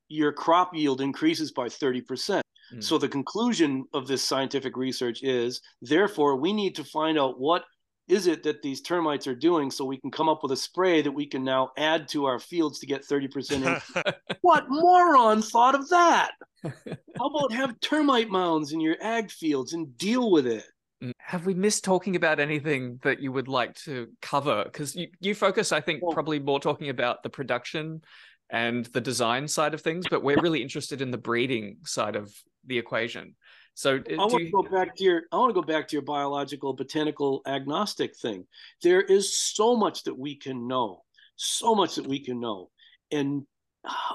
your 0.07 0.32
crop 0.32 0.76
yield 0.76 1.01
increases 1.01 1.51
by 1.51 1.68
thirty 1.68 2.01
percent. 2.01 2.43
Mm. 2.74 2.84
So 2.84 2.97
the 2.97 3.09
conclusion 3.09 3.86
of 3.93 4.07
this 4.07 4.24
scientific 4.24 4.78
research 4.78 5.24
is 5.24 5.62
therefore 5.82 6.36
we 6.36 6.53
need 6.53 6.76
to 6.76 6.84
find 6.84 7.18
out 7.18 7.39
what 7.39 7.64
is 8.12 8.28
it 8.28 8.43
that 8.43 8.62
these 8.62 8.82
termites 8.82 9.26
are 9.26 9.36
doing 9.36 9.72
so 9.72 9.86
we 9.86 9.97
can 9.97 10.12
come 10.12 10.28
up 10.28 10.43
with 10.43 10.51
a 10.51 10.57
spray 10.57 11.01
that 11.01 11.12
we 11.12 11.26
can 11.26 11.45
now 11.45 11.72
add 11.78 12.09
to 12.09 12.26
our 12.26 12.39
fields 12.39 12.78
to 12.80 12.86
get 12.86 13.07
30% 13.07 13.66
in. 13.66 14.14
what 14.41 14.66
moron 14.68 15.41
thought 15.41 15.76
of 15.76 15.88
that? 15.89 16.32
How 16.64 17.26
about 17.26 17.53
have 17.53 17.80
termite 17.80 18.30
mounds 18.30 18.74
in 18.74 18.82
your 18.82 18.97
ag 19.01 19.32
fields 19.32 19.72
and 19.72 19.97
deal 19.97 20.30
with 20.30 20.45
it? 20.45 20.66
Mm. 21.01 21.14
Have 21.20 21.45
we 21.45 21.53
missed 21.53 21.86
talking 21.86 22.18
about 22.18 22.41
anything 22.41 22.99
that 23.03 23.22
you 23.22 23.32
would 23.32 23.47
like 23.47 23.76
to 23.86 24.09
cover? 24.22 24.66
Because 24.66 24.93
you, 24.93 25.07
you 25.22 25.34
focus, 25.34 25.72
I 25.72 25.80
think, 25.80 26.03
probably 26.12 26.38
more 26.38 26.59
talking 26.59 26.89
about 26.89 27.24
the 27.24 27.30
production 27.30 28.01
and 28.49 28.86
the 28.88 28.99
design 28.99 29.47
side 29.47 29.74
of 29.74 29.80
things, 29.80 30.05
but 30.12 30.22
we're 30.22 30.41
really 30.41 30.62
interested 30.62 31.01
in 31.01 31.12
the 31.12 31.18
breeding 31.18 31.78
side 31.86 32.18
of 32.18 32.36
the 32.66 32.78
equation. 32.78 33.36
So 33.74 33.97
uh, 33.97 34.13
I 34.13 34.26
want 34.26 34.43
to 34.43 34.51
go 34.51 34.63
back 34.63 34.95
to 34.97 35.03
your 35.03 35.24
I 35.32 35.38
want 35.38 35.49
to 35.49 35.61
go 35.61 35.65
back 35.65 35.88
to 35.88 35.95
your 35.95 36.03
biological 36.03 36.74
botanical 36.74 37.41
agnostic 37.45 38.15
thing. 38.17 38.45
There 38.84 39.01
is 39.01 39.38
so 39.38 39.76
much 39.76 40.03
that 40.03 40.17
we 40.17 40.36
can 40.36 40.67
know, 40.67 41.03
so 41.36 41.74
much 41.74 41.95
that 41.95 42.07
we 42.07 42.19
can 42.19 42.39
know, 42.39 42.69
and 43.11 43.43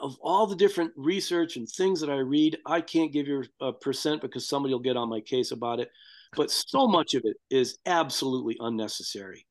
of 0.01 0.17
all 0.21 0.47
the 0.47 0.55
different 0.55 0.93
research 0.97 1.57
and 1.57 1.69
things 1.69 2.01
that 2.01 2.11
I 2.11 2.19
read, 2.19 2.59
I 2.67 2.81
can't 2.81 3.13
give 3.13 3.27
you 3.27 3.45
a 3.61 3.73
percent 3.73 4.23
because 4.23 4.49
somebody 4.49 4.73
will 4.73 4.81
get 4.81 4.97
on 4.97 5.09
my 5.09 5.21
case 5.21 5.51
about 5.51 5.81
it. 5.81 5.91
But 6.37 6.51
so 6.51 6.87
much 6.87 7.15
of 7.15 7.23
it 7.25 7.37
is 7.51 7.79
absolutely 7.87 8.57
unnecessary 8.61 9.47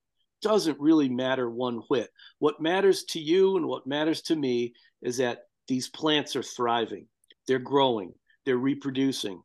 doesn't 0.46 0.80
really 0.80 1.10
matter 1.10 1.50
one 1.50 1.78
whit. 1.90 2.12
What 2.38 2.62
matters 2.62 3.04
to 3.06 3.20
you 3.20 3.58
and 3.58 3.66
what 3.66 3.88
matters 3.88 4.22
to 4.24 4.36
me 4.36 4.74
is 5.02 5.18
that 5.18 5.40
these 5.68 5.90
plants 5.90 6.36
are 6.36 6.44
thriving, 6.44 7.08
they're 7.48 7.58
growing, 7.58 8.14
they're 8.46 8.58
reproducing, 8.58 9.42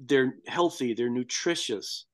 they're 0.00 0.34
healthy, 0.46 0.94
they're 0.94 1.10
nutritious. 1.10 2.06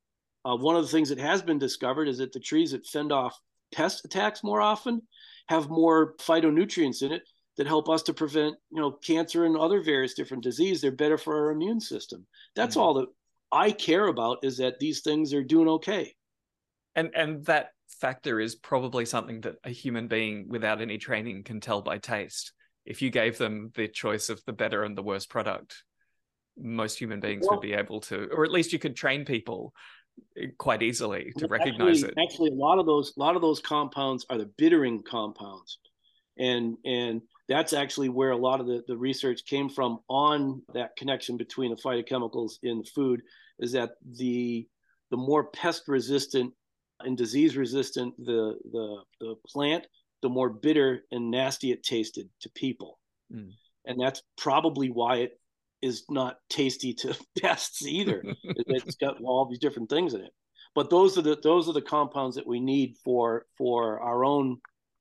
Uh, 0.45 0.55
one 0.55 0.75
of 0.75 0.83
the 0.83 0.91
things 0.91 1.09
that 1.09 1.19
has 1.19 1.41
been 1.41 1.59
discovered 1.59 2.07
is 2.07 2.19
that 2.19 2.31
the 2.31 2.39
trees 2.39 2.71
that 2.71 2.85
fend 2.85 3.11
off 3.11 3.39
pest 3.73 4.05
attacks 4.05 4.43
more 4.43 4.61
often 4.61 5.01
have 5.47 5.69
more 5.69 6.15
phytonutrients 6.19 7.01
in 7.01 7.11
it 7.11 7.23
that 7.57 7.67
help 7.67 7.89
us 7.89 8.03
to 8.03 8.13
prevent, 8.13 8.55
you 8.69 8.79
know, 8.79 8.91
cancer 8.91 9.45
and 9.45 9.57
other 9.57 9.81
various 9.81 10.13
different 10.13 10.43
diseases. 10.43 10.81
They're 10.81 10.91
better 10.91 11.17
for 11.17 11.35
our 11.35 11.51
immune 11.51 11.81
system. 11.81 12.25
That's 12.55 12.75
mm-hmm. 12.75 12.81
all 12.81 12.93
that 12.95 13.07
I 13.51 13.71
care 13.71 14.07
about 14.07 14.39
is 14.43 14.57
that 14.57 14.79
these 14.79 15.01
things 15.01 15.33
are 15.33 15.43
doing 15.43 15.67
okay. 15.69 16.15
And 16.95 17.11
and 17.15 17.45
that 17.45 17.71
factor 18.01 18.39
is 18.39 18.55
probably 18.55 19.05
something 19.05 19.41
that 19.41 19.55
a 19.63 19.69
human 19.69 20.07
being 20.07 20.47
without 20.49 20.81
any 20.81 20.97
training 20.97 21.43
can 21.43 21.59
tell 21.59 21.81
by 21.81 21.97
taste. 21.97 22.53
If 22.85 23.01
you 23.01 23.09
gave 23.09 23.37
them 23.37 23.71
the 23.75 23.87
choice 23.87 24.29
of 24.29 24.41
the 24.45 24.53
better 24.53 24.83
and 24.83 24.97
the 24.97 25.03
worst 25.03 25.29
product, 25.29 25.83
most 26.57 26.99
human 26.99 27.19
beings 27.19 27.45
well, 27.47 27.57
would 27.57 27.61
be 27.61 27.73
able 27.73 27.99
to, 28.01 28.27
or 28.31 28.43
at 28.43 28.51
least 28.51 28.73
you 28.73 28.79
could 28.79 28.95
train 28.95 29.25
people 29.25 29.73
quite 30.57 30.81
easily 30.81 31.31
to 31.37 31.47
recognize 31.47 32.03
actually, 32.03 32.23
it. 32.23 32.23
Actually, 32.23 32.49
a 32.49 32.55
lot 32.55 32.79
of 32.79 32.85
those, 32.85 33.13
a 33.15 33.19
lot 33.19 33.35
of 33.35 33.41
those 33.41 33.59
compounds 33.59 34.25
are 34.29 34.37
the 34.37 34.49
bittering 34.57 35.01
compounds, 35.03 35.79
and 36.37 36.77
and 36.85 37.21
that's 37.47 37.73
actually 37.73 38.09
where 38.09 38.31
a 38.31 38.37
lot 38.37 38.59
of 38.59 38.67
the, 38.67 38.83
the 38.87 38.97
research 38.97 39.45
came 39.45 39.69
from 39.69 39.99
on 40.09 40.61
that 40.73 40.95
connection 40.97 41.37
between 41.37 41.71
the 41.71 41.77
phytochemicals 41.77 42.53
in 42.63 42.83
food. 42.83 43.21
Is 43.59 43.71
that 43.73 43.91
the 44.17 44.67
the 45.11 45.17
more 45.17 45.45
pest 45.45 45.83
resistant 45.87 46.53
and 47.01 47.17
disease 47.17 47.55
resistant 47.55 48.15
the, 48.17 48.57
the, 48.71 49.01
the 49.19 49.35
plant, 49.47 49.85
the 50.21 50.29
more 50.29 50.49
bitter 50.49 51.03
and 51.11 51.29
nasty 51.29 51.71
it 51.71 51.83
tasted 51.83 52.29
to 52.41 52.49
people. 52.49 52.99
Mm. 53.33 53.51
And 53.85 53.99
that's 53.99 54.21
probably 54.37 54.89
why 54.89 55.17
it 55.17 55.39
is 55.81 56.03
not 56.09 56.37
tasty 56.49 56.93
to 56.93 57.15
pests 57.41 57.85
either. 57.85 58.23
it's 58.43 58.95
got 58.95 59.21
all 59.21 59.45
these 59.45 59.59
different 59.59 59.89
things 59.89 60.13
in 60.13 60.21
it. 60.21 60.31
But 60.75 60.89
those 60.89 61.17
are 61.17 61.21
the 61.21 61.37
those 61.41 61.67
are 61.67 61.73
the 61.73 61.81
compounds 61.81 62.35
that 62.35 62.45
we 62.45 62.59
need 62.59 62.97
for 63.03 63.45
for 63.57 63.99
our 63.99 64.23
own, 64.23 64.57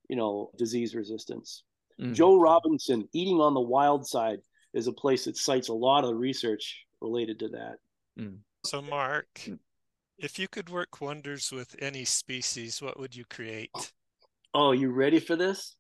you 0.09 0.17
know, 0.17 0.51
disease 0.57 0.95
resistance. 0.95 1.65
Mm. 2.01 2.15
Jo 2.15 2.39
Robinson, 2.39 3.09
Eating 3.13 3.41
on 3.41 3.55
the 3.55 3.61
Wild 3.61 4.07
Side, 4.07 4.39
is 4.75 4.87
a 4.87 4.93
place 4.93 5.25
that 5.25 5.37
cites 5.37 5.69
a 5.69 5.75
lot 5.75 6.05
of 6.05 6.17
research 6.17 6.85
related 7.01 7.39
to 7.41 7.49
that. 7.49 7.77
Mm. 8.19 8.39
So, 8.65 8.83
Mark, 8.83 9.49
if 10.19 10.39
you 10.39 10.49
could 10.49 10.71
work 10.71 11.01
wonders 11.01 11.53
with 11.53 11.77
any 11.79 12.05
species, 12.05 12.81
what 12.83 12.99
would 12.99 13.15
you 13.15 13.25
create? 13.29 13.71
Oh, 14.55 14.73
you 14.73 14.91
ready 14.91 15.21
for 15.21 15.37
this? 15.37 15.77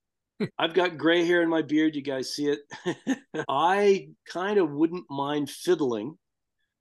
I've 0.58 0.74
got 0.74 0.98
gray 0.98 1.24
hair 1.24 1.42
in 1.42 1.48
my 1.48 1.62
beard. 1.62 1.94
You 1.94 2.02
guys 2.02 2.34
see 2.34 2.48
it? 2.48 3.18
I 3.48 4.08
kind 4.28 4.58
of 4.58 4.70
wouldn't 4.70 5.04
mind 5.10 5.50
fiddling 5.50 6.16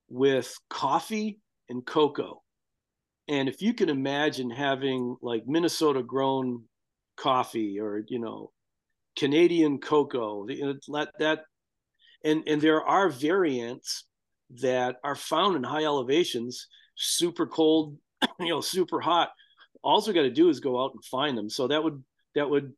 with 0.10 0.56
coffee 0.70 1.40
and 1.70 1.86
cocoa. 1.86 2.42
And 3.28 3.50
if 3.50 3.62
you 3.62 3.74
can 3.74 3.90
imagine 3.90 4.50
having 4.50 5.18
like 5.22 5.48
Minnesota 5.48 6.04
grown 6.04 6.64
coffee 7.18 7.80
or, 7.80 8.04
you 8.08 8.20
know, 8.20 8.52
Canadian 9.18 9.80
cocoa, 9.80 10.46
that, 10.46 11.12
that 11.20 11.46
and, 12.24 12.44
and 12.48 12.62
there 12.62 12.84
are 12.84 13.10
variants 13.10 14.06
that 14.62 14.98
are 15.04 15.16
found 15.16 15.56
in 15.56 15.64
high 15.64 15.86
elevations, 15.86 16.68
super 16.96 17.48
cold, 17.48 17.98
you 18.40 18.50
know, 18.50 18.62
super 18.62 19.00
hot. 19.00 19.32
All 19.84 20.04
we 20.06 20.14
got 20.14 20.24
to 20.24 20.32
do 20.32 20.50
is 20.50 20.60
go 20.60 20.84
out 20.84 20.94
and 20.94 21.06
find 21.06 21.38
them. 21.38 21.50
So 21.50 21.68
that 21.68 21.84
would 21.84 22.04
that 22.34 22.50
would 22.50 22.74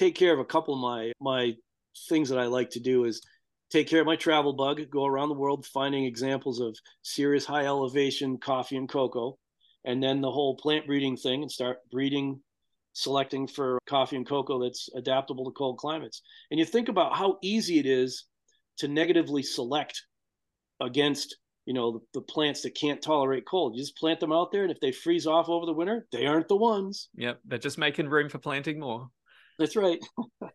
take 0.00 0.14
care 0.14 0.32
of 0.32 0.38
a 0.38 0.44
couple 0.44 0.72
of 0.72 0.80
my 0.80 1.12
my 1.20 1.54
things 2.08 2.30
that 2.30 2.38
I 2.38 2.46
like 2.46 2.70
to 2.70 2.80
do 2.80 3.04
is 3.04 3.20
take 3.70 3.86
care 3.86 4.00
of 4.00 4.06
my 4.06 4.16
travel 4.16 4.54
bug, 4.54 4.80
go 4.90 5.04
around 5.04 5.28
the 5.28 5.34
world 5.34 5.66
finding 5.66 6.04
examples 6.04 6.58
of 6.58 6.74
serious 7.02 7.44
high 7.44 7.66
elevation 7.66 8.38
coffee 8.38 8.76
and 8.76 8.88
cocoa, 8.88 9.38
and 9.84 10.02
then 10.02 10.22
the 10.22 10.30
whole 10.30 10.56
plant 10.56 10.86
breeding 10.86 11.16
thing 11.16 11.42
and 11.42 11.52
start 11.52 11.78
breeding 11.92 12.40
selecting 12.94 13.46
for 13.46 13.78
coffee 13.86 14.16
and 14.16 14.26
cocoa 14.26 14.62
that's 14.62 14.88
adaptable 14.96 15.44
to 15.44 15.52
cold 15.52 15.76
climates. 15.76 16.22
And 16.50 16.58
you 16.58 16.64
think 16.64 16.88
about 16.88 17.14
how 17.14 17.38
easy 17.42 17.78
it 17.78 17.86
is 17.86 18.24
to 18.78 18.88
negatively 18.88 19.42
select 19.42 20.02
against 20.80 21.36
you 21.66 21.74
know 21.74 21.92
the, 21.92 22.00
the, 22.14 22.22
plants 22.22 22.62
that 22.62 22.74
can't 22.74 23.02
tolerate 23.02 23.44
cold. 23.46 23.76
You 23.76 23.82
just 23.82 23.98
plant 23.98 24.18
them 24.18 24.32
out 24.32 24.50
there, 24.50 24.62
and 24.62 24.72
if 24.72 24.80
they 24.80 24.92
freeze 24.92 25.26
off 25.26 25.50
over 25.50 25.66
the 25.66 25.74
winter, 25.74 26.06
they 26.10 26.24
aren't 26.26 26.48
the 26.48 26.56
ones. 26.56 27.10
Yep, 27.16 27.40
they're 27.44 27.58
just 27.58 27.76
making 27.76 28.08
room 28.08 28.30
for 28.30 28.38
planting 28.38 28.80
more. 28.80 29.10
That's 29.60 29.76
right. 29.76 29.98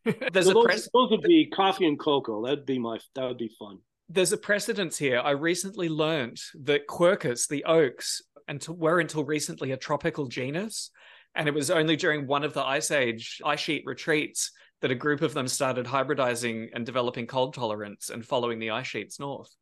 There's 0.33 0.47
so 0.47 0.51
a 0.51 0.53
those, 0.55 0.65
pres- 0.65 0.89
those 0.91 1.11
would 1.11 1.21
be 1.21 1.45
coffee 1.45 1.85
and 1.85 1.97
cocoa. 1.97 2.43
That'd 2.43 2.65
be 2.65 2.79
my 2.79 2.97
that 3.13 3.25
would 3.25 3.37
be 3.37 3.51
fun. 3.59 3.77
There's 4.09 4.31
a 4.31 4.37
precedence 4.37 4.97
here. 4.97 5.19
I 5.19 5.31
recently 5.31 5.89
learned 5.89 6.39
that 6.63 6.87
quercus, 6.87 7.47
the 7.47 7.65
oaks, 7.65 8.23
until, 8.47 8.75
were 8.75 8.99
until 8.99 9.23
recently 9.23 9.71
a 9.71 9.77
tropical 9.77 10.25
genus. 10.25 10.89
And 11.35 11.47
it 11.47 11.53
was 11.53 11.69
only 11.69 11.95
during 11.95 12.25
one 12.25 12.43
of 12.43 12.53
the 12.53 12.63
ice 12.63 12.89
age 12.89 13.41
ice 13.45 13.59
sheet 13.59 13.83
retreats 13.85 14.51
that 14.81 14.89
a 14.89 14.95
group 14.95 15.21
of 15.21 15.35
them 15.35 15.47
started 15.47 15.85
hybridizing 15.85 16.69
and 16.73 16.83
developing 16.83 17.27
cold 17.27 17.53
tolerance 17.53 18.09
and 18.09 18.25
following 18.25 18.57
the 18.57 18.71
ice 18.71 18.87
sheets 18.87 19.19
north. 19.19 19.53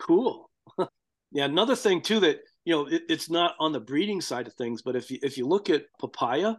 Cool. 0.00 0.50
yeah, 1.30 1.44
another 1.44 1.76
thing 1.76 2.00
too 2.00 2.18
that 2.20 2.40
you 2.64 2.74
know 2.74 2.86
it, 2.86 3.02
it's 3.08 3.30
not 3.30 3.54
on 3.60 3.70
the 3.70 3.80
breeding 3.80 4.20
side 4.20 4.48
of 4.48 4.54
things, 4.54 4.82
but 4.82 4.96
if 4.96 5.08
you 5.08 5.18
if 5.22 5.38
you 5.38 5.46
look 5.46 5.70
at 5.70 5.84
papaya, 6.00 6.54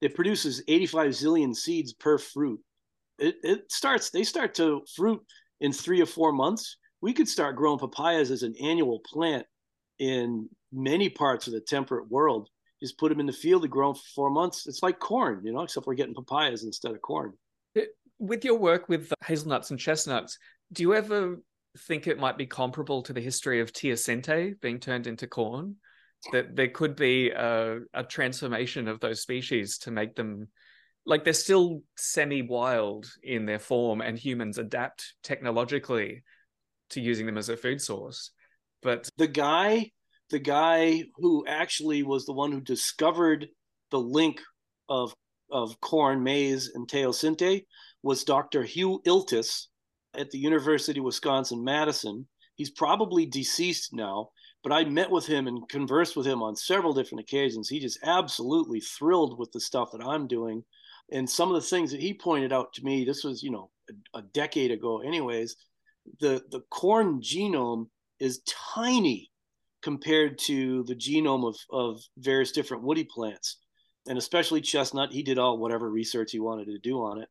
it 0.00 0.14
produces 0.14 0.62
85 0.66 1.10
zillion 1.10 1.54
seeds 1.54 1.92
per 1.92 2.18
fruit. 2.18 2.60
It 3.18 3.36
it 3.42 3.72
starts 3.72 4.10
they 4.10 4.24
start 4.24 4.54
to 4.54 4.82
fruit 4.96 5.20
in 5.60 5.72
three 5.72 6.00
or 6.00 6.06
four 6.06 6.32
months. 6.32 6.76
We 7.00 7.12
could 7.12 7.28
start 7.28 7.56
growing 7.56 7.78
papayas 7.78 8.30
as 8.30 8.42
an 8.42 8.54
annual 8.62 9.00
plant 9.00 9.46
in 9.98 10.48
many 10.72 11.08
parts 11.08 11.46
of 11.46 11.52
the 11.52 11.60
temperate 11.60 12.10
world. 12.10 12.48
Just 12.82 12.98
put 12.98 13.10
them 13.10 13.20
in 13.20 13.26
the 13.26 13.32
field 13.32 13.62
to 13.62 13.68
grow 13.68 13.92
for 13.92 14.02
four 14.14 14.30
months. 14.30 14.66
It's 14.66 14.82
like 14.82 14.98
corn, 14.98 15.42
you 15.44 15.52
know, 15.52 15.62
except 15.62 15.86
we're 15.86 15.94
getting 15.94 16.14
papayas 16.14 16.64
instead 16.64 16.92
of 16.92 17.02
corn. 17.02 17.34
With 18.18 18.44
your 18.44 18.56
work 18.58 18.88
with 18.88 19.12
hazelnuts 19.24 19.70
and 19.70 19.80
chestnuts, 19.80 20.38
do 20.72 20.82
you 20.82 20.94
ever 20.94 21.40
think 21.86 22.06
it 22.06 22.18
might 22.18 22.36
be 22.36 22.46
comparable 22.46 23.02
to 23.02 23.12
the 23.12 23.20
history 23.20 23.60
of 23.60 23.72
teosinte 23.72 24.60
being 24.60 24.78
turned 24.78 25.06
into 25.06 25.26
corn? 25.26 25.76
That 26.32 26.54
there 26.54 26.68
could 26.68 26.96
be 26.96 27.30
a, 27.30 27.78
a 27.94 28.04
transformation 28.04 28.88
of 28.88 29.00
those 29.00 29.22
species 29.22 29.78
to 29.78 29.90
make 29.90 30.14
them 30.14 30.48
like 31.06 31.24
they're 31.24 31.32
still 31.32 31.82
semi-wild 31.96 33.10
in 33.22 33.46
their 33.46 33.58
form, 33.58 34.02
and 34.02 34.18
humans 34.18 34.58
adapt 34.58 35.14
technologically 35.22 36.22
to 36.90 37.00
using 37.00 37.24
them 37.24 37.38
as 37.38 37.48
a 37.48 37.56
food 37.56 37.80
source. 37.80 38.32
But 38.82 39.08
the 39.16 39.26
guy, 39.26 39.92
the 40.28 40.38
guy 40.38 41.04
who 41.16 41.46
actually 41.46 42.02
was 42.02 42.26
the 42.26 42.34
one 42.34 42.52
who 42.52 42.60
discovered 42.60 43.48
the 43.90 44.00
link 44.00 44.42
of 44.88 45.14
of 45.50 45.80
corn, 45.80 46.22
maize, 46.22 46.70
and 46.74 46.86
teosinte 46.86 47.64
was 48.02 48.24
Dr. 48.24 48.62
Hugh 48.62 49.00
Iltis, 49.06 49.66
at 50.14 50.30
the 50.30 50.38
University 50.38 51.00
of 51.00 51.04
Wisconsin 51.04 51.62
Madison. 51.62 52.26
He's 52.54 52.70
probably 52.70 53.26
deceased 53.26 53.92
now, 53.92 54.30
but 54.62 54.72
I 54.72 54.84
met 54.84 55.10
with 55.10 55.26
him 55.26 55.46
and 55.46 55.68
conversed 55.68 56.16
with 56.16 56.26
him 56.26 56.42
on 56.42 56.54
several 56.56 56.92
different 56.92 57.22
occasions. 57.22 57.68
He 57.68 57.80
just 57.80 57.98
absolutely 58.02 58.80
thrilled 58.80 59.38
with 59.38 59.52
the 59.52 59.60
stuff 59.60 59.92
that 59.92 60.04
I'm 60.04 60.26
doing. 60.26 60.64
And 61.12 61.28
some 61.28 61.48
of 61.48 61.54
the 61.54 61.66
things 61.66 61.90
that 61.92 62.00
he 62.00 62.14
pointed 62.14 62.52
out 62.52 62.72
to 62.74 62.84
me, 62.84 63.04
this 63.04 63.24
was, 63.24 63.42
you 63.42 63.50
know, 63.50 63.70
a, 64.14 64.18
a 64.18 64.22
decade 64.22 64.70
ago, 64.70 65.00
anyways, 65.00 65.56
the, 66.20 66.42
the 66.50 66.60
corn 66.70 67.20
genome 67.20 67.88
is 68.18 68.42
tiny 68.74 69.30
compared 69.82 70.38
to 70.38 70.84
the 70.84 70.94
genome 70.94 71.48
of, 71.48 71.56
of 71.70 72.02
various 72.18 72.52
different 72.52 72.82
woody 72.82 73.04
plants 73.04 73.58
and 74.06 74.18
especially 74.18 74.60
chestnut. 74.60 75.12
He 75.12 75.22
did 75.22 75.38
all 75.38 75.58
whatever 75.58 75.90
research 75.90 76.32
he 76.32 76.40
wanted 76.40 76.66
to 76.66 76.78
do 76.78 77.02
on 77.02 77.20
it. 77.20 77.28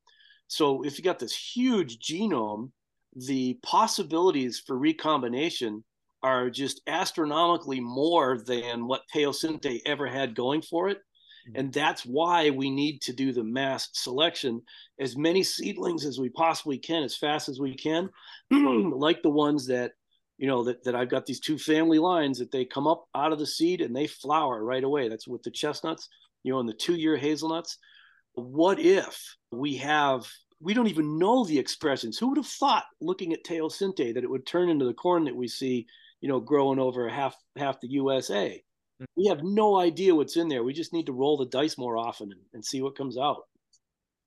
So 0.47 0.83
if 0.83 0.97
you 0.97 1.03
got 1.03 1.19
this 1.19 1.35
huge 1.35 1.99
genome, 1.99 2.71
the 3.15 3.59
possibilities 3.63 4.61
for 4.65 4.77
recombination 4.77 5.83
are 6.21 6.49
just 6.49 6.81
astronomically 6.87 7.79
more 7.79 8.37
than 8.37 8.87
what 8.87 9.03
teosinte 9.13 9.81
ever 9.85 10.07
had 10.07 10.35
going 10.35 10.61
for 10.61 10.89
it. 10.89 10.97
Mm-hmm. 10.97 11.59
And 11.59 11.73
that's 11.73 12.05
why 12.05 12.49
we 12.49 12.69
need 12.69 13.01
to 13.03 13.13
do 13.13 13.31
the 13.31 13.43
mass 13.43 13.89
selection, 13.93 14.61
as 14.99 15.17
many 15.17 15.43
seedlings 15.43 16.05
as 16.05 16.19
we 16.19 16.29
possibly 16.29 16.77
can, 16.77 17.03
as 17.03 17.15
fast 17.15 17.49
as 17.49 17.59
we 17.59 17.75
can, 17.75 18.09
like 18.51 19.21
the 19.21 19.29
ones 19.29 19.67
that, 19.67 19.91
you 20.37 20.47
know, 20.47 20.63
that, 20.63 20.83
that 20.83 20.95
I've 20.95 21.09
got 21.09 21.25
these 21.25 21.39
two 21.39 21.57
family 21.57 21.99
lines 21.99 22.39
that 22.39 22.51
they 22.51 22.65
come 22.65 22.87
up 22.87 23.05
out 23.15 23.33
of 23.33 23.39
the 23.39 23.47
seed 23.47 23.81
and 23.81 23.95
they 23.95 24.07
flower 24.07 24.63
right 24.63 24.83
away. 24.83 25.09
That's 25.09 25.27
with 25.27 25.43
the 25.43 25.51
chestnuts, 25.51 26.09
you 26.43 26.51
know, 26.51 26.59
and 26.59 26.67
the 26.67 26.73
two 26.73 26.95
year 26.95 27.17
hazelnuts 27.17 27.77
what 28.33 28.79
if 28.79 29.35
we 29.51 29.77
have 29.77 30.29
we 30.61 30.73
don't 30.73 30.87
even 30.87 31.17
know 31.17 31.45
the 31.45 31.57
expressions 31.57 32.17
who 32.17 32.29
would 32.29 32.37
have 32.37 32.45
thought 32.45 32.83
looking 32.99 33.31
at 33.33 33.43
teosinte 33.45 34.13
that 34.13 34.23
it 34.23 34.29
would 34.29 34.45
turn 34.45 34.69
into 34.69 34.85
the 34.85 34.93
corn 34.93 35.23
that 35.25 35.35
we 35.35 35.47
see 35.47 35.87
you 36.21 36.27
know 36.27 36.39
growing 36.39 36.79
over 36.79 37.07
half 37.09 37.35
half 37.55 37.79
the 37.79 37.87
usa 37.87 38.63
mm-hmm. 39.01 39.05
we 39.15 39.27
have 39.27 39.43
no 39.43 39.77
idea 39.77 40.13
what's 40.13 40.37
in 40.37 40.47
there. 40.47 40.63
We 40.63 40.73
just 40.73 40.93
need 40.93 41.05
to 41.07 41.13
roll 41.13 41.37
the 41.37 41.45
dice 41.45 41.77
more 41.77 41.97
often 41.97 42.31
and, 42.31 42.41
and 42.53 42.65
see 42.65 42.81
what 42.81 42.97
comes 42.97 43.17
out. 43.17 43.43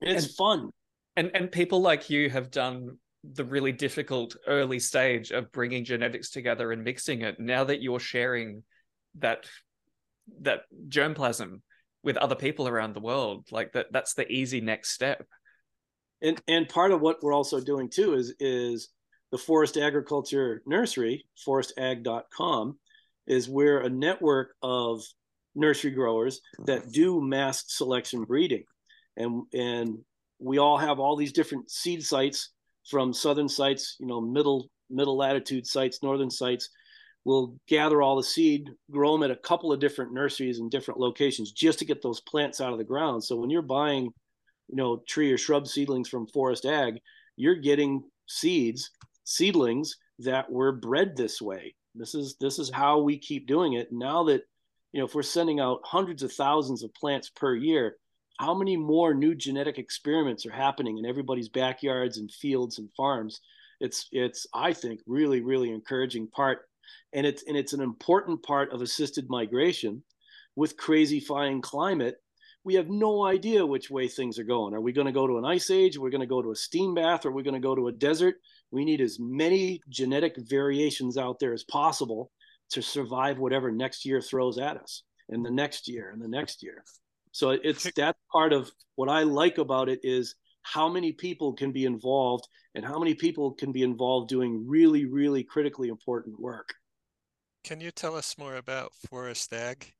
And 0.00 0.16
it's 0.16 0.26
and, 0.26 0.34
fun. 0.34 0.70
and 1.16 1.30
and 1.34 1.52
people 1.52 1.80
like 1.80 2.10
you 2.10 2.30
have 2.30 2.50
done 2.50 2.98
the 3.24 3.44
really 3.44 3.72
difficult 3.72 4.36
early 4.48 4.80
stage 4.80 5.30
of 5.30 5.52
bringing 5.52 5.84
genetics 5.84 6.30
together 6.30 6.72
and 6.72 6.82
mixing 6.82 7.22
it. 7.22 7.38
Now 7.38 7.64
that 7.64 7.82
you're 7.82 8.00
sharing 8.00 8.64
that 9.18 9.46
that 10.40 10.62
germplasm 10.88 11.60
with 12.02 12.16
other 12.16 12.34
people 12.34 12.66
around 12.66 12.94
the 12.94 13.00
world 13.00 13.46
like 13.52 13.72
that 13.72 13.86
that's 13.92 14.14
the 14.14 14.30
easy 14.30 14.60
next 14.60 14.90
step. 14.90 15.26
And 16.20 16.40
and 16.48 16.68
part 16.68 16.92
of 16.92 17.00
what 17.00 17.22
we're 17.22 17.34
also 17.34 17.60
doing 17.60 17.88
too 17.88 18.14
is 18.14 18.34
is 18.40 18.88
the 19.32 19.38
forest 19.38 19.76
agriculture 19.78 20.62
nursery 20.66 21.24
forestag.com 21.44 22.78
is 23.26 23.48
we're 23.48 23.80
a 23.80 23.88
network 23.88 24.54
of 24.62 25.02
nursery 25.54 25.90
growers 25.90 26.40
that 26.66 26.80
uh-huh. 26.80 26.90
do 26.92 27.20
mass 27.20 27.64
selection 27.66 28.24
breeding. 28.24 28.64
And 29.16 29.42
and 29.52 29.98
we 30.38 30.58
all 30.58 30.78
have 30.78 31.00
all 31.00 31.16
these 31.16 31.32
different 31.32 31.70
seed 31.70 32.04
sites 32.04 32.50
from 32.88 33.12
southern 33.12 33.48
sites 33.48 33.96
you 34.00 34.06
know 34.06 34.20
middle 34.20 34.68
middle 34.90 35.16
latitude 35.16 35.66
sites 35.66 36.02
northern 36.02 36.30
sites. 36.30 36.68
We'll 37.24 37.54
gather 37.68 38.02
all 38.02 38.16
the 38.16 38.24
seed, 38.24 38.68
grow 38.90 39.12
them 39.12 39.22
at 39.22 39.30
a 39.30 39.36
couple 39.36 39.72
of 39.72 39.78
different 39.78 40.12
nurseries 40.12 40.58
in 40.58 40.68
different 40.68 40.98
locations 40.98 41.52
just 41.52 41.78
to 41.78 41.84
get 41.84 42.02
those 42.02 42.20
plants 42.20 42.60
out 42.60 42.72
of 42.72 42.78
the 42.78 42.84
ground. 42.84 43.22
So 43.22 43.36
when 43.36 43.48
you're 43.48 43.62
buying, 43.62 44.06
you 44.66 44.74
know, 44.74 45.04
tree 45.06 45.30
or 45.30 45.38
shrub 45.38 45.68
seedlings 45.68 46.08
from 46.08 46.26
Forest 46.26 46.66
Ag, 46.66 46.98
you're 47.36 47.54
getting 47.54 48.02
seeds, 48.26 48.90
seedlings 49.24 49.96
that 50.20 50.50
were 50.50 50.72
bred 50.72 51.16
this 51.16 51.40
way. 51.40 51.74
This 51.94 52.14
is 52.14 52.36
this 52.40 52.58
is 52.58 52.70
how 52.70 53.00
we 53.00 53.18
keep 53.18 53.46
doing 53.46 53.74
it. 53.74 53.92
Now 53.92 54.24
that 54.24 54.42
you 54.92 55.00
know, 55.00 55.06
if 55.06 55.14
we're 55.14 55.22
sending 55.22 55.60
out 55.60 55.80
hundreds 55.84 56.22
of 56.22 56.32
thousands 56.32 56.82
of 56.82 56.94
plants 56.94 57.30
per 57.30 57.54
year, 57.54 57.96
how 58.38 58.54
many 58.54 58.76
more 58.76 59.14
new 59.14 59.34
genetic 59.34 59.78
experiments 59.78 60.44
are 60.46 60.52
happening 60.52 60.98
in 60.98 61.06
everybody's 61.06 61.48
backyards 61.48 62.18
and 62.18 62.30
fields 62.30 62.78
and 62.78 62.88
farms? 62.96 63.40
It's 63.80 64.08
it's 64.12 64.46
I 64.54 64.72
think 64.72 65.00
really 65.06 65.40
really 65.40 65.70
encouraging 65.70 66.28
part 66.28 66.66
and 67.12 67.26
it's 67.26 67.44
and 67.46 67.56
it's 67.56 67.72
an 67.72 67.80
important 67.80 68.42
part 68.42 68.72
of 68.72 68.82
assisted 68.82 69.28
migration 69.28 70.02
with 70.56 70.76
crazy 70.76 71.20
flying 71.20 71.60
climate 71.60 72.16
we 72.64 72.74
have 72.74 72.88
no 72.88 73.24
idea 73.24 73.64
which 73.64 73.90
way 73.90 74.08
things 74.08 74.38
are 74.38 74.44
going 74.44 74.74
are 74.74 74.80
we 74.80 74.92
going 74.92 75.06
to 75.06 75.12
go 75.12 75.26
to 75.26 75.38
an 75.38 75.44
ice 75.44 75.70
age 75.70 75.98
we're 75.98 76.10
going 76.10 76.20
to 76.20 76.26
go 76.26 76.42
to 76.42 76.52
a 76.52 76.56
steam 76.56 76.94
bath 76.94 77.24
or 77.24 77.32
we're 77.32 77.42
going 77.42 77.54
to 77.54 77.60
go 77.60 77.74
to 77.74 77.88
a 77.88 77.92
desert 77.92 78.36
we 78.72 78.84
need 78.84 79.00
as 79.00 79.18
many 79.20 79.80
genetic 79.88 80.34
variations 80.38 81.16
out 81.16 81.38
there 81.38 81.52
as 81.52 81.64
possible 81.64 82.30
to 82.70 82.82
survive 82.82 83.38
whatever 83.38 83.70
next 83.70 84.04
year 84.04 84.20
throws 84.20 84.58
at 84.58 84.76
us 84.76 85.02
and 85.28 85.44
the 85.44 85.50
next 85.50 85.88
year 85.88 86.10
and 86.10 86.22
the 86.22 86.28
next 86.28 86.62
year 86.62 86.82
so 87.30 87.50
it's 87.50 87.90
that 87.96 88.16
part 88.32 88.52
of 88.52 88.70
what 88.96 89.08
i 89.08 89.22
like 89.22 89.58
about 89.58 89.88
it 89.88 90.00
is 90.02 90.34
how 90.62 90.88
many 90.88 91.12
people 91.12 91.52
can 91.52 91.72
be 91.72 91.84
involved 91.84 92.46
and 92.74 92.84
how 92.84 92.98
many 92.98 93.14
people 93.14 93.52
can 93.52 93.72
be 93.72 93.82
involved 93.82 94.28
doing 94.28 94.64
really 94.66 95.04
really 95.04 95.44
critically 95.44 95.88
important 95.88 96.38
work 96.40 96.74
can 97.64 97.80
you 97.80 97.92
tell 97.92 98.16
us 98.16 98.36
more 98.38 98.56
about 98.56 98.92
Forest 99.08 99.52
Ag? 99.52 99.92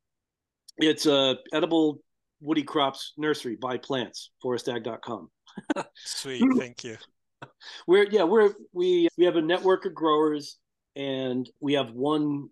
It's 0.78 1.06
a 1.06 1.36
edible 1.52 2.00
woody 2.40 2.64
crops 2.64 3.12
nursery 3.16 3.56
by 3.56 3.78
plants. 3.78 4.30
Forestag.com. 4.44 5.30
Sweet, 5.94 6.42
thank 6.58 6.82
you. 6.82 6.96
We're 7.86 8.08
yeah 8.10 8.24
we're 8.24 8.52
we 8.72 9.08
we 9.18 9.24
have 9.24 9.36
a 9.36 9.42
network 9.42 9.84
of 9.86 9.94
growers 9.94 10.58
and 10.96 11.48
we 11.60 11.74
have 11.74 11.90
one 11.92 12.48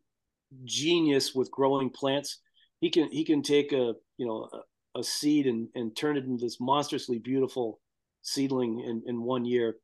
genius 0.64 1.34
with 1.34 1.50
growing 1.50 1.90
plants. 1.90 2.40
He 2.80 2.90
can 2.90 3.10
he 3.10 3.24
can 3.24 3.42
take 3.42 3.72
a 3.72 3.94
you 4.16 4.26
know 4.26 4.48
a, 4.52 5.00
a 5.00 5.04
seed 5.04 5.46
and 5.46 5.68
and 5.74 5.96
turn 5.96 6.16
it 6.16 6.24
into 6.24 6.44
this 6.44 6.58
monstrously 6.60 7.18
beautiful 7.18 7.80
seedling 8.22 8.80
in 8.80 9.02
in 9.06 9.22
one 9.22 9.44
year. 9.44 9.76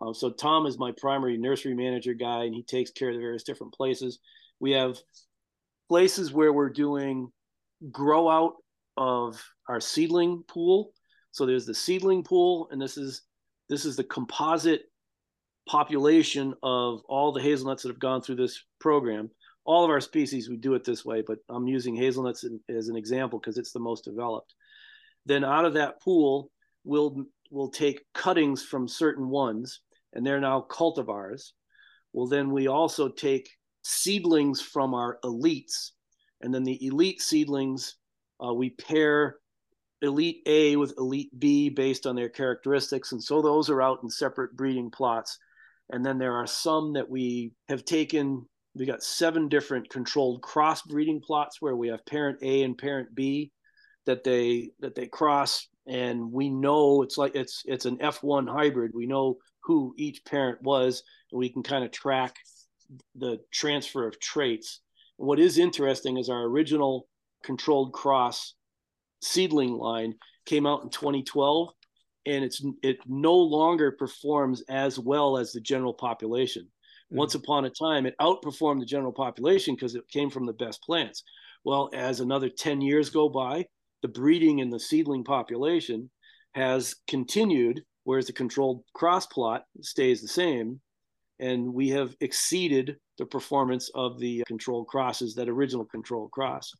Um, 0.00 0.14
so 0.14 0.30
Tom 0.30 0.66
is 0.66 0.78
my 0.78 0.92
primary 0.98 1.36
nursery 1.36 1.74
manager 1.74 2.14
guy, 2.14 2.44
and 2.44 2.54
he 2.54 2.62
takes 2.62 2.90
care 2.90 3.08
of 3.08 3.14
the 3.14 3.20
various 3.20 3.44
different 3.44 3.72
places. 3.72 4.18
We 4.58 4.72
have 4.72 4.98
places 5.88 6.32
where 6.32 6.52
we're 6.52 6.70
doing 6.70 7.30
grow 7.90 8.28
out 8.28 8.54
of 8.96 9.42
our 9.68 9.80
seedling 9.80 10.44
pool. 10.48 10.92
So 11.30 11.46
there's 11.46 11.66
the 11.66 11.74
seedling 11.74 12.24
pool, 12.24 12.68
and 12.70 12.80
this 12.80 12.96
is 12.96 13.22
this 13.72 13.86
is 13.86 13.96
the 13.96 14.04
composite 14.04 14.82
population 15.66 16.52
of 16.62 17.00
all 17.08 17.32
the 17.32 17.40
hazelnuts 17.40 17.82
that 17.82 17.88
have 17.88 17.98
gone 17.98 18.20
through 18.20 18.34
this 18.34 18.62
program. 18.78 19.30
All 19.64 19.82
of 19.82 19.88
our 19.88 20.00
species, 20.02 20.50
we 20.50 20.58
do 20.58 20.74
it 20.74 20.84
this 20.84 21.06
way, 21.06 21.22
but 21.26 21.38
I'm 21.48 21.66
using 21.66 21.96
hazelnuts 21.96 22.44
as 22.68 22.88
an 22.88 22.96
example 22.96 23.38
because 23.38 23.56
it's 23.56 23.72
the 23.72 23.80
most 23.80 24.04
developed. 24.04 24.52
Then 25.24 25.42
out 25.42 25.64
of 25.64 25.72
that 25.72 26.02
pool, 26.02 26.50
we'll 26.84 27.24
we'll 27.50 27.70
take 27.70 28.04
cuttings 28.12 28.62
from 28.62 28.86
certain 28.86 29.30
ones, 29.30 29.80
and 30.12 30.26
they're 30.26 30.38
now 30.38 30.66
cultivars. 30.68 31.52
Well, 32.12 32.26
then 32.26 32.50
we 32.50 32.66
also 32.66 33.08
take 33.08 33.48
seedlings 33.84 34.60
from 34.60 34.92
our 34.92 35.18
elites, 35.24 35.92
and 36.42 36.52
then 36.52 36.64
the 36.64 36.84
elite 36.86 37.22
seedlings 37.22 37.94
uh, 38.44 38.52
we 38.52 38.68
pair 38.68 39.36
elite 40.02 40.42
A 40.46 40.76
with 40.76 40.94
elite 40.98 41.30
B 41.38 41.68
based 41.68 42.06
on 42.06 42.16
their 42.16 42.28
characteristics, 42.28 43.12
and 43.12 43.22
so 43.22 43.40
those 43.40 43.70
are 43.70 43.82
out 43.82 44.00
in 44.02 44.10
separate 44.10 44.56
breeding 44.56 44.90
plots. 44.90 45.38
And 45.90 46.04
then 46.04 46.18
there 46.18 46.34
are 46.34 46.46
some 46.46 46.92
that 46.94 47.08
we 47.08 47.52
have 47.68 47.84
taken. 47.84 48.46
We 48.74 48.86
got 48.86 49.02
seven 49.02 49.48
different 49.48 49.90
controlled 49.90 50.42
cross 50.42 50.82
breeding 50.82 51.20
plots 51.20 51.60
where 51.60 51.76
we 51.76 51.88
have 51.88 52.04
parent 52.06 52.38
A 52.42 52.62
and 52.62 52.76
parent 52.76 53.14
B 53.14 53.52
that 54.06 54.24
they 54.24 54.70
that 54.80 54.94
they 54.94 55.06
cross, 55.06 55.68
and 55.86 56.32
we 56.32 56.50
know 56.50 57.02
it's 57.02 57.18
like 57.18 57.34
it's 57.34 57.62
it's 57.66 57.86
an 57.86 57.98
F1 57.98 58.48
hybrid. 58.48 58.92
We 58.94 59.06
know 59.06 59.38
who 59.64 59.94
each 59.96 60.24
parent 60.24 60.62
was, 60.62 61.02
and 61.30 61.38
we 61.38 61.48
can 61.48 61.62
kind 61.62 61.84
of 61.84 61.92
track 61.92 62.36
the 63.14 63.38
transfer 63.52 64.06
of 64.06 64.18
traits. 64.20 64.80
what 65.16 65.38
is 65.38 65.56
interesting 65.56 66.18
is 66.18 66.28
our 66.28 66.42
original 66.44 67.06
controlled 67.44 67.92
cross 67.92 68.54
seedling 69.22 69.72
line 69.72 70.14
came 70.46 70.66
out 70.66 70.82
in 70.82 70.90
2012 70.90 71.68
and 72.26 72.44
it's 72.44 72.64
it 72.82 72.98
no 73.06 73.34
longer 73.34 73.92
performs 73.92 74.62
as 74.68 74.98
well 74.98 75.36
as 75.36 75.52
the 75.52 75.60
general 75.60 75.94
population. 75.94 76.62
Mm-hmm. 76.62 77.16
Once 77.16 77.34
upon 77.34 77.64
a 77.64 77.70
time, 77.70 78.06
it 78.06 78.14
outperformed 78.20 78.80
the 78.80 78.86
general 78.86 79.12
population 79.12 79.74
because 79.74 79.94
it 79.94 80.08
came 80.08 80.30
from 80.30 80.46
the 80.46 80.52
best 80.52 80.82
plants. 80.82 81.24
Well, 81.64 81.90
as 81.94 82.20
another 82.20 82.48
10 82.48 82.80
years 82.80 83.10
go 83.10 83.28
by, 83.28 83.66
the 84.02 84.08
breeding 84.08 84.58
in 84.58 84.70
the 84.70 84.80
seedling 84.80 85.24
population 85.24 86.10
has 86.54 86.96
continued, 87.08 87.82
whereas 88.04 88.26
the 88.26 88.32
controlled 88.32 88.82
cross 88.94 89.26
plot 89.26 89.64
stays 89.80 90.20
the 90.20 90.28
same. 90.28 90.80
And 91.38 91.72
we 91.72 91.88
have 91.90 92.14
exceeded 92.20 92.96
the 93.18 93.26
performance 93.26 93.90
of 93.94 94.18
the 94.20 94.44
controlled 94.46 94.86
crosses, 94.86 95.34
that 95.34 95.48
original 95.48 95.84
controlled 95.84 96.30
cross. 96.30 96.72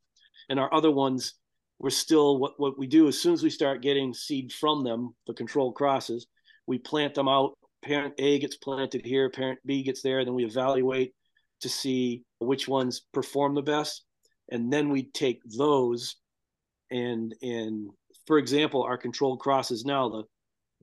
And 0.48 0.58
our 0.60 0.72
other 0.72 0.90
ones 0.90 1.34
we're 1.82 1.90
still 1.90 2.38
what, 2.38 2.52
what 2.58 2.78
we 2.78 2.86
do 2.86 3.08
as 3.08 3.20
soon 3.20 3.34
as 3.34 3.42
we 3.42 3.50
start 3.50 3.82
getting 3.82 4.14
seed 4.14 4.52
from 4.52 4.84
them, 4.84 5.14
the 5.26 5.34
controlled 5.34 5.74
crosses, 5.74 6.28
we 6.66 6.78
plant 6.78 7.14
them 7.14 7.28
out. 7.28 7.58
Parent 7.84 8.14
A 8.18 8.38
gets 8.38 8.56
planted 8.56 9.04
here, 9.04 9.28
parent 9.28 9.58
B 9.66 9.82
gets 9.82 10.00
there, 10.00 10.24
then 10.24 10.34
we 10.34 10.44
evaluate 10.44 11.12
to 11.60 11.68
see 11.68 12.22
which 12.38 12.68
ones 12.68 13.02
perform 13.12 13.56
the 13.56 13.62
best. 13.62 14.04
And 14.52 14.72
then 14.72 14.90
we 14.90 15.10
take 15.10 15.40
those 15.44 16.16
and 16.92 17.34
and 17.42 17.90
for 18.28 18.38
example, 18.38 18.84
our 18.84 18.96
controlled 18.96 19.40
crosses 19.40 19.84
now, 19.84 20.08
the 20.08 20.22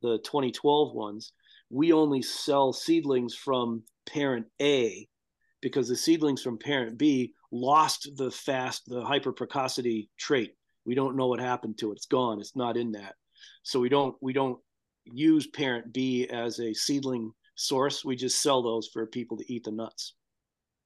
the 0.02 0.18
2012 0.20 0.94
ones, 0.94 1.32
we 1.70 1.94
only 1.94 2.22
sell 2.22 2.74
seedlings 2.74 3.34
from 3.34 3.84
parent 4.06 4.48
A 4.62 5.08
because 5.62 5.88
the 5.88 5.96
seedlings 5.96 6.42
from 6.42 6.58
parent 6.58 6.98
B 6.98 7.34
lost 7.52 8.10
the 8.18 8.32
fast, 8.32 8.84
the 8.88 9.04
hyper 9.04 9.32
precocity 9.32 10.10
trait 10.18 10.56
we 10.90 10.96
don't 10.96 11.16
know 11.16 11.28
what 11.28 11.40
happened 11.40 11.78
to 11.78 11.92
it. 11.92 11.98
It's 11.98 12.08
gone. 12.08 12.40
It's 12.40 12.56
not 12.56 12.76
in 12.76 12.94
that. 12.94 13.14
So 13.62 13.80
we 13.80 13.90
don't 13.90 14.16
we 14.22 14.34
don't 14.34 14.58
use 15.06 15.46
parent 15.46 15.94
b 15.94 16.28
as 16.28 16.60
a 16.60 16.74
seedling 16.74 17.32
source. 17.54 18.04
We 18.04 18.16
just 18.16 18.42
sell 18.42 18.64
those 18.64 18.90
for 18.92 19.06
people 19.06 19.38
to 19.38 19.54
eat 19.54 19.66
the 19.66 19.72
nuts. 19.72 20.16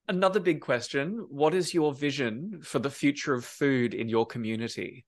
Another 0.09 0.41
big 0.41 0.59
question 0.59 1.25
what 1.29 1.53
is 1.53 1.73
your 1.73 1.93
vision 1.93 2.59
for 2.61 2.79
the 2.79 2.89
future 2.89 3.33
of 3.33 3.45
food 3.45 3.93
in 3.93 4.09
your 4.09 4.25
community? 4.25 5.05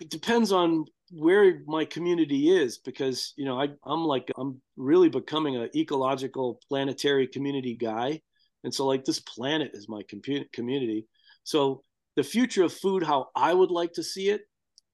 It 0.00 0.10
depends 0.10 0.52
on 0.52 0.84
where 1.10 1.62
my 1.66 1.84
community 1.84 2.56
is 2.56 2.78
because 2.78 3.34
you 3.36 3.44
know 3.44 3.60
I, 3.60 3.68
i'm 3.84 4.04
like 4.04 4.30
i'm 4.38 4.60
really 4.76 5.10
becoming 5.10 5.56
an 5.56 5.68
ecological 5.74 6.60
planetary 6.68 7.26
community 7.26 7.74
guy. 7.74 8.20
And 8.62 8.72
so 8.72 8.86
like 8.86 9.04
this 9.04 9.18
planet 9.18 9.72
is 9.74 9.88
my 9.88 10.02
community. 10.52 11.08
So 11.42 11.82
the 12.16 12.22
future 12.22 12.64
of 12.64 12.72
food, 12.72 13.02
how 13.02 13.28
I 13.34 13.52
would 13.52 13.70
like 13.70 13.92
to 13.94 14.02
see 14.02 14.30
it, 14.30 14.42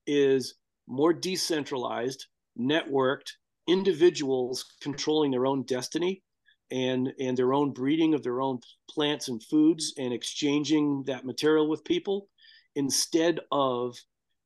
is 0.07 0.55
more 0.87 1.13
decentralized, 1.13 2.27
networked, 2.59 3.33
individuals 3.69 4.65
controlling 4.83 5.31
their 5.31 5.47
own 5.47 5.63
destiny 5.65 6.23
and 6.71 7.13
and 7.19 7.37
their 7.37 7.53
own 7.53 7.73
breeding 7.73 8.15
of 8.15 8.23
their 8.23 8.41
own 8.41 8.59
plants 8.89 9.29
and 9.29 9.43
foods 9.45 9.95
and 9.99 10.13
exchanging 10.13 11.03
that 11.07 11.25
material 11.25 11.69
with 11.69 11.85
people 11.85 12.29
instead 12.77 13.41
of 13.53 13.97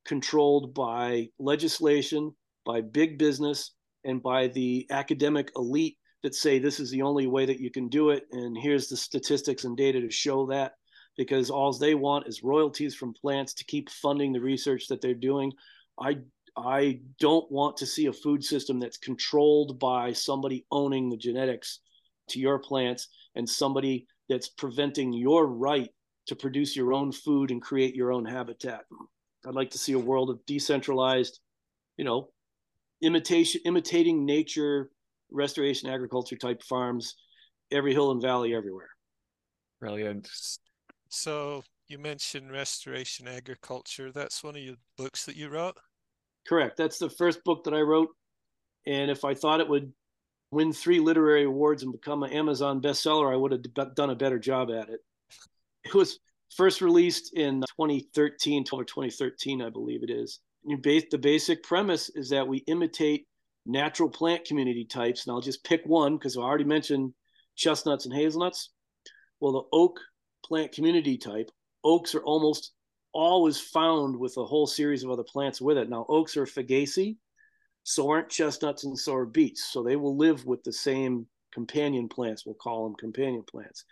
controlled 0.05 0.73
by 0.73 1.27
legislation 1.39 2.31
by 2.65 2.81
big 2.81 3.17
business 3.17 3.71
and 4.03 4.21
by 4.21 4.47
the 4.47 4.85
academic 4.91 5.51
elite 5.55 5.97
that 6.23 6.35
say 6.35 6.57
this 6.57 6.79
is 6.79 6.89
the 6.89 7.01
only 7.01 7.27
way 7.27 7.45
that 7.45 7.59
you 7.59 7.71
can 7.71 7.87
do 7.87 8.09
it 8.09 8.23
and 8.31 8.57
here's 8.57 8.87
the 8.87 8.97
statistics 8.97 9.63
and 9.63 9.77
data 9.77 10.01
to 10.01 10.11
show 10.11 10.47
that 10.47 10.73
because 11.17 11.49
all 11.49 11.71
they 11.73 11.95
want 11.95 12.27
is 12.27 12.43
royalties 12.43 12.95
from 12.95 13.13
plants 13.13 13.53
to 13.55 13.65
keep 13.65 13.89
funding 13.89 14.33
the 14.33 14.41
research 14.41 14.87
that 14.87 15.01
they're 15.01 15.13
doing. 15.13 15.51
I 15.99 16.17
I 16.57 17.01
don't 17.19 17.49
want 17.51 17.77
to 17.77 17.85
see 17.85 18.05
a 18.05 18.13
food 18.13 18.43
system 18.43 18.79
that's 18.79 18.97
controlled 18.97 19.77
by 19.77 20.13
somebody 20.13 20.65
owning 20.71 21.09
the 21.09 21.17
genetics 21.17 21.79
to 22.29 22.39
your 22.39 22.59
plants 22.59 23.09
and 23.35 23.49
somebody 23.49 24.07
that's 24.29 24.47
preventing 24.47 25.11
your 25.11 25.47
right 25.47 25.89
to 26.27 26.35
produce 26.35 26.75
your 26.75 26.93
own 26.93 27.11
food 27.11 27.51
and 27.51 27.61
create 27.61 27.93
your 27.93 28.11
own 28.11 28.25
habitat. 28.25 28.85
I'd 29.45 29.53
like 29.53 29.71
to 29.71 29.77
see 29.77 29.93
a 29.93 29.99
world 29.99 30.29
of 30.29 30.43
decentralized, 30.45 31.39
you 31.97 32.05
know, 32.05 32.29
imitation 33.01 33.61
imitating 33.65 34.25
nature, 34.25 34.89
restoration 35.31 35.89
agriculture 35.89 36.37
type 36.37 36.63
farms, 36.63 37.15
every 37.71 37.93
hill 37.93 38.11
and 38.11 38.21
valley 38.21 38.55
everywhere. 38.55 38.89
Brilliant. 39.79 40.29
So 41.09 41.63
you 41.87 41.97
mentioned 41.97 42.51
restoration 42.51 43.27
agriculture. 43.27 44.11
That's 44.11 44.43
one 44.43 44.55
of 44.55 44.61
your 44.61 44.75
books 44.97 45.25
that 45.25 45.35
you 45.35 45.49
wrote. 45.49 45.77
Correct. 46.47 46.77
That's 46.77 46.97
the 46.97 47.09
first 47.09 47.43
book 47.43 47.63
that 47.63 47.73
I 47.73 47.81
wrote. 47.81 48.09
And 48.85 49.09
if 49.09 49.25
I 49.25 49.33
thought 49.33 49.59
it 49.59 49.69
would 49.69 49.91
win 50.51 50.71
three 50.71 50.99
literary 50.99 51.45
awards 51.45 51.83
and 51.83 51.91
become 51.91 52.23
an 52.23 52.31
Amazon 52.31 52.81
bestseller, 52.81 53.31
I 53.31 53.35
would 53.35 53.51
have 53.51 53.95
done 53.95 54.11
a 54.11 54.15
better 54.15 54.39
job 54.39 54.69
at 54.69 54.89
it. 54.89 54.99
It 55.83 55.93
was 55.93 56.19
first 56.55 56.81
released 56.81 57.33
in 57.33 57.61
2013, 57.61 58.63
12 58.63 58.81
or 58.81 58.85
2013, 58.85 59.61
I 59.61 59.69
believe 59.69 60.03
it 60.03 60.09
is. 60.09 60.39
the 60.65 61.17
basic 61.17 61.63
premise 61.63 62.09
is 62.09 62.29
that 62.29 62.47
we 62.47 62.59
imitate 62.67 63.27
natural 63.65 64.09
plant 64.09 64.45
community 64.45 64.85
types. 64.85 65.25
And 65.25 65.33
I'll 65.33 65.41
just 65.41 65.63
pick 65.63 65.81
one 65.85 66.17
because 66.17 66.37
I 66.37 66.41
already 66.41 66.63
mentioned 66.63 67.13
chestnuts 67.55 68.05
and 68.05 68.13
hazelnuts. 68.13 68.71
Well, 69.39 69.53
the 69.53 69.63
oak 69.73 69.99
plant 70.45 70.71
community 70.71 71.17
type, 71.17 71.49
oaks 71.83 72.15
are 72.15 72.23
almost 72.23 72.73
always 73.13 73.59
found 73.59 74.17
with 74.17 74.35
a 74.37 74.45
whole 74.45 74.67
series 74.67 75.03
of 75.03 75.09
other 75.09 75.23
plants 75.23 75.61
with 75.61 75.77
it. 75.77 75.89
Now, 75.89 76.05
oaks 76.09 76.37
are 76.37 76.45
fagaceae, 76.45 77.17
so 77.83 78.09
aren't 78.09 78.29
chestnuts 78.29 78.83
and 78.83 78.97
so 78.97 79.15
are 79.15 79.25
beeches. 79.25 79.63
So 79.63 79.83
they 79.83 79.95
will 79.95 80.17
live 80.17 80.45
with 80.45 80.63
the 80.63 80.73
same 80.73 81.25
companion 81.53 82.09
plants. 82.09 82.45
We'll 82.45 82.55
call 82.55 82.83
them 82.83 82.95
companion 82.95 83.43
plants. 83.49 83.85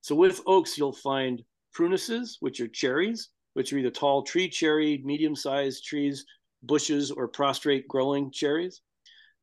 So 0.00 0.14
with 0.14 0.40
oaks, 0.46 0.76
you'll 0.76 0.92
find 0.92 1.42
prunuses, 1.76 2.36
which 2.40 2.60
are 2.60 2.68
cherries, 2.68 3.28
which 3.54 3.72
are 3.72 3.78
either 3.78 3.90
tall 3.90 4.22
tree 4.22 4.48
cherry, 4.48 5.00
medium-sized 5.04 5.84
trees, 5.84 6.24
bushes, 6.62 7.10
or 7.10 7.28
prostrate 7.28 7.86
growing 7.88 8.30
cherries. 8.30 8.80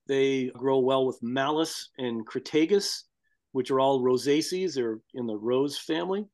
They 0.07 0.51
grow 0.57 0.79
well 0.79 1.05
with 1.05 1.23
malus 1.23 1.89
and 1.97 2.27
crataegus, 2.27 3.03
which 3.53 3.71
are 3.71 3.79
all 3.79 4.01
rosaceae. 4.01 4.73
They're 4.73 4.99
in 5.13 5.27
the 5.27 5.37
rose 5.37 5.77
family. 5.77 6.25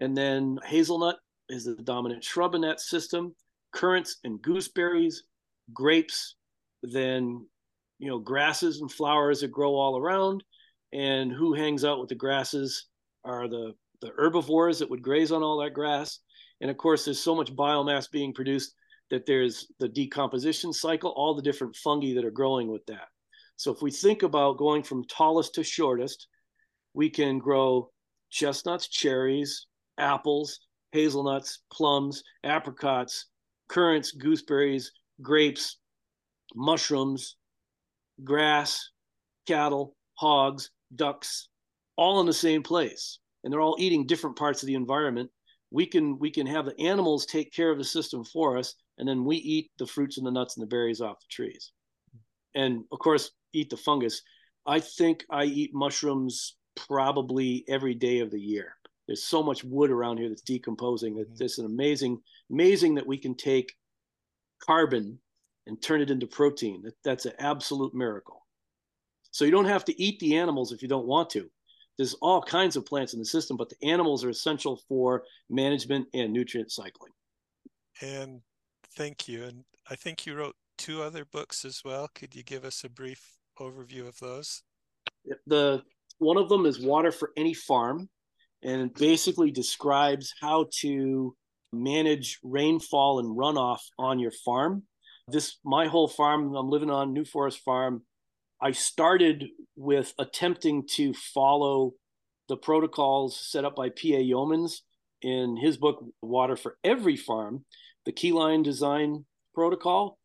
And 0.00 0.16
then 0.16 0.58
hazelnut 0.64 1.16
is 1.48 1.64
the 1.64 1.76
dominant 1.76 2.24
shrub 2.24 2.54
in 2.54 2.62
that 2.62 2.80
system, 2.80 3.34
currants 3.72 4.16
and 4.24 4.40
gooseberries, 4.40 5.22
grapes, 5.72 6.34
then 6.82 7.46
you 7.98 8.08
know 8.08 8.18
grasses 8.18 8.80
and 8.80 8.90
flowers 8.90 9.40
that 9.40 9.52
grow 9.52 9.74
all 9.74 9.98
around. 9.98 10.42
And 10.92 11.30
who 11.30 11.54
hangs 11.54 11.84
out 11.84 12.00
with 12.00 12.08
the 12.08 12.16
grasses 12.16 12.88
are 13.24 13.46
the, 13.46 13.74
the 14.00 14.10
herbivores 14.16 14.80
that 14.80 14.90
would 14.90 15.02
graze 15.02 15.30
on 15.30 15.42
all 15.42 15.58
that 15.58 15.74
grass. 15.74 16.18
And 16.60 16.70
of 16.70 16.76
course, 16.78 17.04
there's 17.04 17.22
so 17.22 17.34
much 17.34 17.54
biomass 17.54 18.10
being 18.10 18.34
produced 18.34 18.74
that 19.10 19.26
there's 19.26 19.66
the 19.78 19.88
decomposition 19.88 20.72
cycle, 20.72 21.10
all 21.10 21.34
the 21.34 21.42
different 21.42 21.76
fungi 21.76 22.14
that 22.14 22.24
are 22.24 22.30
growing 22.30 22.68
with 22.72 22.84
that. 22.86 23.08
So 23.56 23.72
if 23.72 23.82
we 23.82 23.90
think 23.90 24.22
about 24.22 24.56
going 24.56 24.82
from 24.82 25.04
tallest 25.04 25.54
to 25.56 25.62
shortest, 25.62 26.26
we 26.94 27.10
can 27.10 27.38
grow 27.38 27.90
chestnuts, 28.30 28.88
cherries, 28.88 29.66
apples, 29.98 30.60
hazelnuts, 30.92 31.60
plums, 31.72 32.22
apricots, 32.44 33.26
currants, 33.68 34.12
gooseberries, 34.12 34.92
grapes, 35.22 35.78
mushrooms, 36.54 37.36
grass, 38.24 38.90
cattle, 39.46 39.94
hogs, 40.14 40.70
ducks, 40.94 41.48
all 41.96 42.20
in 42.20 42.26
the 42.26 42.32
same 42.32 42.62
place. 42.62 43.18
And 43.44 43.52
they're 43.52 43.60
all 43.60 43.76
eating 43.78 44.06
different 44.06 44.36
parts 44.36 44.62
of 44.62 44.66
the 44.66 44.74
environment. 44.74 45.30
We 45.70 45.86
can 45.86 46.18
we 46.18 46.30
can 46.30 46.46
have 46.46 46.66
the 46.66 46.78
animals 46.80 47.26
take 47.26 47.52
care 47.52 47.70
of 47.70 47.78
the 47.78 47.84
system 47.84 48.24
for 48.24 48.58
us, 48.58 48.74
and 48.98 49.08
then 49.08 49.24
we 49.24 49.36
eat 49.36 49.70
the 49.78 49.86
fruits 49.86 50.18
and 50.18 50.26
the 50.26 50.30
nuts 50.30 50.56
and 50.56 50.62
the 50.62 50.68
berries 50.68 51.00
off 51.00 51.20
the 51.20 51.26
trees. 51.30 51.72
And 52.54 52.84
of 52.90 52.98
course, 52.98 53.30
eat 53.52 53.70
the 53.70 53.76
fungus. 53.76 54.22
I 54.66 54.80
think 54.80 55.24
I 55.30 55.44
eat 55.44 55.70
mushrooms 55.72 56.56
probably 56.74 57.64
every 57.68 57.94
day 57.94 58.18
of 58.18 58.30
the 58.30 58.40
year. 58.40 58.74
There's 59.10 59.24
so 59.24 59.42
much 59.42 59.64
wood 59.64 59.90
around 59.90 60.18
here 60.18 60.28
that's 60.28 60.40
decomposing. 60.40 61.14
Mm-hmm. 61.14 61.42
It's 61.42 61.58
an 61.58 61.66
amazing, 61.66 62.20
amazing 62.48 62.94
that 62.94 63.08
we 63.08 63.18
can 63.18 63.34
take 63.34 63.74
carbon 64.64 65.18
and 65.66 65.82
turn 65.82 66.00
it 66.00 66.12
into 66.12 66.28
protein. 66.28 66.82
That, 66.82 66.94
that's 67.02 67.26
an 67.26 67.32
absolute 67.40 67.92
miracle. 67.92 68.46
So 69.32 69.44
you 69.44 69.50
don't 69.50 69.64
have 69.64 69.84
to 69.86 70.00
eat 70.00 70.20
the 70.20 70.36
animals 70.36 70.70
if 70.70 70.80
you 70.80 70.86
don't 70.86 71.08
want 71.08 71.28
to. 71.30 71.50
There's 71.98 72.14
all 72.22 72.40
kinds 72.40 72.76
of 72.76 72.86
plants 72.86 73.12
in 73.12 73.18
the 73.18 73.24
system, 73.24 73.56
but 73.56 73.68
the 73.68 73.88
animals 73.90 74.22
are 74.22 74.28
essential 74.28 74.80
for 74.88 75.24
management 75.50 76.06
and 76.14 76.32
nutrient 76.32 76.70
cycling. 76.70 77.10
And 78.00 78.42
thank 78.96 79.26
you. 79.26 79.42
And 79.42 79.64
I 79.90 79.96
think 79.96 80.24
you 80.24 80.36
wrote 80.36 80.54
two 80.78 81.02
other 81.02 81.24
books 81.24 81.64
as 81.64 81.82
well. 81.84 82.08
Could 82.14 82.36
you 82.36 82.44
give 82.44 82.64
us 82.64 82.84
a 82.84 82.88
brief 82.88 83.40
overview 83.58 84.06
of 84.06 84.20
those? 84.20 84.62
The 85.48 85.82
one 86.18 86.36
of 86.36 86.48
them 86.48 86.64
is 86.64 86.80
Water 86.80 87.10
for 87.10 87.32
Any 87.36 87.54
Farm, 87.54 88.08
and 88.62 88.82
it 88.82 88.94
basically 88.94 89.50
describes 89.50 90.34
how 90.40 90.66
to 90.80 91.34
manage 91.72 92.38
rainfall 92.42 93.18
and 93.18 93.36
runoff 93.36 93.80
on 93.98 94.18
your 94.18 94.32
farm. 94.32 94.82
This 95.28 95.58
my 95.64 95.86
whole 95.86 96.08
farm 96.08 96.54
I'm 96.54 96.68
living 96.68 96.90
on 96.90 97.12
New 97.12 97.24
Forest 97.24 97.60
Farm. 97.64 98.02
I 98.60 98.72
started 98.72 99.48
with 99.76 100.12
attempting 100.18 100.86
to 100.96 101.14
follow 101.14 101.92
the 102.48 102.56
protocols 102.56 103.38
set 103.40 103.64
up 103.64 103.76
by 103.76 103.90
P.A. 103.90 104.24
Yeomans 104.24 104.80
in 105.22 105.56
his 105.56 105.76
book 105.76 106.04
Water 106.20 106.56
for 106.56 106.76
Every 106.82 107.16
Farm, 107.16 107.64
the 108.04 108.12
keyline 108.12 108.64
design 108.64 109.24
protocol. 109.54 110.18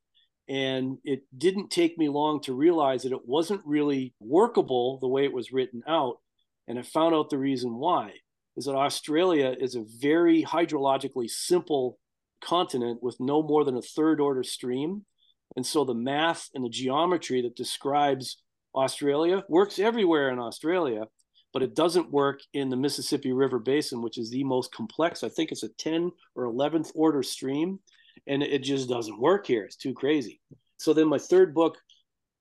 And 0.47 0.97
it 1.03 1.23
didn't 1.35 1.71
take 1.71 1.97
me 1.97 2.09
long 2.09 2.41
to 2.41 2.53
realize 2.53 3.03
that 3.03 3.11
it 3.11 3.25
wasn't 3.27 3.61
really 3.65 4.13
workable 4.19 4.99
the 4.99 5.07
way 5.07 5.23
it 5.23 5.33
was 5.33 5.51
written 5.51 5.81
out. 5.87 6.17
And 6.67 6.77
I 6.77 6.83
found 6.83 7.15
out 7.15 7.29
the 7.29 7.37
reason 7.37 7.75
why 7.75 8.13
is 8.57 8.65
that 8.65 8.75
Australia 8.75 9.55
is 9.59 9.75
a 9.75 9.85
very 9.99 10.43
hydrologically 10.43 11.29
simple 11.29 11.99
continent 12.41 13.01
with 13.01 13.17
no 13.19 13.41
more 13.41 13.63
than 13.63 13.77
a 13.77 13.81
third 13.81 14.19
order 14.19 14.43
stream. 14.43 15.05
And 15.55 15.65
so 15.65 15.83
the 15.83 15.93
math 15.93 16.49
and 16.53 16.63
the 16.63 16.69
geometry 16.69 17.41
that 17.41 17.55
describes 17.55 18.37
Australia 18.73 19.43
works 19.47 19.79
everywhere 19.79 20.29
in 20.29 20.39
Australia, 20.39 21.05
but 21.53 21.63
it 21.63 21.75
doesn't 21.75 22.11
work 22.11 22.41
in 22.53 22.69
the 22.69 22.75
Mississippi 22.75 23.31
River 23.31 23.59
Basin, 23.59 24.01
which 24.01 24.17
is 24.17 24.29
the 24.29 24.43
most 24.43 24.73
complex. 24.73 25.23
I 25.23 25.29
think 25.29 25.51
it's 25.51 25.63
a 25.63 25.69
10 25.69 26.11
or 26.35 26.45
11th 26.45 26.91
order 26.95 27.23
stream, 27.23 27.79
and 28.27 28.43
it 28.43 28.63
just 28.63 28.89
doesn't 28.89 29.19
work 29.19 29.47
here. 29.47 29.63
It's 29.63 29.77
too 29.77 29.93
crazy. 29.93 30.41
So 30.77 30.93
then 30.93 31.07
my 31.07 31.17
third 31.17 31.53
book 31.53 31.77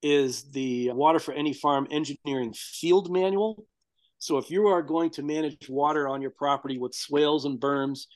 is 0.03 0.51
the 0.51 0.91
Water 0.93 1.19
for 1.19 1.33
Any 1.33 1.53
Farm 1.55 1.87
Engineering 1.91 2.53
Field 2.55 3.11
Manual. 3.11 3.65
So 4.25 4.39
if 4.39 4.51
you 4.51 4.69
are 4.69 4.81
going 4.81 5.11
to 5.11 5.23
manage 5.23 5.69
water 5.69 6.09
on 6.09 6.23
your 6.23 6.31
property 6.31 6.79
with 6.79 6.95
swales 6.95 7.45
and 7.45 7.61
berms, 7.61 8.07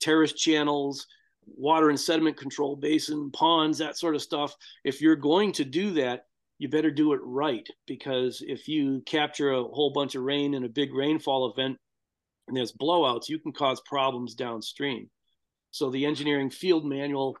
terrace 0.00 0.32
channels, 0.32 1.06
water 1.46 1.90
and 1.90 2.00
sediment 2.00 2.36
control 2.36 2.74
basin, 2.74 3.30
ponds, 3.30 3.78
that 3.78 3.96
sort 3.96 4.16
of 4.16 4.22
stuff, 4.22 4.56
if 4.82 5.00
you're 5.00 5.14
going 5.14 5.52
to 5.52 5.64
do 5.64 5.92
that, 5.92 6.24
you 6.58 6.68
better 6.68 6.90
do 6.90 7.12
it 7.12 7.20
right 7.22 7.68
because 7.86 8.42
if 8.44 8.66
you 8.66 9.00
capture 9.06 9.52
a 9.52 9.62
whole 9.62 9.92
bunch 9.92 10.16
of 10.16 10.24
rain 10.24 10.54
in 10.54 10.64
a 10.64 10.68
big 10.68 10.92
rainfall 10.92 11.48
event 11.52 11.78
and 12.48 12.56
there's 12.56 12.72
blowouts, 12.72 13.28
you 13.28 13.38
can 13.38 13.52
cause 13.52 13.80
problems 13.86 14.34
downstream. 14.34 15.08
So 15.70 15.88
the 15.88 16.04
engineering 16.04 16.50
field 16.50 16.84
manual 16.84 17.36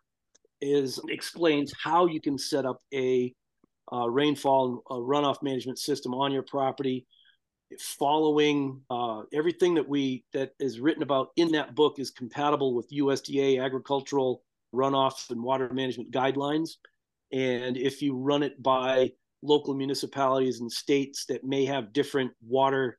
is 0.60 1.00
explains 1.08 1.72
how 1.82 2.06
you 2.06 2.20
can 2.20 2.38
set 2.38 2.64
up 2.64 2.78
a 2.94 3.34
uh, 3.92 4.08
rainfall 4.08 4.84
runoff 4.88 5.42
management 5.42 5.80
system 5.80 6.14
on 6.14 6.30
your 6.30 6.44
property 6.44 7.08
following 7.80 8.80
uh, 8.90 9.22
everything 9.32 9.74
that 9.74 9.88
we 9.88 10.24
that 10.32 10.52
is 10.60 10.80
written 10.80 11.02
about 11.02 11.28
in 11.36 11.52
that 11.52 11.74
book 11.74 11.98
is 11.98 12.10
compatible 12.10 12.74
with 12.74 12.90
USDA 12.90 13.62
agricultural 13.62 14.42
runoff 14.74 15.30
and 15.30 15.42
water 15.42 15.68
management 15.72 16.10
guidelines. 16.10 16.70
And 17.32 17.76
if 17.76 18.02
you 18.02 18.16
run 18.16 18.42
it 18.42 18.62
by 18.62 19.12
local 19.42 19.74
municipalities 19.74 20.60
and 20.60 20.70
states 20.70 21.26
that 21.26 21.44
may 21.44 21.64
have 21.64 21.92
different 21.92 22.32
water 22.46 22.98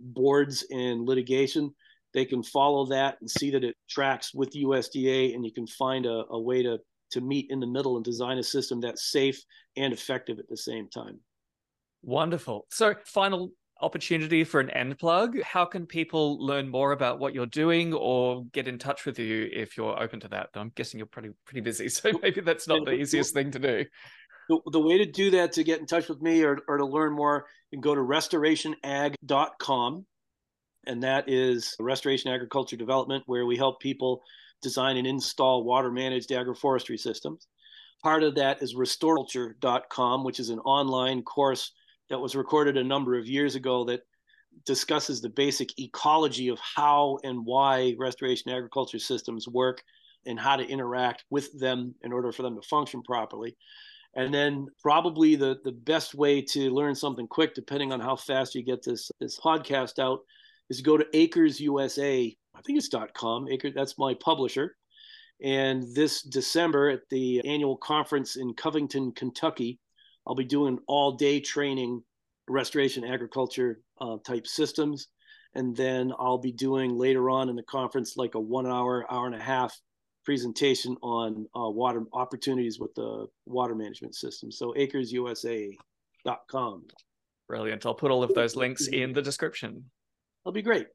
boards 0.00 0.64
and 0.70 1.06
litigation, 1.06 1.74
they 2.14 2.24
can 2.24 2.42
follow 2.42 2.86
that 2.86 3.18
and 3.20 3.30
see 3.30 3.50
that 3.50 3.64
it 3.64 3.76
tracks 3.88 4.34
with 4.34 4.52
USDA, 4.54 5.34
and 5.34 5.44
you 5.44 5.52
can 5.52 5.66
find 5.66 6.06
a, 6.06 6.24
a 6.30 6.40
way 6.40 6.62
to 6.62 6.78
to 7.12 7.20
meet 7.20 7.46
in 7.50 7.60
the 7.60 7.66
middle 7.66 7.96
and 7.96 8.04
design 8.04 8.38
a 8.38 8.42
system 8.42 8.80
that's 8.80 9.10
safe 9.10 9.44
and 9.76 9.92
effective 9.92 10.38
at 10.38 10.48
the 10.48 10.56
same 10.56 10.88
time. 10.88 11.20
Wonderful. 12.02 12.66
So, 12.70 12.94
final 13.04 13.52
opportunity 13.82 14.44
for 14.44 14.60
an 14.60 14.70
end 14.70 14.98
plug. 14.98 15.42
How 15.42 15.64
can 15.64 15.86
people 15.86 16.44
learn 16.44 16.68
more 16.68 16.92
about 16.92 17.18
what 17.18 17.34
you're 17.34 17.46
doing 17.46 17.92
or 17.92 18.44
get 18.52 18.68
in 18.68 18.78
touch 18.78 19.04
with 19.04 19.18
you 19.18 19.48
if 19.52 19.76
you're 19.76 20.00
open 20.00 20.20
to 20.20 20.28
that? 20.28 20.50
I'm 20.54 20.70
guessing 20.74 20.98
you're 20.98 21.06
pretty 21.06 21.30
pretty 21.44 21.60
busy, 21.60 21.88
so 21.88 22.12
maybe 22.22 22.40
that's 22.40 22.68
not 22.68 22.84
the 22.84 22.92
easiest 22.92 23.34
thing 23.34 23.50
to 23.50 23.58
do. 23.58 23.84
The, 24.48 24.60
the 24.72 24.80
way 24.80 24.98
to 24.98 25.06
do 25.06 25.30
that 25.32 25.52
to 25.52 25.64
get 25.64 25.80
in 25.80 25.86
touch 25.86 26.08
with 26.08 26.20
me 26.20 26.42
or, 26.42 26.58
or 26.68 26.78
to 26.78 26.86
learn 26.86 27.12
more, 27.12 27.46
you 27.70 27.76
can 27.76 27.82
go 27.82 27.94
to 27.94 28.00
restorationag.com. 28.00 30.06
And 30.84 31.02
that 31.04 31.28
is 31.28 31.76
restoration 31.78 32.32
agriculture 32.32 32.76
development, 32.76 33.22
where 33.26 33.46
we 33.46 33.56
help 33.56 33.80
people 33.80 34.20
design 34.62 34.96
and 34.96 35.06
install 35.06 35.62
water 35.62 35.92
managed 35.92 36.30
agroforestry 36.30 36.98
systems. 36.98 37.46
Part 38.02 38.24
of 38.24 38.34
that 38.34 38.62
is 38.62 38.74
restoreculture.com, 38.74 40.24
which 40.24 40.40
is 40.40 40.50
an 40.50 40.58
online 40.60 41.22
course 41.22 41.70
that 42.12 42.20
was 42.20 42.36
recorded 42.36 42.76
a 42.76 42.84
number 42.84 43.18
of 43.18 43.26
years 43.26 43.54
ago 43.54 43.84
that 43.84 44.02
discusses 44.66 45.22
the 45.22 45.30
basic 45.30 45.80
ecology 45.80 46.48
of 46.48 46.58
how 46.58 47.18
and 47.24 47.42
why 47.42 47.94
restoration 47.98 48.52
agriculture 48.52 48.98
systems 48.98 49.48
work 49.48 49.82
and 50.26 50.38
how 50.38 50.54
to 50.54 50.68
interact 50.68 51.24
with 51.30 51.58
them 51.58 51.94
in 52.02 52.12
order 52.12 52.30
for 52.30 52.42
them 52.42 52.54
to 52.54 52.68
function 52.68 53.02
properly. 53.02 53.56
And 54.14 54.32
then 54.32 54.66
probably 54.82 55.36
the, 55.36 55.56
the 55.64 55.72
best 55.72 56.14
way 56.14 56.42
to 56.42 56.70
learn 56.70 56.94
something 56.94 57.26
quick, 57.26 57.54
depending 57.54 57.92
on 57.94 58.00
how 58.00 58.14
fast 58.14 58.54
you 58.54 58.62
get 58.62 58.84
this, 58.84 59.10
this 59.18 59.40
podcast 59.40 59.98
out, 59.98 60.20
is 60.68 60.82
go 60.82 60.98
to 60.98 61.06
Acres 61.14 61.60
USA. 61.60 62.36
I 62.54 62.60
think 62.60 62.76
it's 62.76 62.90
dot 62.90 63.14
.com. 63.14 63.48
Acre, 63.48 63.70
that's 63.70 63.96
my 63.96 64.12
publisher. 64.12 64.76
And 65.42 65.82
this 65.94 66.20
December 66.20 66.90
at 66.90 67.08
the 67.08 67.40
annual 67.46 67.78
conference 67.78 68.36
in 68.36 68.52
Covington, 68.52 69.12
Kentucky, 69.12 69.80
I'll 70.26 70.34
be 70.34 70.44
doing 70.44 70.78
all 70.86 71.12
day 71.12 71.40
training, 71.40 72.02
restoration 72.48 73.04
agriculture 73.04 73.80
uh, 74.00 74.16
type 74.26 74.46
systems. 74.46 75.08
And 75.54 75.76
then 75.76 76.12
I'll 76.18 76.38
be 76.38 76.52
doing 76.52 76.96
later 76.96 77.28
on 77.28 77.48
in 77.48 77.56
the 77.56 77.62
conference 77.62 78.16
like 78.16 78.34
a 78.34 78.40
one 78.40 78.66
hour, 78.66 79.04
hour 79.10 79.26
and 79.26 79.34
a 79.34 79.42
half 79.42 79.78
presentation 80.24 80.96
on 81.02 81.46
uh, 81.56 81.68
water 81.68 82.04
opportunities 82.12 82.78
with 82.78 82.94
the 82.94 83.26
water 83.46 83.74
management 83.74 84.14
system. 84.14 84.50
So 84.50 84.72
acresusa.com. 84.78 85.76
Brilliant. 87.48 87.84
I'll 87.84 87.94
put 87.94 88.10
all 88.10 88.22
of 88.22 88.32
those 88.34 88.56
links 88.56 88.86
in 88.86 89.12
the 89.12 89.20
description. 89.20 89.84
That'll 90.42 90.54
be 90.54 90.62
great. 90.62 90.86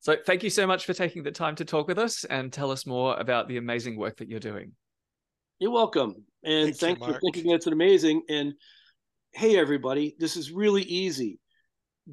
So 0.00 0.16
thank 0.26 0.42
you 0.42 0.50
so 0.50 0.66
much 0.66 0.84
for 0.84 0.94
taking 0.94 1.22
the 1.22 1.30
time 1.30 1.54
to 1.56 1.64
talk 1.64 1.86
with 1.86 1.98
us 1.98 2.24
and 2.24 2.52
tell 2.52 2.70
us 2.70 2.86
more 2.86 3.16
about 3.18 3.48
the 3.48 3.56
amazing 3.58 3.96
work 3.96 4.16
that 4.18 4.28
you're 4.28 4.40
doing. 4.40 4.72
You're 5.58 5.70
welcome. 5.70 6.24
And 6.42 6.66
thanks, 6.66 6.78
thanks 6.78 7.04
for 7.04 7.18
thinking 7.20 7.50
it's 7.50 7.66
an 7.66 7.72
amazing. 7.72 8.22
And 8.28 8.54
hey, 9.32 9.58
everybody, 9.58 10.16
this 10.18 10.36
is 10.36 10.50
really 10.50 10.82
easy. 10.82 11.38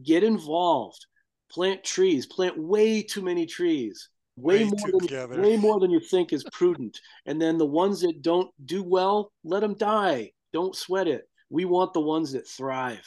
Get 0.03 0.23
involved. 0.23 1.05
Plant 1.49 1.84
trees. 1.84 2.25
Plant 2.25 2.57
way 2.57 3.01
too 3.01 3.21
many 3.21 3.45
trees. 3.45 4.09
Way, 4.36 4.65
way 4.65 4.71
more 4.71 4.99
than 4.99 5.41
way 5.41 5.57
more 5.57 5.80
than 5.80 5.89
you 5.89 5.99
think 6.11 6.32
is 6.34 6.43
prudent. 6.51 6.99
And 7.25 7.41
then 7.41 7.57
the 7.57 7.65
ones 7.65 8.01
that 8.01 8.21
don't 8.21 8.49
do 8.65 8.84
well, 8.84 9.32
let 9.43 9.61
them 9.61 9.75
die. 9.75 10.32
Don't 10.53 10.75
sweat 10.75 11.07
it. 11.07 11.23
We 11.49 11.65
want 11.65 11.93
the 11.93 12.01
ones 12.01 12.34
that 12.34 12.47
thrive. 12.47 13.01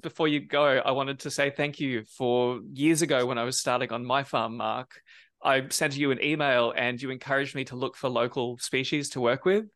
before 0.00 0.28
you 0.28 0.40
go, 0.40 0.64
I 0.64 0.90
wanted 0.90 1.20
to 1.20 1.30
say 1.30 1.50
thank 1.50 1.80
you 1.80 2.04
for 2.04 2.60
years 2.72 3.02
ago 3.02 3.26
when 3.26 3.38
I 3.38 3.44
was 3.44 3.58
starting 3.58 3.92
on 3.92 4.04
my 4.04 4.24
farm, 4.24 4.56
Mark. 4.56 5.00
I 5.42 5.68
sent 5.68 5.96
you 5.96 6.10
an 6.10 6.22
email 6.22 6.72
and 6.76 7.00
you 7.00 7.10
encouraged 7.10 7.54
me 7.54 7.64
to 7.66 7.76
look 7.76 7.96
for 7.96 8.08
local 8.08 8.58
species 8.58 9.10
to 9.10 9.20
work 9.20 9.44
with. 9.44 9.66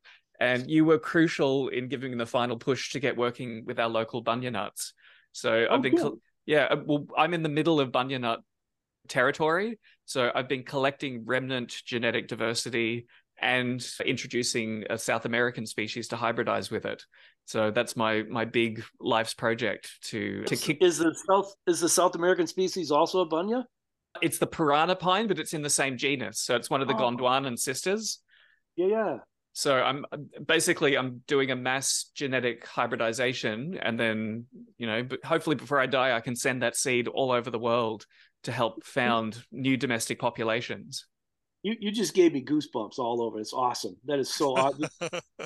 And 0.41 0.71
you 0.71 0.85
were 0.85 0.99
crucial 0.99 1.69
in 1.69 1.89
giving 1.89 2.17
the 2.17 2.27
final 2.27 2.57
push 2.57 2.93
to 2.93 3.01
get 3.01 3.17
working 3.17 3.65
with 3.67 3.79
our 3.81 3.89
local 3.89 4.23
bunya 4.23 4.53
nuts. 4.53 4.93
So 5.33 5.67
Oh, 5.69 5.75
I've 5.75 5.83
been, 5.83 5.97
col- 5.97 6.19
yeah, 6.47 6.65
uh, 6.71 6.77
well, 6.85 7.07
I'm 7.17 7.35
in 7.35 7.43
the 7.43 7.49
middle 7.49 7.81
of 7.81 7.91
bunya 7.91 8.21
nut 8.21 8.41
territory. 9.09 9.79
So 10.05 10.31
I've 10.35 10.49
been 10.49 10.63
collecting 10.63 11.25
remnant 11.25 11.83
genetic 11.85 12.29
diversity 12.29 13.07
and 13.41 13.85
introducing 14.05 14.85
a 14.91 14.99
South 14.99 15.25
American 15.25 15.67
species 15.67 16.09
to 16.09 16.17
hybridize 16.17 16.71
with 16.71 16.87
it. 16.87 17.05
So 17.47 17.71
that's 17.71 17.97
my 17.97 18.23
my 18.25 18.45
big 18.45 18.85
life's 19.01 19.35
project 19.35 19.91
to 20.11 20.43
to 20.45 20.55
Is- 20.55 20.63
kick. 20.65 20.79
Is 20.83 20.99
the 20.99 21.15
South 21.29 21.53
is 21.67 21.81
the 21.81 21.89
South 21.89 22.15
American 22.15 22.47
species 22.47 22.91
also 22.91 23.21
a 23.21 23.29
bunya? 23.29 23.65
It's 24.23 24.39
the 24.39 24.47
Paraná 24.47 24.99
pine, 24.99 25.29
but 25.29 25.39
it's 25.39 25.53
in 25.55 25.63
the 25.63 25.71
same 25.71 25.97
genus. 25.97 26.41
So 26.41 26.57
it's 26.57 26.69
one 26.71 26.83
of 26.83 26.89
the 26.89 26.95
Oh. 26.95 26.99
Gondwanan 26.99 27.59
sisters. 27.59 28.21
Yeah, 28.77 28.87
yeah. 28.87 29.17
So 29.59 29.75
I'm 29.75 30.07
basically 30.47 30.97
I'm 30.97 31.21
doing 31.27 31.51
a 31.51 31.57
mass 31.57 32.13
genetic 32.15 32.65
hybridization, 32.65 33.77
and 33.83 33.99
then 33.99 34.47
you 34.77 34.87
know, 34.87 35.03
but 35.03 35.25
hopefully 35.25 35.57
before 35.57 35.81
I 35.81 35.87
die, 35.87 36.17
I 36.17 36.21
can 36.21 36.37
send 36.37 36.63
that 36.63 36.77
seed 36.77 37.09
all 37.09 37.33
over 37.33 37.51
the 37.51 37.59
world 37.59 38.07
to 38.45 38.53
help 38.53 38.85
found 38.85 39.43
new 39.51 39.77
domestic 39.77 40.21
populations. 40.21 41.07
You 41.65 41.75
you 41.81 41.91
just 41.91 42.15
gave 42.15 42.35
me 42.35 42.45
goosebumps 42.45 43.01
all 43.01 43.21
over. 43.21 43.41
It's 43.41 43.53
awesome. 43.53 43.97
That 44.05 44.21
is 44.21 44.33
so 44.33 44.57
awesome. 44.57 44.89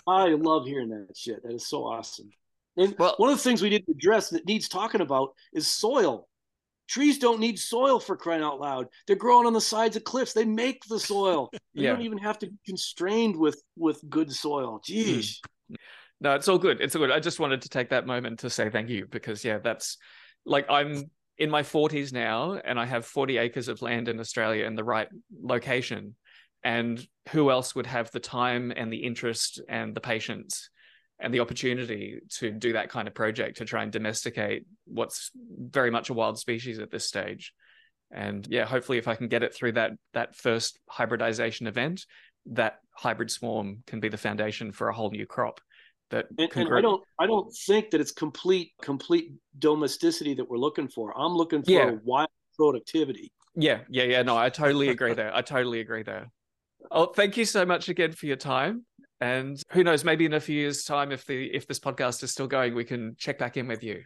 I 0.07 0.29
love 0.35 0.67
hearing 0.67 0.91
that 0.91 1.17
shit. 1.17 1.43
That 1.43 1.55
is 1.55 1.67
so 1.67 1.85
awesome. 1.87 2.29
And 2.77 2.95
Well- 2.99 3.15
one 3.17 3.31
of 3.31 3.39
the 3.39 3.43
things 3.43 3.63
we 3.63 3.71
didn't 3.71 3.97
address 3.97 4.29
that 4.29 4.45
needs 4.47 4.69
talking 4.69 5.01
about 5.01 5.31
is 5.55 5.67
soil. 5.69 6.29
Trees 6.89 7.19
don't 7.19 7.41
need 7.41 7.59
soil 7.59 7.99
for 8.01 8.17
crying 8.17 8.43
out 8.43 8.61
loud. 8.61 8.87
They're 9.07 9.17
growing 9.17 9.47
on 9.47 9.53
the 9.53 9.61
sides 9.61 9.97
of 9.97 10.05
cliffs. 10.05 10.33
They 10.33 10.45
make 10.45 10.85
the 10.85 11.01
soil. 11.01 11.51
You 11.75 11.85
Yeah. 11.85 11.93
don't 11.93 12.03
even 12.03 12.19
have 12.19 12.39
to 12.41 12.49
be 12.49 12.57
constrained 12.67 13.35
with 13.35 13.63
with 13.77 14.03
good 14.11 14.31
soil. 14.31 14.81
Jeez. 14.87 15.39
Mm. 15.71 15.77
No, 16.21 16.35
it's 16.35 16.47
all 16.49 16.59
good. 16.59 16.81
It's 16.83 16.95
all 16.95 17.01
good. 17.01 17.11
I 17.11 17.19
just 17.19 17.41
wanted 17.41 17.63
to 17.63 17.69
take 17.71 17.89
that 17.91 18.07
moment 18.07 18.41
to 18.41 18.51
say 18.51 18.69
thank 18.69 18.91
you 18.91 19.07
because 19.11 19.43
yeah, 19.43 19.59
that's 19.59 19.97
like 20.45 20.67
I'm 20.71 21.11
in 21.39 21.49
my 21.51 21.63
40s 21.63 22.13
now 22.13 22.61
and 22.63 22.79
I 22.79 22.85
have 22.85 23.07
40 23.07 23.39
acres 23.39 23.69
of 23.69 23.81
land 23.81 24.09
in 24.09 24.21
Australia 24.21 24.67
in 24.67 24.75
the 24.77 24.85
right 24.85 25.09
location. 25.43 26.15
And 26.63 27.05
who 27.31 27.51
else 27.51 27.75
would 27.75 27.87
have 27.87 28.11
the 28.11 28.21
time 28.21 28.73
and 28.77 28.93
the 28.93 29.03
interest 29.03 29.61
and 29.69 29.95
the 29.95 30.01
patience 30.01 30.69
and 31.23 31.33
the 31.33 31.41
opportunity 31.41 32.21
to 32.29 32.51
do 32.51 32.73
that 32.75 32.91
kind 32.91 33.07
of 33.07 33.15
project 33.15 33.59
to 33.59 33.65
try 33.65 33.83
and 33.83 33.93
domesticate 33.93 34.67
what's 34.87 35.31
very 35.59 35.91
much 35.91 36.11
a 36.11 36.15
wild 36.15 36.39
species 36.39 36.81
at 36.81 36.91
this 36.91 37.07
stage. 37.07 37.55
And 38.11 38.47
yeah, 38.51 38.67
hopefully 38.67 38.99
if 38.99 39.09
I 39.09 39.15
can 39.15 39.29
get 39.29 39.43
it 39.43 39.55
through 39.55 39.73
that 39.73 39.93
that 40.13 40.35
first 40.35 40.79
hybridization 40.91 41.67
event, 41.67 42.05
that 42.47 42.81
hybrid 42.91 43.31
swarm 43.31 43.85
can 43.87 44.01
be 44.01 44.09
the 44.09 44.19
foundation 44.19 44.73
for 44.73 44.89
a 44.89 44.93
whole 44.93 45.11
new 45.11 45.25
crop 45.25 45.61
that 46.11 46.27
And, 46.37 46.51
can 46.51 46.63
and 46.63 46.69
grow. 46.69 46.79
I 46.79 46.83
don't 46.83 47.03
I 47.21 47.27
don't 47.27 47.55
think 47.67 47.91
that 47.93 48.01
it's 48.01 48.13
complete 48.13 48.73
complete 48.83 49.33
domesticity 49.59 50.35
that 50.35 50.51
we're 50.51 50.59
looking 50.59 50.89
for. 50.89 51.17
I'm 51.17 51.35
looking 51.35 51.63
for 51.63 51.71
Yeah. 51.71 51.93
wild 52.03 52.29
productivity. 52.57 53.33
Yeah, 53.55 53.81
yeah, 53.89 54.05
yeah. 54.05 54.23
No, 54.23 54.37
I 54.37 54.51
totally 54.51 54.89
agree 54.89 55.15
there. 55.15 55.35
I 55.35 55.43
totally 55.43 55.81
agree 55.81 56.03
there. 56.03 56.31
Oh, 56.91 57.07
thank 57.07 57.37
you 57.37 57.45
so 57.45 57.65
much 57.65 57.89
again 57.89 58.13
for 58.13 58.27
your 58.27 58.37
time. 58.37 58.85
And 59.23 59.63
who 59.71 59.85
knows, 59.85 60.05
maybe 60.05 60.25
in 60.25 60.33
a 60.35 60.41
few 60.41 60.59
years' 60.59 60.83
time, 60.83 61.13
if 61.13 61.25
the 61.27 61.45
if 61.55 61.69
this 61.69 61.79
podcast 61.79 62.25
is 62.25 62.33
still 62.33 62.49
going, 62.49 62.75
we 62.75 62.85
can 62.85 63.15
check 63.17 63.39
back 63.39 63.57
in 63.57 63.69
with 63.69 63.85
you. 63.85 64.03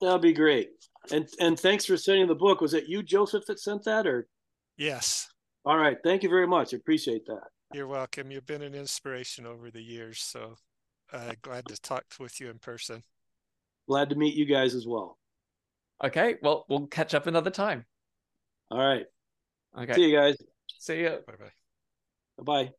That'll 0.00 0.18
be 0.18 0.32
great. 0.32 0.70
And 1.12 1.28
and 1.38 1.60
thanks 1.60 1.84
for 1.84 1.98
sending 1.98 2.26
the 2.26 2.34
book. 2.34 2.62
Was 2.62 2.72
it 2.72 2.88
you, 2.88 3.02
Joseph, 3.02 3.44
that 3.46 3.60
sent 3.60 3.84
that? 3.84 4.06
Or 4.06 4.26
yes, 4.78 5.28
all 5.66 5.76
right, 5.76 5.98
thank 6.02 6.22
you 6.22 6.30
very 6.30 6.46
much. 6.46 6.72
I 6.72 6.78
appreciate 6.78 7.26
that. 7.26 7.42
you're 7.74 7.86
welcome. 7.86 8.30
You've 8.30 8.46
been 8.46 8.62
an 8.62 8.74
inspiration 8.74 9.44
over 9.44 9.70
the 9.70 9.82
years, 9.82 10.18
so 10.22 10.56
uh, 11.12 11.34
glad 11.42 11.66
to 11.66 11.78
talk 11.78 12.04
with 12.18 12.40
you 12.40 12.48
in 12.48 12.58
person. 12.58 13.02
Glad 13.86 14.08
to 14.08 14.16
meet 14.16 14.34
you 14.34 14.46
guys 14.46 14.74
as 14.74 14.86
well. 14.86 15.18
Okay, 16.02 16.36
well, 16.42 16.64
we'll 16.70 16.86
catch 16.86 17.12
up 17.12 17.26
another 17.26 17.50
time. 17.50 17.84
All 18.70 18.78
right. 18.78 19.04
Okay, 19.78 19.92
See 19.92 20.08
you 20.08 20.16
guys. 20.16 20.36
see 20.78 21.00
you. 21.00 21.18
Bye 21.26 21.34
bye. 21.38 21.52
Bye 22.38 22.44
bye. 22.64 22.77